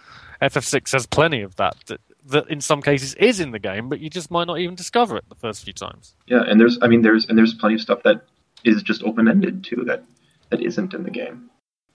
FF6 0.42 0.92
has 0.92 1.06
plenty 1.06 1.40
of 1.42 1.56
that. 1.56 1.76
That 1.86 2.00
that 2.28 2.48
in 2.48 2.60
some 2.60 2.82
cases 2.82 3.14
is 3.14 3.40
in 3.40 3.50
the 3.50 3.58
game, 3.58 3.88
but 3.88 4.00
you 4.00 4.10
just 4.10 4.30
might 4.30 4.46
not 4.46 4.58
even 4.58 4.74
discover 4.74 5.16
it 5.16 5.24
the 5.28 5.34
first 5.34 5.64
few 5.64 5.72
times. 5.72 6.14
Yeah, 6.26 6.42
and 6.46 6.60
there's 6.60 6.78
I 6.82 6.88
mean 6.88 7.02
there's 7.02 7.26
and 7.26 7.36
there's 7.36 7.54
plenty 7.54 7.76
of 7.76 7.80
stuff 7.80 8.02
that 8.04 8.22
is 8.64 8.82
just 8.82 9.02
open 9.02 9.28
ended 9.28 9.64
too 9.64 9.84
that 9.86 10.04
that 10.50 10.60
isn't 10.60 10.94
in 10.94 11.02
the 11.02 11.10
game. 11.10 11.50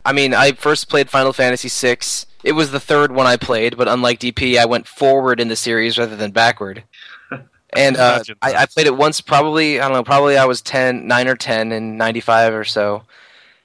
I 0.05 0.11
mean, 0.11 0.33
I 0.33 0.51
first 0.51 0.89
played 0.89 1.09
Final 1.09 1.31
Fantasy 1.31 1.69
VI. 1.69 1.97
It 2.43 2.51
was 2.51 2.71
the 2.71 2.79
third 2.79 3.13
one 3.13 3.25
I 3.25 3.37
played, 3.37 3.77
but 3.77 3.87
unlike 3.87 4.19
DP, 4.19 4.57
I 4.57 4.65
went 4.65 4.85
forward 4.85 5.39
in 5.39 5.47
the 5.47 5.55
series 5.55 5.97
rather 5.97 6.15
than 6.15 6.31
backward. 6.31 6.83
And 7.75 7.97
uh, 7.97 8.23
I. 8.39 8.53
I 8.53 8.65
played 8.67 8.85
it 8.85 8.95
once, 8.95 9.19
probably 9.19 9.79
I 9.79 9.87
don't 9.87 9.97
know, 9.97 10.03
probably 10.03 10.37
I 10.37 10.45
was 10.45 10.61
10, 10.61 11.07
9 11.07 11.27
or 11.27 11.35
ten 11.35 11.71
in 11.71 11.97
'95 11.97 12.53
or 12.53 12.63
so, 12.63 13.01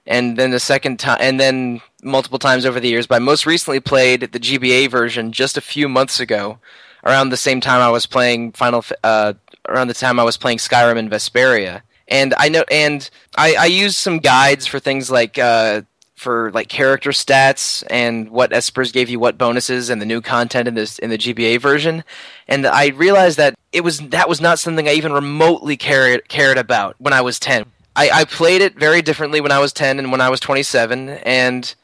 and 0.07 0.35
then 0.35 0.50
the 0.50 0.59
second 0.59 0.98
time, 0.98 1.18
and 1.20 1.38
then 1.38 1.83
multiple 2.02 2.38
times 2.38 2.64
over 2.64 2.80
the 2.80 2.88
years. 2.88 3.06
But 3.06 3.16
I 3.16 3.18
most 3.18 3.46
recently 3.46 3.80
played 3.80 4.20
the 4.20 4.40
GBA 4.40 4.90
version 4.90 5.32
just 5.32 5.56
a 5.56 5.62
few 5.62 5.88
months 5.88 6.20
ago, 6.20 6.58
around 7.04 7.30
the 7.30 7.37
same 7.37 7.61
time 7.61 7.80
I 7.80 7.90
was 7.90 8.06
playing 8.06 8.52
Final, 8.52 8.84
uh, 9.04 9.34
around 9.68 9.88
the 9.88 9.94
time 9.94 10.18
I 10.18 10.24
was 10.24 10.37
playing 10.37 10.58
Skyrim 10.58 10.98
and 10.98 11.11
Vesperia. 11.11 11.82
And 12.08 12.34
I 12.38 12.48
know, 12.48 12.64
and 12.70 13.08
I, 13.37 13.54
I 13.58 13.88
some 13.88 14.18
guides 14.18 14.66
for 14.66 14.78
things 14.78 15.11
like 15.11 15.38
uh, 15.38 15.82
for 16.18 16.50
like 16.52 16.68
character 16.68 17.11
stats 17.11 17.84
and 17.90 18.30
what 18.30 18.50
espers 18.50 18.92
gave 18.92 19.08
you 19.08 19.20
what 19.20 19.38
bonuses 19.38 19.88
and 19.88 20.02
the 20.02 20.06
new 20.06 20.20
content 20.20 20.66
in 20.66 20.74
this 20.74 20.98
in 20.98 21.11
the 21.11 21.18
GBA 21.18 21.61
version. 21.61 22.02
And 22.48 22.66
I 22.66 22.88
realized 22.88 23.38
that 23.38 23.54
it 23.72 23.82
was 23.82 24.00
that 24.00 24.28
was 24.28 24.40
not 24.40 24.58
something 24.58 24.88
I 24.88 24.92
even 24.92 25.12
remotely 25.12 25.76
cared 25.76 26.28
cared 26.28 26.58
about 26.58 26.96
when 26.98 27.12
I 27.12 27.20
was 27.20 27.38
ten. 27.38 27.66
I, 27.94 28.11
I 28.11 28.24
played 28.24 28.62
it 28.62 28.78
very 28.78 29.00
differently 29.02 29.40
when 29.40 29.52
I 29.52 29.58
was 29.58 29.72
ten 29.72 29.98
and 29.98 30.11
when 30.11 30.20
I 30.20 30.28
was 30.28 30.40
twenty 30.40 30.62
seven. 30.62 31.11
And 31.11 31.74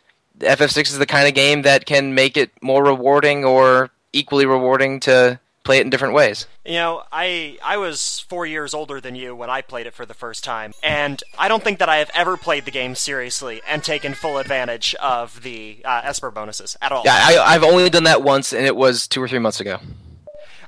FF6 0.41 0.83
is 0.83 0.99
the 0.99 1.07
kind 1.07 1.29
of 1.29 1.35
game 1.35 1.63
that 1.63 1.87
can 1.87 2.15
make 2.15 2.37
it 2.37 2.51
more 2.61 2.85
rewarding 2.85 3.45
or 3.45 3.91
equally 4.13 4.47
rewarding 4.47 5.01
to 5.01 5.39
play 5.65 5.79
it 5.79 5.81
in 5.81 5.91
different 5.91 6.15
ways. 6.15 6.47
You 6.65 6.75
know, 6.75 7.03
I 7.11 7.59
I 7.65 7.79
was 7.79 8.21
four 8.29 8.47
years 8.47 8.75
older 8.75 9.01
than 9.01 9.15
you 9.15 9.35
when 9.35 9.51
I 9.51 9.63
played 9.63 9.87
it 9.87 9.95
for 9.95 10.07
the 10.07 10.15
first 10.15 10.45
time, 10.45 10.73
and 10.83 11.23
I 11.39 11.49
don't 11.49 11.63
think 11.63 11.79
that 11.79 11.89
I 11.89 11.97
have 11.97 12.11
ever 12.15 12.37
played 12.37 12.65
the 12.65 12.71
game 12.71 12.95
seriously 12.95 13.61
and 13.67 13.83
taken 13.83 14.15
full 14.15 14.39
advantage 14.39 14.95
of 14.97 15.43
the 15.43 15.79
uh, 15.85 16.03
Esper 16.05 16.31
bonuses 16.31 16.77
at 16.81 16.93
all. 16.93 17.03
Yeah, 17.05 17.17
I, 17.17 17.55
I've 17.55 17.65
only 17.65 17.89
done 17.91 18.05
that 18.05 18.23
once, 18.23 18.53
and 18.53 18.67
it 18.67 18.77
was 18.77 19.09
two 19.09 19.23
or 19.23 19.29
three 19.29 19.39
months 19.39 19.61
ago. 19.61 19.79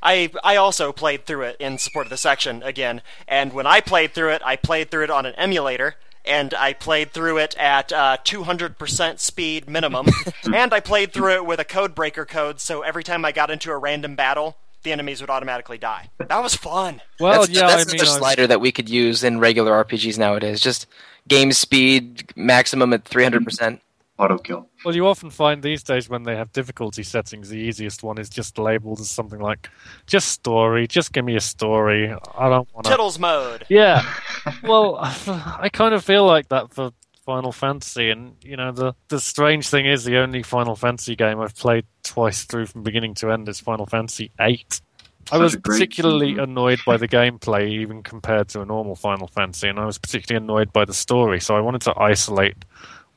I 0.03 0.31
I 0.43 0.57
also 0.57 0.93
played 0.93 1.27
through 1.27 1.43
it 1.43 1.57
in 1.61 1.79
support 1.79 2.07
of 2.07 2.11
the 2.11 2.17
section 2.17 2.63
again, 2.63 3.03
and 3.29 3.53
when 3.53 3.67
I 3.67 3.81
played 3.81 4.13
through 4.13 4.31
it, 4.31 4.43
I 4.45 4.57
played 4.57 4.91
through 4.91 5.05
it 5.05 5.11
on 5.11 5.27
an 5.27 5.35
emulator, 5.35 5.97
and 6.27 6.53
I 6.55 6.73
played 6.73 7.13
through 7.13 7.39
it 7.39 7.57
at 7.57 7.93
uh, 7.93 8.17
200% 8.25 9.19
speed 9.19 9.69
minimum, 9.69 10.07
and 10.53 10.73
I 10.73 10.81
played 10.81 11.13
through 11.13 11.35
it 11.35 11.47
with 11.47 11.61
a 11.61 11.65
code 11.65 11.95
breaker 11.95 12.25
code, 12.25 12.61
so 12.61 12.83
every 12.83 13.05
time 13.05 13.25
I 13.25 13.33
got 13.33 13.51
into 13.51 13.71
a 13.71 13.77
random 13.77 14.17
battle, 14.17 14.57
the 14.83 14.93
enemies 14.93 15.21
would 15.21 15.31
automatically 15.31 15.79
die. 15.79 16.11
That 16.19 16.43
was 16.43 16.55
fun. 16.55 17.03
Well, 17.19 17.41
that's 17.41 17.51
yeah, 17.53 17.67
that's 17.67 17.89
I 17.89 17.93
mean, 17.93 18.01
another 18.01 18.17
I- 18.17 18.19
slider 18.19 18.47
that 18.47 18.61
we 18.61 18.71
could 18.73 18.89
use 18.89 19.25
in 19.25 19.41
regular 19.41 19.73
RPGs 19.85 20.19
nowadays. 20.19 20.61
Just 20.61 20.87
game 21.27 21.53
speed 21.53 22.33
maximum 22.37 22.93
at 22.93 23.05
three 23.05 23.25
hundred 23.25 23.45
percent. 23.45 23.81
Auto 24.19 24.39
kill. 24.39 24.69
Well, 24.87 24.95
you 24.95 25.09
often 25.09 25.31
find 25.31 25.65
these 25.65 25.83
days 25.83 26.09
when 26.09 26.23
they 26.23 26.37
have 26.37 26.53
difficulty 26.53 27.03
settings, 27.03 27.49
the 27.49 27.57
easiest 27.59 28.05
one 28.05 28.19
is 28.19 28.29
just 28.31 28.57
labeled 28.57 29.01
as 29.01 29.11
something 29.11 29.41
like 29.41 29.69
just 30.07 30.29
story. 30.29 30.87
Just 30.87 31.13
give 31.13 31.25
me 31.25 31.35
a 31.35 31.41
story. 31.41 32.09
I 32.39 32.49
don't 32.49 32.73
want 32.73 32.85
to. 32.85 32.91
Tiddles 32.93 33.19
mode. 33.19 33.67
Yeah. 33.69 34.05
Well, 34.63 34.97
I 35.03 35.69
kind 35.73 35.93
of 35.93 36.05
feel 36.05 36.25
like 36.25 36.51
that 36.51 36.73
for 36.73 36.93
Final 37.25 37.51
Fantasy, 37.51 38.11
and 38.11 38.37
you 38.45 38.57
know, 38.57 38.71
the 38.71 38.95
the 39.09 39.19
strange 39.19 39.69
thing 39.69 39.87
is 39.87 40.05
the 40.05 40.19
only 40.19 40.45
Final 40.45 40.77
Fantasy 40.77 41.17
game 41.17 41.41
I've 41.41 41.57
played 41.57 41.85
twice 42.05 42.45
through 42.45 42.67
from 42.67 42.85
beginning 42.85 43.15
to 43.15 43.33
end 43.33 43.49
is 43.49 43.59
Final 43.59 43.87
Fantasy 43.87 44.31
VIII. 44.39 44.65
I 45.33 45.39
was 45.39 45.55
a 45.55 45.59
great- 45.59 45.81
particularly 45.81 46.35
Mhm. 46.35 46.45
annoyed 46.45 46.79
by 46.87 46.97
the 46.97 47.09
gameplay, 47.09 47.69
even 47.71 48.05
compared 48.05 48.47
to 48.51 48.61
a 48.61 48.65
normal 48.65 48.95
Final 48.95 49.27
Fantasy, 49.27 49.67
and 49.69 49.81
I 49.81 49.85
was 49.85 49.99
particularly 49.99 50.45
annoyed 50.45 50.73
by 50.73 50.85
the 50.85 50.95
story. 50.95 51.41
So 51.41 51.57
I 51.57 51.61
wanted 51.61 51.81
to 51.83 52.01
isolate 52.01 52.65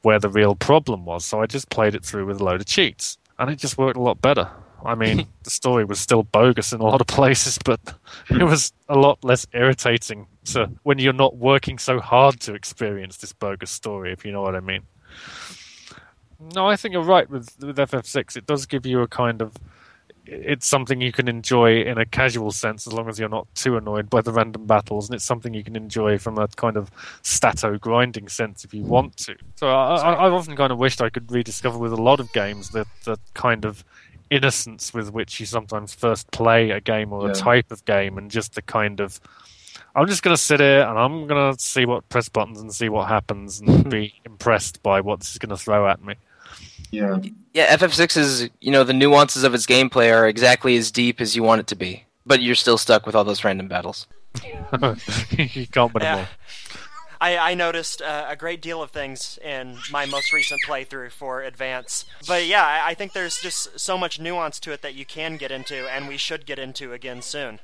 where 0.01 0.19
the 0.19 0.29
real 0.29 0.55
problem 0.55 1.05
was. 1.05 1.25
So 1.25 1.41
I 1.41 1.45
just 1.45 1.69
played 1.69 1.95
it 1.95 2.03
through 2.03 2.25
with 2.25 2.39
a 2.39 2.43
load 2.43 2.61
of 2.61 2.67
cheats, 2.67 3.17
and 3.37 3.49
it 3.49 3.57
just 3.57 3.77
worked 3.77 3.97
a 3.97 4.01
lot 4.01 4.21
better. 4.21 4.49
I 4.85 4.95
mean, 4.95 5.27
the 5.43 5.49
story 5.49 5.85
was 5.85 5.99
still 5.99 6.23
bogus 6.23 6.71
in 6.71 6.79
a 6.79 6.85
lot 6.85 7.01
of 7.01 7.07
places, 7.07 7.57
but 7.65 7.79
it 8.29 8.43
was 8.43 8.73
a 8.87 8.97
lot 8.97 9.23
less 9.23 9.45
irritating 9.53 10.27
to 10.45 10.71
when 10.83 10.99
you're 10.99 11.13
not 11.13 11.37
working 11.37 11.77
so 11.77 11.99
hard 11.99 12.39
to 12.41 12.53
experience 12.53 13.17
this 13.17 13.33
bogus 13.33 13.71
story, 13.71 14.11
if 14.13 14.25
you 14.25 14.31
know 14.31 14.41
what 14.41 14.55
I 14.55 14.61
mean. 14.61 14.83
No, 16.55 16.67
I 16.67 16.77
think 16.77 16.93
you're 16.93 17.03
right 17.03 17.29
with 17.29 17.57
with 17.59 17.77
FF6. 17.77 18.37
It 18.37 18.45
does 18.45 18.65
give 18.65 18.85
you 18.85 19.01
a 19.01 19.07
kind 19.07 19.41
of 19.41 19.53
it's 20.31 20.67
something 20.67 21.01
you 21.01 21.11
can 21.11 21.27
enjoy 21.27 21.81
in 21.81 21.97
a 21.97 22.05
casual 22.05 22.51
sense 22.51 22.85
as 22.87 22.93
long 22.93 23.09
as 23.09 23.19
you're 23.19 23.29
not 23.29 23.47
too 23.55 23.77
annoyed 23.77 24.09
by 24.09 24.21
the 24.21 24.31
random 24.31 24.65
battles, 24.65 25.07
and 25.09 25.15
it's 25.15 25.25
something 25.25 25.53
you 25.53 25.63
can 25.63 25.75
enjoy 25.75 26.17
from 26.17 26.37
a 26.37 26.47
kind 26.49 26.77
of 26.77 26.91
stato 27.21 27.77
grinding 27.77 28.27
sense 28.27 28.63
if 28.63 28.73
you 28.73 28.83
want 28.83 29.17
to. 29.17 29.35
So 29.55 29.67
I, 29.69 29.95
I, 29.97 30.25
I've 30.25 30.33
often 30.33 30.55
kind 30.55 30.71
of 30.71 30.79
wished 30.79 31.01
I 31.01 31.09
could 31.09 31.31
rediscover 31.31 31.77
with 31.77 31.93
a 31.93 32.01
lot 32.01 32.19
of 32.19 32.31
games 32.33 32.69
that 32.71 32.87
that 33.05 33.19
kind 33.33 33.65
of 33.65 33.83
innocence 34.29 34.93
with 34.93 35.11
which 35.11 35.39
you 35.39 35.45
sometimes 35.45 35.93
first 35.93 36.29
play 36.31 36.69
a 36.69 36.79
game 36.79 37.11
or 37.11 37.25
Yeah. 37.25 37.31
a 37.31 37.35
type 37.35 37.71
of 37.71 37.83
game, 37.85 38.17
and 38.17 38.29
just 38.29 38.55
the 38.55 38.61
kind 38.61 38.99
of 38.99 39.19
I'm 39.95 40.07
just 40.07 40.21
going 40.21 40.35
to 40.35 40.41
sit 40.41 40.59
here 40.59 40.81
and 40.81 40.99
I'm 40.99 41.25
going 41.25 41.53
to 41.55 41.59
see 41.61 41.85
what 41.85 42.07
press 42.09 42.29
buttons 42.29 42.61
and 42.61 42.73
see 42.73 42.89
what 42.89 43.07
happens 43.07 43.59
and 43.59 43.89
be 43.97 44.13
impressed 44.23 44.83
by 44.83 45.01
what 45.01 45.19
this 45.19 45.31
is 45.31 45.39
going 45.39 45.49
to 45.49 45.57
throw 45.57 45.87
at 45.89 46.03
me. 46.03 46.13
Yeah. 46.91 47.17
Yeah, 47.53 47.75
FF6 47.75 48.17
is 48.17 48.49
you 48.61 48.71
know 48.71 48.83
the 48.83 48.93
nuances 48.93 49.43
of 49.43 49.53
its 49.53 49.65
gameplay 49.65 50.13
are 50.15 50.27
exactly 50.27 50.77
as 50.77 50.91
deep 50.91 51.19
as 51.19 51.35
you 51.35 51.43
want 51.43 51.61
it 51.61 51.67
to 51.67 51.75
be, 51.75 52.05
but 52.25 52.41
you're 52.41 52.55
still 52.55 52.77
stuck 52.77 53.05
with 53.05 53.15
all 53.15 53.23
those 53.23 53.43
random 53.43 53.67
battles. 53.67 54.07
you 54.43 55.67
can't 55.67 55.93
win 55.93 56.03
them 56.03 56.19
Yeah. 56.19 56.25
I, 57.21 57.37
I 57.37 57.53
noticed 57.53 58.01
uh, 58.01 58.27
a 58.29 58.35
great 58.35 58.61
deal 58.61 58.81
of 58.81 58.91
things 58.91 59.37
in 59.43 59.77
my 59.91 60.05
most 60.05 60.31
recent 60.31 60.61
playthrough 60.65 61.11
for 61.11 61.41
Advance. 61.41 62.05
But 62.27 62.45
yeah, 62.45 62.65
I, 62.65 62.91
I 62.91 62.93
think 62.93 63.11
there's 63.13 63.41
just 63.41 63.77
so 63.77 63.97
much 63.97 64.19
nuance 64.19 64.59
to 64.61 64.71
it 64.71 64.81
that 64.83 64.95
you 64.95 65.05
can 65.05 65.35
get 65.35 65.51
into, 65.51 65.89
and 65.89 66.07
we 66.07 66.15
should 66.17 66.45
get 66.45 66.59
into 66.59 66.93
again 66.93 67.21
soon. 67.21 67.59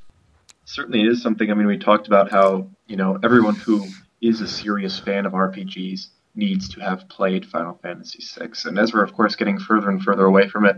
certainly 0.65 1.01
it 1.01 1.07
is 1.07 1.21
something. 1.21 1.51
I 1.51 1.53
mean, 1.53 1.67
we 1.67 1.77
talked 1.77 2.07
about 2.07 2.31
how 2.31 2.67
you 2.87 2.97
know 2.97 3.17
everyone 3.23 3.55
who 3.55 3.85
is 4.21 4.41
a 4.41 4.47
serious 4.47 4.99
fan 4.99 5.25
of 5.25 5.33
RPGs 5.33 6.07
needs 6.35 6.69
to 6.69 6.81
have 6.81 7.07
played 7.09 7.45
Final 7.45 7.79
Fantasy 7.81 8.23
VI, 8.23 8.49
and 8.65 8.79
as 8.79 8.93
we're 8.93 9.03
of 9.03 9.13
course 9.13 9.35
getting 9.35 9.59
further 9.59 9.89
and 9.89 10.01
further 10.01 10.25
away 10.25 10.47
from 10.47 10.65
it, 10.65 10.77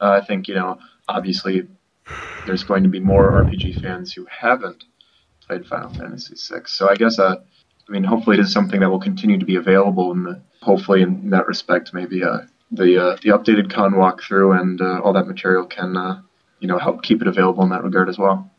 uh, 0.00 0.18
I 0.22 0.24
think 0.24 0.48
you 0.48 0.54
know 0.54 0.78
obviously 1.08 1.68
there's 2.46 2.64
going 2.64 2.82
to 2.82 2.88
be 2.88 3.00
more 3.00 3.32
RPG 3.32 3.80
fans 3.80 4.12
who 4.12 4.26
haven't 4.26 4.84
played 5.46 5.66
Final 5.66 5.92
Fantasy 5.94 6.34
VI. 6.34 6.62
So 6.66 6.88
I 6.88 6.94
guess 6.94 7.18
uh, 7.18 7.36
I 7.88 7.92
mean 7.92 8.04
hopefully 8.04 8.38
it 8.38 8.40
is 8.40 8.52
something 8.52 8.80
that 8.80 8.90
will 8.90 9.00
continue 9.00 9.38
to 9.38 9.46
be 9.46 9.56
available, 9.56 10.12
and 10.12 10.42
hopefully 10.60 11.02
in 11.02 11.30
that 11.30 11.46
respect 11.46 11.94
maybe 11.94 12.22
uh, 12.22 12.40
the 12.70 13.02
uh, 13.02 13.16
the 13.22 13.30
updated 13.30 13.72
con 13.72 13.92
walkthrough 13.92 14.58
and 14.60 14.80
uh, 14.80 15.00
all 15.00 15.12
that 15.12 15.26
material 15.26 15.66
can 15.66 15.96
uh, 15.96 16.20
you 16.60 16.68
know 16.68 16.78
help 16.78 17.02
keep 17.02 17.20
it 17.20 17.28
available 17.28 17.62
in 17.62 17.70
that 17.70 17.84
regard 17.84 18.08
as 18.08 18.18
well. 18.18 18.50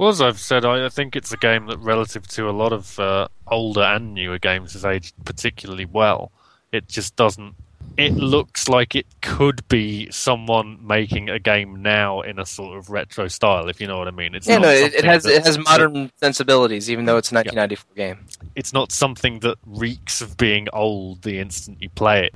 Well, 0.00 0.08
as 0.08 0.22
I've 0.22 0.40
said, 0.40 0.64
I 0.64 0.86
I 0.86 0.88
think 0.88 1.14
it's 1.14 1.30
a 1.30 1.36
game 1.36 1.66
that, 1.66 1.78
relative 1.78 2.26
to 2.28 2.48
a 2.48 2.52
lot 2.52 2.72
of 2.72 2.98
uh, 2.98 3.28
older 3.48 3.82
and 3.82 4.14
newer 4.14 4.38
games, 4.38 4.72
has 4.72 4.82
aged 4.82 5.14
particularly 5.26 5.84
well. 5.84 6.32
It 6.72 6.88
just 6.88 7.16
doesn't. 7.16 7.54
It 7.98 8.14
looks 8.14 8.66
like 8.66 8.94
it 8.94 9.04
could 9.20 9.68
be 9.68 10.10
someone 10.10 10.78
making 10.80 11.28
a 11.28 11.38
game 11.38 11.82
now 11.82 12.22
in 12.22 12.38
a 12.38 12.46
sort 12.46 12.78
of 12.78 12.88
retro 12.88 13.28
style, 13.28 13.68
if 13.68 13.78
you 13.78 13.86
know 13.86 13.98
what 13.98 14.08
I 14.08 14.12
mean. 14.12 14.34
It's 14.34 14.46
Yeah, 14.46 14.56
no, 14.56 14.70
it, 14.70 14.94
it 14.94 15.04
has 15.04 15.26
it 15.26 15.44
has 15.44 15.58
modern 15.58 16.10
sensibilities, 16.16 16.90
even 16.90 17.04
though 17.04 17.18
it's 17.18 17.30
a 17.30 17.34
1994 17.34 17.94
game. 17.94 18.26
It's 18.54 18.72
not 18.72 18.92
something 18.92 19.40
that 19.40 19.58
reeks 19.66 20.22
of 20.22 20.38
being 20.38 20.66
old 20.72 21.20
the 21.20 21.38
instant 21.38 21.82
you 21.82 21.90
play 21.90 22.24
it. 22.24 22.34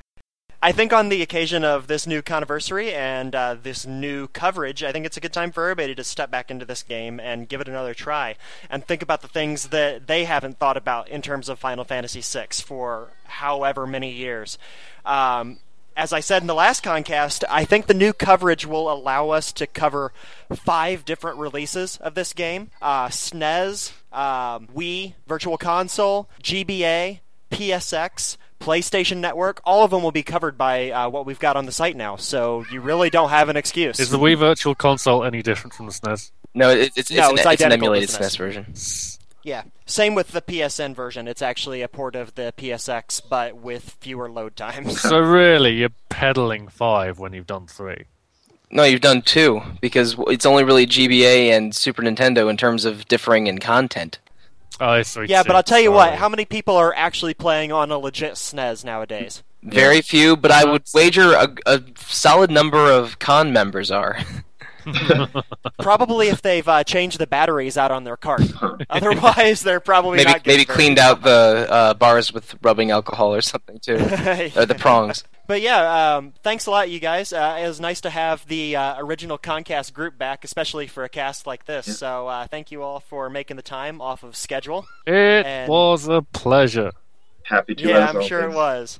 I 0.65 0.71
think 0.71 0.93
on 0.93 1.09
the 1.09 1.21
occasion 1.21 1.63
of 1.63 1.85
this 1.85 2.07
new 2.07 2.23
anniversary 2.27 2.91
and 2.91 3.35
uh, 3.35 3.55
this 3.61 3.85
new 3.85 4.27
coverage, 4.29 4.81
I 4.81 4.91
think 4.91 5.05
it's 5.05 5.15
a 5.15 5.19
good 5.19 5.31
time 5.31 5.51
for 5.51 5.61
everybody 5.61 5.93
to 5.93 6.03
step 6.03 6.31
back 6.31 6.49
into 6.49 6.65
this 6.65 6.81
game 6.81 7.19
and 7.19 7.47
give 7.47 7.61
it 7.61 7.67
another 7.67 7.93
try 7.93 8.35
and 8.67 8.83
think 8.83 9.03
about 9.03 9.21
the 9.21 9.27
things 9.27 9.67
that 9.67 10.07
they 10.07 10.25
haven't 10.25 10.57
thought 10.57 10.75
about 10.75 11.07
in 11.07 11.21
terms 11.21 11.49
of 11.49 11.59
Final 11.59 11.83
Fantasy 11.83 12.21
VI 12.21 12.47
for 12.63 13.09
however 13.25 13.85
many 13.85 14.11
years. 14.11 14.57
Um, 15.05 15.59
as 15.95 16.11
I 16.11 16.19
said 16.19 16.41
in 16.41 16.47
the 16.47 16.55
last 16.55 16.81
concast, 16.81 17.43
I 17.47 17.63
think 17.63 17.85
the 17.85 17.93
new 17.93 18.11
coverage 18.11 18.65
will 18.65 18.91
allow 18.91 19.29
us 19.29 19.53
to 19.53 19.67
cover 19.67 20.13
five 20.51 21.05
different 21.05 21.37
releases 21.37 21.97
of 21.97 22.15
this 22.15 22.33
game 22.33 22.71
uh, 22.81 23.09
SNES, 23.09 23.91
um, 24.11 24.67
Wii, 24.75 25.13
Virtual 25.27 25.59
Console, 25.59 26.27
GBA, 26.41 27.19
PSX, 27.51 28.37
PlayStation 28.65 29.17
Network. 29.17 29.61
All 29.63 29.83
of 29.83 29.91
them 29.91 30.01
will 30.01 30.11
be 30.11 30.23
covered 30.23 30.57
by 30.57 30.89
uh, 30.89 31.07
what 31.07 31.27
we've 31.27 31.39
got 31.39 31.55
on 31.55 31.67
the 31.67 31.71
site 31.71 31.95
now, 31.95 32.15
so 32.15 32.65
you 32.71 32.81
really 32.81 33.11
don't 33.11 33.29
have 33.29 33.47
an 33.47 33.55
excuse. 33.55 33.99
Is 33.99 34.09
the 34.09 34.17
Wii 34.17 34.35
Virtual 34.37 34.73
Console 34.73 35.23
any 35.23 35.43
different 35.43 35.75
from 35.75 35.85
the 35.85 35.91
SNES? 35.91 36.31
No, 36.55 36.71
it, 36.71 36.79
it's, 36.95 36.97
it's, 36.97 37.11
No, 37.11 37.29
an, 37.29 37.37
it's 37.37 37.45
it's 37.45 37.61
an 37.61 37.71
emulated 37.71 38.09
SNES. 38.09 38.19
SNES 38.19 38.37
version. 38.37 38.73
Yeah. 39.43 39.63
Same 39.85 40.15
with 40.15 40.31
the 40.31 40.41
PSN 40.41 40.95
version. 40.95 41.27
It's 41.27 41.43
actually 41.43 41.83
a 41.83 41.87
port 41.87 42.15
of 42.15 42.33
the 42.33 42.51
PSX, 42.57 43.21
but 43.29 43.55
with 43.55 43.95
fewer 43.99 44.31
load 44.31 44.55
times. 44.55 44.99
So 45.05 45.19
really, 45.19 45.75
you're 45.75 45.89
peddling 46.09 46.67
five 46.67 47.19
when 47.19 47.33
you've 47.33 47.45
done 47.45 47.67
three. 47.67 48.05
No, 48.71 48.83
you've 48.83 49.01
done 49.01 49.21
two 49.21 49.61
because 49.79 50.15
it's 50.27 50.47
only 50.47 50.63
really 50.63 50.87
GBA 50.87 51.55
and 51.55 51.75
Super 51.75 52.01
Nintendo 52.01 52.49
in 52.49 52.57
terms 52.57 52.83
of 52.83 53.07
differing 53.07 53.45
in 53.45 53.59
content. 53.59 54.17
Oh, 54.79 54.89
I 54.89 55.01
see. 55.03 55.25
yeah, 55.25 55.43
but 55.43 55.55
I'll 55.55 55.63
tell 55.63 55.79
you 55.79 55.91
what. 55.91 56.15
How 56.15 56.29
many 56.29 56.45
people 56.45 56.75
are 56.75 56.93
actually 56.95 57.33
playing 57.33 57.71
on 57.71 57.91
a 57.91 57.97
legit 57.97 58.33
SNES 58.33 58.83
nowadays? 58.83 59.43
Very 59.63 60.01
few, 60.01 60.35
but 60.35 60.51
I 60.51 60.63
would 60.65 60.83
wager 60.93 61.33
a, 61.33 61.55
a 61.65 61.81
solid 61.97 62.51
number 62.51 62.91
of 62.91 63.17
con 63.19 63.51
members 63.51 63.89
are. 63.89 64.19
Probably 65.79 66.27
if 66.27 66.41
they've 66.41 66.67
uh, 66.67 66.83
changed 66.83 67.19
the 67.19 67.27
batteries 67.27 67.77
out 67.77 67.91
on 67.91 68.03
their 68.03 68.17
cart. 68.17 68.43
Otherwise, 68.89 69.61
they're 69.61 69.79
probably 69.79 70.17
maybe 70.17 70.31
not 70.31 70.43
getting 70.43 70.59
maybe 70.59 70.65
very 70.65 70.77
cleaned 70.77 70.99
out 70.99 71.23
the 71.23 71.67
uh, 71.69 71.93
bars 71.95 72.31
with 72.31 72.55
rubbing 72.61 72.91
alcohol 72.91 73.33
or 73.33 73.41
something 73.41 73.79
too, 73.79 73.97
good. 73.97 74.55
or 74.55 74.65
the 74.65 74.75
prongs. 74.75 75.23
But 75.47 75.61
yeah, 75.61 76.15
um, 76.17 76.33
thanks 76.43 76.65
a 76.65 76.71
lot, 76.71 76.89
you 76.89 76.99
guys. 76.99 77.31
Uh, 77.31 77.57
it 77.61 77.67
was 77.67 77.79
nice 77.79 78.01
to 78.01 78.09
have 78.09 78.47
the 78.47 78.75
uh, 78.75 78.95
original 78.99 79.37
Concast 79.37 79.93
group 79.93 80.17
back, 80.17 80.43
especially 80.43 80.87
for 80.87 81.03
a 81.03 81.09
cast 81.09 81.45
like 81.45 81.65
this. 81.65 81.97
So 81.99 82.27
uh, 82.27 82.47
thank 82.47 82.71
you 82.71 82.81
all 82.81 82.99
for 82.99 83.29
making 83.29 83.57
the 83.57 83.61
time 83.63 84.01
off 84.01 84.23
of 84.23 84.35
schedule. 84.35 84.87
It 85.05 85.13
And- 85.45 85.69
was 85.69 86.07
a 86.07 86.21
pleasure. 86.21 86.91
Happy 87.43 87.75
to. 87.75 87.87
yeah, 87.87 88.07
I'm 88.09 88.23
sure 88.23 88.41
it 88.41 88.55
was. 88.55 88.99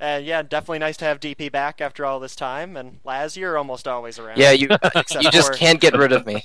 And 0.00 0.24
yeah, 0.24 0.42
definitely 0.42 0.80
nice 0.80 0.96
to 0.96 1.04
have 1.04 1.20
DP 1.20 1.52
back 1.52 1.80
after 1.80 2.04
all 2.04 2.18
this 2.18 2.34
time. 2.34 2.76
And 2.76 3.00
Lasz, 3.04 3.36
you're 3.36 3.56
almost 3.56 3.86
always 3.86 4.18
around. 4.18 4.38
Yeah, 4.38 4.50
you 4.50 4.66
you 5.20 5.30
just 5.30 5.52
for- 5.52 5.54
can't 5.58 5.80
get 5.80 5.96
rid 5.96 6.10
of 6.10 6.26
me. 6.26 6.42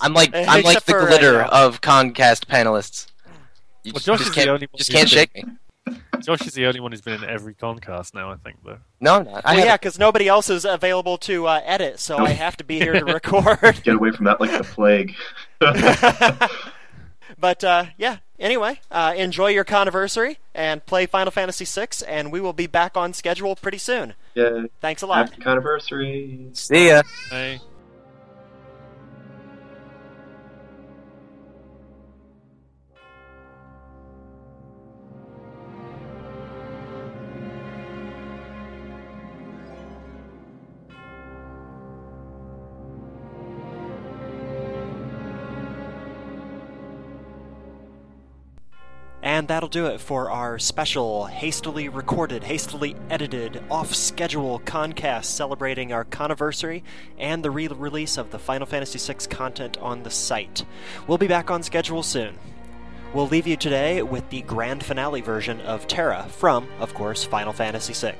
I'm 0.00 0.14
like 0.14 0.30
I'm 0.34 0.62
like 0.62 0.84
the 0.84 0.96
uh, 0.96 1.06
glitter 1.06 1.32
yeah. 1.38 1.46
of 1.50 1.80
Concast 1.80 2.46
panelists. 2.46 3.06
You 3.82 3.94
Well, 3.94 4.00
just, 4.00 4.22
just 4.24 4.34
can't, 4.34 4.76
just 4.76 4.92
can't 4.92 5.08
shake 5.08 5.34
me. 5.34 5.44
Josh 6.20 6.46
is 6.46 6.54
the 6.54 6.66
only 6.66 6.80
one 6.80 6.92
who's 6.92 7.00
been 7.00 7.22
in 7.22 7.28
every 7.28 7.54
concast 7.54 8.14
now, 8.14 8.30
I 8.30 8.36
think, 8.36 8.58
though. 8.64 8.78
No, 9.00 9.16
I'm 9.16 9.24
not. 9.24 9.42
I 9.44 9.56
Well, 9.56 9.64
yeah, 9.64 9.76
because 9.76 9.98
nobody 9.98 10.28
else 10.28 10.50
is 10.50 10.64
available 10.64 11.18
to 11.18 11.46
uh, 11.46 11.60
edit, 11.64 11.98
so 11.98 12.18
I 12.18 12.30
have 12.30 12.56
to 12.58 12.64
be 12.64 12.78
here 12.78 12.92
to 12.92 13.04
record. 13.12 13.80
Get 13.82 13.94
away 13.94 14.10
from 14.10 14.26
that 14.26 14.40
like 14.40 14.50
the 14.50 14.64
plague. 14.64 15.14
but 17.40 17.64
uh, 17.64 17.86
yeah, 17.96 18.18
anyway, 18.38 18.80
uh, 18.90 19.14
enjoy 19.16 19.48
your 19.48 19.64
anniversary 19.68 20.38
and 20.54 20.84
play 20.84 21.06
Final 21.06 21.30
Fantasy 21.30 21.64
VI, 21.64 21.88
and 22.06 22.30
we 22.30 22.40
will 22.40 22.52
be 22.52 22.66
back 22.66 22.96
on 22.96 23.12
schedule 23.12 23.56
pretty 23.56 23.78
soon. 23.78 24.14
yeah. 24.34 24.64
Thanks 24.80 25.02
a 25.02 25.06
lot. 25.06 25.30
Happy 25.30 25.42
anniversary. 25.46 26.48
See 26.52 26.88
ya. 26.88 27.02
Hey. 27.30 27.60
And 49.40 49.48
that'll 49.48 49.70
do 49.70 49.86
it 49.86 50.02
for 50.02 50.30
our 50.30 50.58
special, 50.58 51.24
hastily 51.24 51.88
recorded, 51.88 52.44
hastily 52.44 52.94
edited, 53.08 53.64
off 53.70 53.94
schedule 53.94 54.58
concast 54.66 55.34
celebrating 55.34 55.94
our 55.94 56.06
anniversary 56.20 56.84
and 57.18 57.42
the 57.42 57.50
re 57.50 57.66
release 57.66 58.18
of 58.18 58.32
the 58.32 58.38
Final 58.38 58.66
Fantasy 58.66 58.98
VI 58.98 59.18
content 59.30 59.78
on 59.78 60.02
the 60.02 60.10
site. 60.10 60.66
We'll 61.06 61.16
be 61.16 61.26
back 61.26 61.50
on 61.50 61.62
schedule 61.62 62.02
soon. 62.02 62.38
We'll 63.14 63.28
leave 63.28 63.46
you 63.46 63.56
today 63.56 64.02
with 64.02 64.28
the 64.28 64.42
grand 64.42 64.84
finale 64.84 65.22
version 65.22 65.62
of 65.62 65.86
Terra 65.86 66.26
from, 66.28 66.68
of 66.78 66.92
course, 66.92 67.24
Final 67.24 67.54
Fantasy 67.54 67.94
VI. 67.94 68.16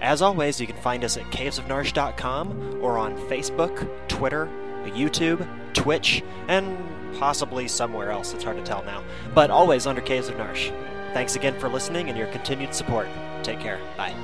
As 0.00 0.22
always, 0.22 0.60
you 0.60 0.66
can 0.66 0.74
find 0.78 1.04
us 1.04 1.16
at 1.16 1.30
cavesofnarshe.com 1.30 2.80
or 2.82 2.98
on 2.98 3.16
Facebook, 3.28 3.88
Twitter, 4.08 4.46
YouTube, 4.86 5.48
Twitch, 5.84 6.22
and 6.48 6.78
possibly 7.18 7.68
somewhere 7.68 8.10
else. 8.10 8.32
It's 8.32 8.42
hard 8.42 8.56
to 8.56 8.62
tell 8.62 8.82
now. 8.84 9.04
But 9.34 9.50
always 9.50 9.86
under 9.86 10.00
Caves 10.00 10.30
of 10.30 10.36
Narshe. 10.36 10.72
Thanks 11.12 11.36
again 11.36 11.60
for 11.60 11.68
listening 11.68 12.08
and 12.08 12.16
your 12.16 12.26
continued 12.28 12.74
support. 12.74 13.06
Take 13.42 13.60
care. 13.60 13.78
Bye. 13.94 14.14